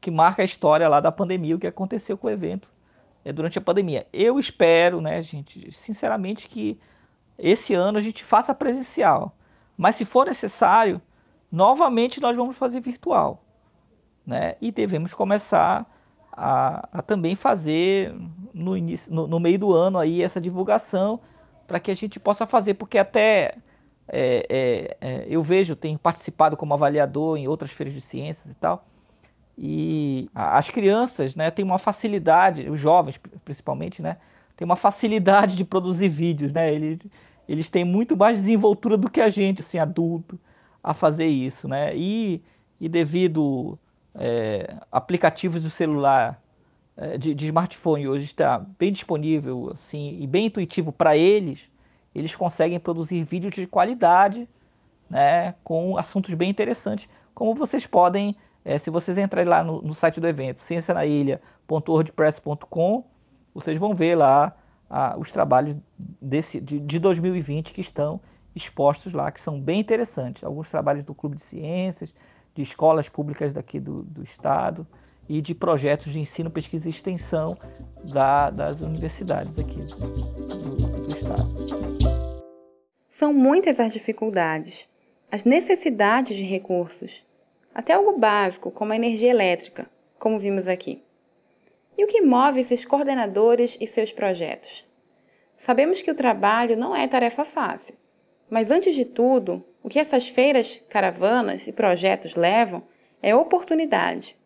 que 0.00 0.10
marca 0.10 0.42
a 0.42 0.44
história 0.44 0.88
lá 0.88 1.00
da 1.00 1.12
pandemia, 1.12 1.56
o 1.56 1.58
que 1.58 1.66
aconteceu 1.66 2.16
com 2.16 2.26
o 2.26 2.30
evento 2.30 2.70
é, 3.24 3.32
durante 3.32 3.58
a 3.58 3.62
pandemia. 3.62 4.06
Eu 4.12 4.38
espero, 4.38 5.00
né, 5.00 5.22
gente, 5.22 5.70
sinceramente, 5.72 6.48
que 6.48 6.78
esse 7.38 7.74
ano 7.74 7.98
a 7.98 8.00
gente 8.00 8.24
faça 8.24 8.54
presencial. 8.54 9.36
Mas 9.76 9.96
se 9.96 10.04
for 10.04 10.26
necessário, 10.26 11.00
novamente 11.52 12.20
nós 12.20 12.34
vamos 12.36 12.56
fazer 12.56 12.80
virtual. 12.80 13.44
Né? 14.26 14.56
E 14.60 14.72
devemos 14.72 15.14
começar 15.14 15.86
a, 16.32 16.88
a 16.92 17.02
também 17.02 17.34
fazer 17.36 18.14
no, 18.52 18.76
início, 18.76 19.12
no, 19.12 19.26
no, 19.26 19.40
meio 19.40 19.58
do 19.58 19.72
ano 19.72 19.98
aí 19.98 20.22
essa 20.22 20.40
divulgação 20.40 21.20
para 21.66 21.80
que 21.80 21.90
a 21.90 21.94
gente 21.94 22.20
possa 22.20 22.46
fazer, 22.46 22.74
porque 22.74 22.98
até 22.98 23.54
é, 24.08 24.46
é, 24.48 24.96
é, 25.00 25.26
eu 25.28 25.42
vejo, 25.42 25.74
tenho 25.74 25.98
participado 25.98 26.56
como 26.56 26.74
avaliador 26.74 27.36
em 27.36 27.48
outras 27.48 27.70
feiras 27.70 27.94
de 27.94 28.00
ciências 28.00 28.52
e 28.52 28.54
tal, 28.54 28.86
e 29.58 30.28
as 30.34 30.68
crianças 30.68 31.34
né, 31.34 31.50
têm 31.50 31.64
uma 31.64 31.78
facilidade, 31.78 32.68
os 32.68 32.78
jovens 32.78 33.18
principalmente, 33.44 34.02
né, 34.02 34.18
têm 34.56 34.64
uma 34.64 34.76
facilidade 34.76 35.56
de 35.56 35.64
produzir 35.64 36.08
vídeos, 36.08 36.52
né, 36.52 36.72
eles, 36.72 36.98
eles 37.48 37.70
têm 37.70 37.84
muito 37.84 38.16
mais 38.16 38.38
desenvoltura 38.38 38.96
do 38.96 39.10
que 39.10 39.20
a 39.20 39.30
gente, 39.30 39.62
assim, 39.62 39.78
adulto, 39.78 40.38
a 40.84 40.92
fazer 40.94 41.26
isso, 41.26 41.66
né, 41.66 41.96
e, 41.96 42.42
e 42.80 42.88
devido 42.88 43.78
é, 44.18 44.76
aplicativos 44.90 45.62
do 45.62 45.70
celular, 45.70 46.42
é, 46.96 47.16
de, 47.18 47.34
de, 47.34 47.46
smartphone 47.46 48.08
hoje 48.08 48.24
está 48.24 48.58
bem 48.78 48.90
disponível 48.90 49.72
assim, 49.74 50.16
e 50.20 50.26
bem 50.26 50.46
intuitivo 50.46 50.90
para 50.92 51.14
eles, 51.16 51.70
eles 52.14 52.34
conseguem 52.34 52.80
produzir 52.80 53.22
vídeos 53.22 53.54
de 53.54 53.66
qualidade 53.66 54.48
né, 55.08 55.54
com 55.62 55.96
assuntos 55.98 56.34
bem 56.34 56.50
interessantes, 56.50 57.08
como 57.34 57.54
vocês 57.54 57.86
podem, 57.86 58.34
é, 58.64 58.78
se 58.78 58.90
vocês 58.90 59.18
entrarem 59.18 59.48
lá 59.48 59.62
no, 59.62 59.82
no 59.82 59.94
site 59.94 60.20
do 60.20 60.26
evento, 60.26 60.62
ciencianailha.wordpress.com, 60.62 63.04
vocês 63.54 63.78
vão 63.78 63.94
ver 63.94 64.14
lá 64.14 64.56
os 65.18 65.32
trabalhos 65.32 65.76
desse, 65.98 66.60
de, 66.60 66.78
de 66.78 66.98
2020 66.98 67.72
que 67.72 67.80
estão 67.80 68.20
expostos 68.54 69.12
lá, 69.12 69.30
que 69.30 69.40
são 69.40 69.60
bem 69.60 69.80
interessantes. 69.80 70.44
Alguns 70.44 70.68
trabalhos 70.68 71.04
do 71.04 71.14
Clube 71.14 71.36
de 71.36 71.42
Ciências, 71.42 72.14
de 72.56 72.62
escolas 72.62 73.08
públicas 73.08 73.52
daqui 73.52 73.78
do, 73.78 74.02
do 74.02 74.22
estado 74.22 74.86
e 75.28 75.42
de 75.42 75.54
projetos 75.54 76.10
de 76.10 76.18
ensino, 76.18 76.50
pesquisa 76.50 76.88
e 76.88 76.90
extensão 76.90 77.56
da, 78.02 78.48
das 78.48 78.80
universidades 78.80 79.58
aqui 79.58 79.76
do, 79.76 79.96
do 81.04 81.10
estado. 81.10 81.56
São 83.10 83.32
muitas 83.32 83.78
as 83.78 83.92
dificuldades, 83.92 84.88
as 85.30 85.44
necessidades 85.44 86.34
de 86.34 86.44
recursos, 86.44 87.22
até 87.74 87.92
algo 87.92 88.18
básico 88.18 88.70
como 88.70 88.92
a 88.92 88.96
energia 88.96 89.30
elétrica, 89.30 89.86
como 90.18 90.38
vimos 90.38 90.66
aqui. 90.66 91.02
E 91.98 92.04
o 92.04 92.06
que 92.06 92.22
move 92.22 92.60
esses 92.60 92.86
coordenadores 92.86 93.76
e 93.80 93.86
seus 93.86 94.12
projetos? 94.12 94.82
Sabemos 95.58 96.00
que 96.00 96.10
o 96.10 96.14
trabalho 96.14 96.76
não 96.76 96.96
é 96.96 97.06
tarefa 97.06 97.44
fácil, 97.44 97.94
mas 98.48 98.70
antes 98.70 98.94
de 98.94 99.04
tudo, 99.04 99.62
o 99.86 99.88
que 99.88 100.00
essas 100.00 100.28
feiras, 100.28 100.82
caravanas 100.90 101.68
e 101.68 101.72
projetos 101.72 102.34
levam 102.34 102.82
é 103.22 103.36
oportunidade. 103.36 104.36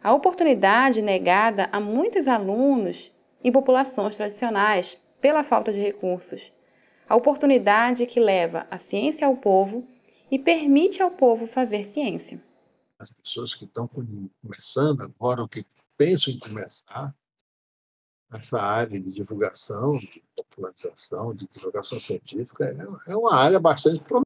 A 0.00 0.14
oportunidade 0.14 1.02
negada 1.02 1.68
a 1.72 1.80
muitos 1.80 2.28
alunos 2.28 3.10
e 3.42 3.50
populações 3.50 4.16
tradicionais 4.16 4.96
pela 5.20 5.42
falta 5.42 5.72
de 5.72 5.80
recursos. 5.80 6.52
A 7.08 7.16
oportunidade 7.16 8.06
que 8.06 8.20
leva 8.20 8.68
a 8.70 8.78
ciência 8.78 9.26
ao 9.26 9.36
povo 9.36 9.84
e 10.30 10.38
permite 10.38 11.02
ao 11.02 11.10
povo 11.10 11.44
fazer 11.44 11.84
ciência. 11.84 12.40
As 12.96 13.12
pessoas 13.12 13.52
que 13.52 13.64
estão 13.64 13.90
começando 14.40 15.00
agora, 15.00 15.42
ou 15.42 15.48
que 15.48 15.62
pensam 15.96 16.32
em 16.32 16.38
começar, 16.38 17.12
essa 18.32 18.60
área 18.60 19.00
de 19.00 19.12
divulgação, 19.12 19.94
de 19.94 20.22
popularização, 20.36 21.34
de 21.34 21.48
divulgação 21.48 21.98
científica, 21.98 22.64
é, 22.64 23.12
é 23.12 23.16
uma 23.16 23.34
área 23.34 23.58
bastante 23.58 23.98
promissora. 23.98 24.24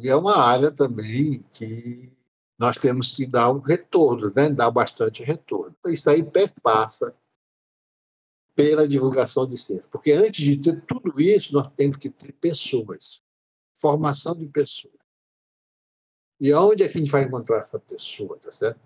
E 0.00 0.08
é 0.08 0.16
uma 0.16 0.36
área 0.36 0.70
também 0.70 1.42
que 1.50 2.12
nós 2.58 2.76
temos 2.76 3.16
que 3.16 3.26
dar 3.26 3.50
um 3.50 3.58
retorno, 3.58 4.32
né? 4.34 4.48
dar 4.50 4.70
bastante 4.70 5.22
retorno. 5.22 5.74
Isso 5.86 6.08
aí 6.08 6.22
perpassa 6.22 7.14
pela 8.54 8.86
divulgação 8.86 9.48
de 9.48 9.56
ciência. 9.56 9.88
Porque 9.90 10.12
antes 10.12 10.44
de 10.44 10.56
ter 10.56 10.80
tudo 10.82 11.20
isso, 11.20 11.54
nós 11.54 11.68
temos 11.68 11.96
que 11.96 12.08
ter 12.08 12.32
pessoas, 12.32 13.22
formação 13.74 14.36
de 14.36 14.46
pessoas. 14.46 14.94
E 16.40 16.52
onde 16.54 16.82
é 16.82 16.88
que 16.88 16.98
a 16.98 17.00
gente 17.00 17.10
vai 17.10 17.24
encontrar 17.24 17.58
essa 17.58 17.78
pessoa, 17.78 18.38
tá 18.38 18.50
certo? 18.50 18.80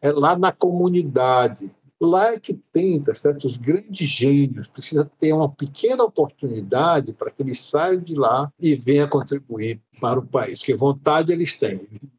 É 0.00 0.10
lá 0.10 0.36
na 0.36 0.52
comunidade, 0.52 1.74
Lá 2.04 2.32
é 2.32 2.40
que 2.40 2.54
tenta 2.72 3.14
certos 3.14 3.56
grandes 3.56 4.08
gênios, 4.08 4.66
precisa 4.66 5.04
ter 5.04 5.32
uma 5.32 5.48
pequena 5.48 6.02
oportunidade 6.02 7.12
para 7.12 7.30
que 7.30 7.44
eles 7.44 7.60
saiam 7.60 8.02
de 8.02 8.16
lá 8.16 8.52
e 8.58 8.74
venham 8.74 9.08
contribuir 9.08 9.80
para 10.00 10.18
o 10.18 10.26
país, 10.26 10.64
que 10.64 10.74
vontade 10.74 11.32
eles 11.32 11.56
têm, 11.56 11.78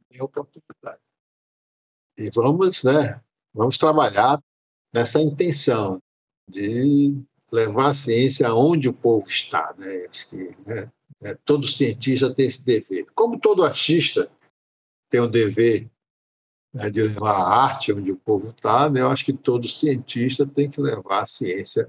têm 0.10 0.22
oportunidade. 0.22 1.02
E 2.18 2.30
vamos, 2.34 2.82
né, 2.86 3.20
vamos 3.54 3.78
trabalhar 3.78 4.42
nessa 4.94 5.20
intenção 5.20 6.02
de 6.50 7.22
levar 7.52 7.88
a 7.88 7.94
ciência 7.94 8.48
aonde 8.48 8.88
o 8.88 8.94
povo 8.94 9.28
está. 9.28 9.76
Né? 9.78 10.06
Acho 10.10 10.30
que 10.30 10.58
né, 10.66 10.90
é, 11.24 11.36
todo 11.44 11.68
cientista 11.68 12.34
tem 12.34 12.46
esse 12.46 12.66
dever. 12.66 13.06
Como 13.14 13.38
todo 13.38 13.66
artista 13.66 14.32
tem 15.10 15.20
o 15.20 15.28
dever 15.28 15.92
né, 16.74 16.90
de 16.90 17.02
levar 17.02 17.32
a 17.32 17.64
arte 17.64 17.94
onde 17.94 18.12
o 18.12 18.18
povo 18.18 18.50
está, 18.50 18.90
né, 18.90 19.02
eu 19.02 19.12
acho 19.12 19.24
que 19.24 19.34
todo 19.34 19.68
cientista 19.68 20.46
tem 20.46 20.70
que 20.70 20.82
levar 20.82 21.20
a 21.20 21.26
ciência 21.26 21.88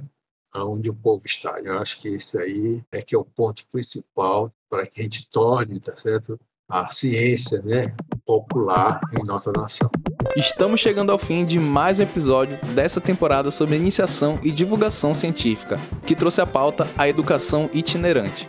aonde 0.52 0.88
o 0.88 0.94
povo 0.94 1.22
está. 1.26 1.56
Eu 1.64 1.78
acho 1.78 2.00
que 2.00 2.08
isso 2.08 2.38
aí 2.38 2.82
é 2.92 3.02
que 3.02 3.14
é 3.14 3.18
o 3.18 3.24
ponto 3.24 3.64
principal 3.72 4.52
para 4.70 4.86
que 4.86 5.00
a 5.00 5.02
gente 5.04 5.28
torne, 5.30 5.80
tá 5.80 5.92
certo, 5.92 6.38
a 6.68 6.90
ciência, 6.90 7.60
né, 7.62 7.94
popular 8.24 9.00
em 9.18 9.24
nossa 9.24 9.52
nação. 9.52 9.90
Estamos 10.36 10.80
chegando 10.80 11.12
ao 11.12 11.18
fim 11.18 11.44
de 11.44 11.60
mais 11.60 11.98
um 11.98 12.02
episódio 12.02 12.58
dessa 12.74 13.00
temporada 13.00 13.50
sobre 13.50 13.76
iniciação 13.76 14.38
e 14.42 14.50
divulgação 14.50 15.12
científica, 15.12 15.78
que 16.06 16.16
trouxe 16.16 16.40
a 16.40 16.46
pauta 16.46 16.88
a 16.96 17.08
educação 17.08 17.68
itinerante. 17.72 18.48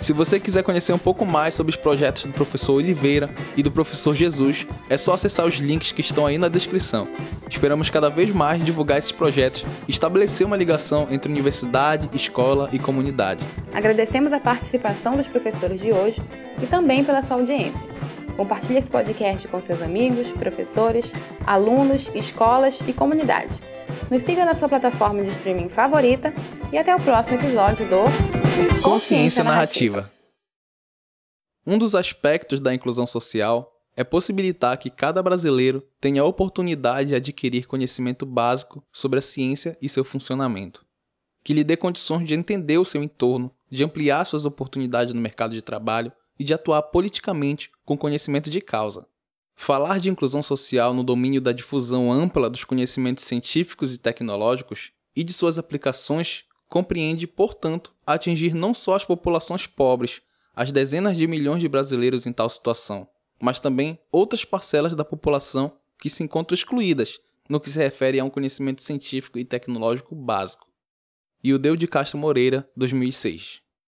Se 0.00 0.14
você 0.14 0.40
quiser 0.40 0.62
conhecer 0.62 0.94
um 0.94 0.98
pouco 0.98 1.26
mais 1.26 1.54
sobre 1.54 1.70
os 1.70 1.76
projetos 1.76 2.24
do 2.24 2.32
professor 2.32 2.72
Oliveira 2.72 3.28
e 3.54 3.62
do 3.62 3.70
professor 3.70 4.14
Jesus, 4.14 4.66
é 4.88 4.96
só 4.96 5.12
acessar 5.12 5.46
os 5.46 5.56
links 5.56 5.92
que 5.92 6.00
estão 6.00 6.24
aí 6.24 6.38
na 6.38 6.48
descrição. 6.48 7.06
Esperamos 7.48 7.90
cada 7.90 8.08
vez 8.08 8.34
mais 8.34 8.64
divulgar 8.64 8.98
esses 8.98 9.12
projetos 9.12 9.64
e 9.86 9.90
estabelecer 9.90 10.46
uma 10.46 10.56
ligação 10.56 11.06
entre 11.10 11.30
universidade, 11.30 12.08
escola 12.14 12.70
e 12.72 12.78
comunidade. 12.78 13.44
Agradecemos 13.74 14.32
a 14.32 14.40
participação 14.40 15.16
dos 15.16 15.26
professores 15.26 15.80
de 15.80 15.92
hoje 15.92 16.22
e 16.62 16.66
também 16.66 17.04
pela 17.04 17.20
sua 17.20 17.36
audiência. 17.36 17.86
Compartilhe 18.40 18.78
esse 18.78 18.88
podcast 18.88 19.46
com 19.48 19.60
seus 19.60 19.82
amigos, 19.82 20.32
professores, 20.32 21.12
alunos, 21.46 22.08
escolas 22.14 22.80
e 22.88 22.92
comunidade. 22.94 23.50
Nos 24.10 24.22
siga 24.22 24.46
na 24.46 24.54
sua 24.54 24.66
plataforma 24.66 25.22
de 25.22 25.28
streaming 25.28 25.68
favorita 25.68 26.32
e 26.72 26.78
até 26.78 26.96
o 26.96 26.98
próximo 26.98 27.36
episódio 27.36 27.86
do 27.86 28.80
Consciência 28.80 29.44
Narrativa. 29.44 30.10
Um 31.66 31.76
dos 31.76 31.94
aspectos 31.94 32.62
da 32.62 32.72
inclusão 32.72 33.06
social 33.06 33.70
é 33.94 34.02
possibilitar 34.02 34.78
que 34.78 34.88
cada 34.88 35.22
brasileiro 35.22 35.86
tenha 36.00 36.22
a 36.22 36.24
oportunidade 36.24 37.10
de 37.10 37.14
adquirir 37.14 37.66
conhecimento 37.66 38.24
básico 38.24 38.82
sobre 38.90 39.18
a 39.18 39.22
ciência 39.22 39.76
e 39.82 39.88
seu 39.88 40.02
funcionamento, 40.02 40.82
que 41.44 41.52
lhe 41.52 41.62
dê 41.62 41.76
condições 41.76 42.26
de 42.26 42.32
entender 42.32 42.78
o 42.78 42.86
seu 42.86 43.02
entorno, 43.02 43.54
de 43.70 43.84
ampliar 43.84 44.24
suas 44.24 44.46
oportunidades 44.46 45.12
no 45.12 45.20
mercado 45.20 45.52
de 45.52 45.60
trabalho 45.60 46.10
e 46.40 46.44
de 46.44 46.54
atuar 46.54 46.80
politicamente 46.84 47.70
com 47.84 47.98
conhecimento 47.98 48.48
de 48.48 48.62
causa. 48.62 49.06
Falar 49.54 50.00
de 50.00 50.08
inclusão 50.08 50.42
social 50.42 50.94
no 50.94 51.04
domínio 51.04 51.38
da 51.38 51.52
difusão 51.52 52.10
ampla 52.10 52.48
dos 52.48 52.64
conhecimentos 52.64 53.24
científicos 53.24 53.94
e 53.94 53.98
tecnológicos 53.98 54.90
e 55.14 55.22
de 55.22 55.34
suas 55.34 55.58
aplicações 55.58 56.44
compreende, 56.66 57.26
portanto, 57.26 57.92
atingir 58.06 58.54
não 58.54 58.72
só 58.72 58.94
as 58.94 59.04
populações 59.04 59.66
pobres, 59.66 60.22
as 60.56 60.72
dezenas 60.72 61.14
de 61.14 61.26
milhões 61.26 61.60
de 61.60 61.68
brasileiros 61.68 62.24
em 62.24 62.32
tal 62.32 62.48
situação, 62.48 63.06
mas 63.38 63.60
também 63.60 63.98
outras 64.10 64.42
parcelas 64.42 64.96
da 64.96 65.04
população 65.04 65.76
que 65.98 66.08
se 66.08 66.22
encontram 66.22 66.54
excluídas 66.54 67.20
no 67.50 67.60
que 67.60 67.68
se 67.68 67.78
refere 67.78 68.18
a 68.18 68.24
um 68.24 68.30
conhecimento 68.30 68.82
científico 68.82 69.38
e 69.38 69.44
tecnológico 69.44 70.14
básico. 70.14 70.66
E 71.44 71.52
o 71.52 71.58
Deu 71.58 71.76
de 71.76 71.86
Castro 71.86 72.16
Moreira, 72.16 72.66
2006. 72.74 73.60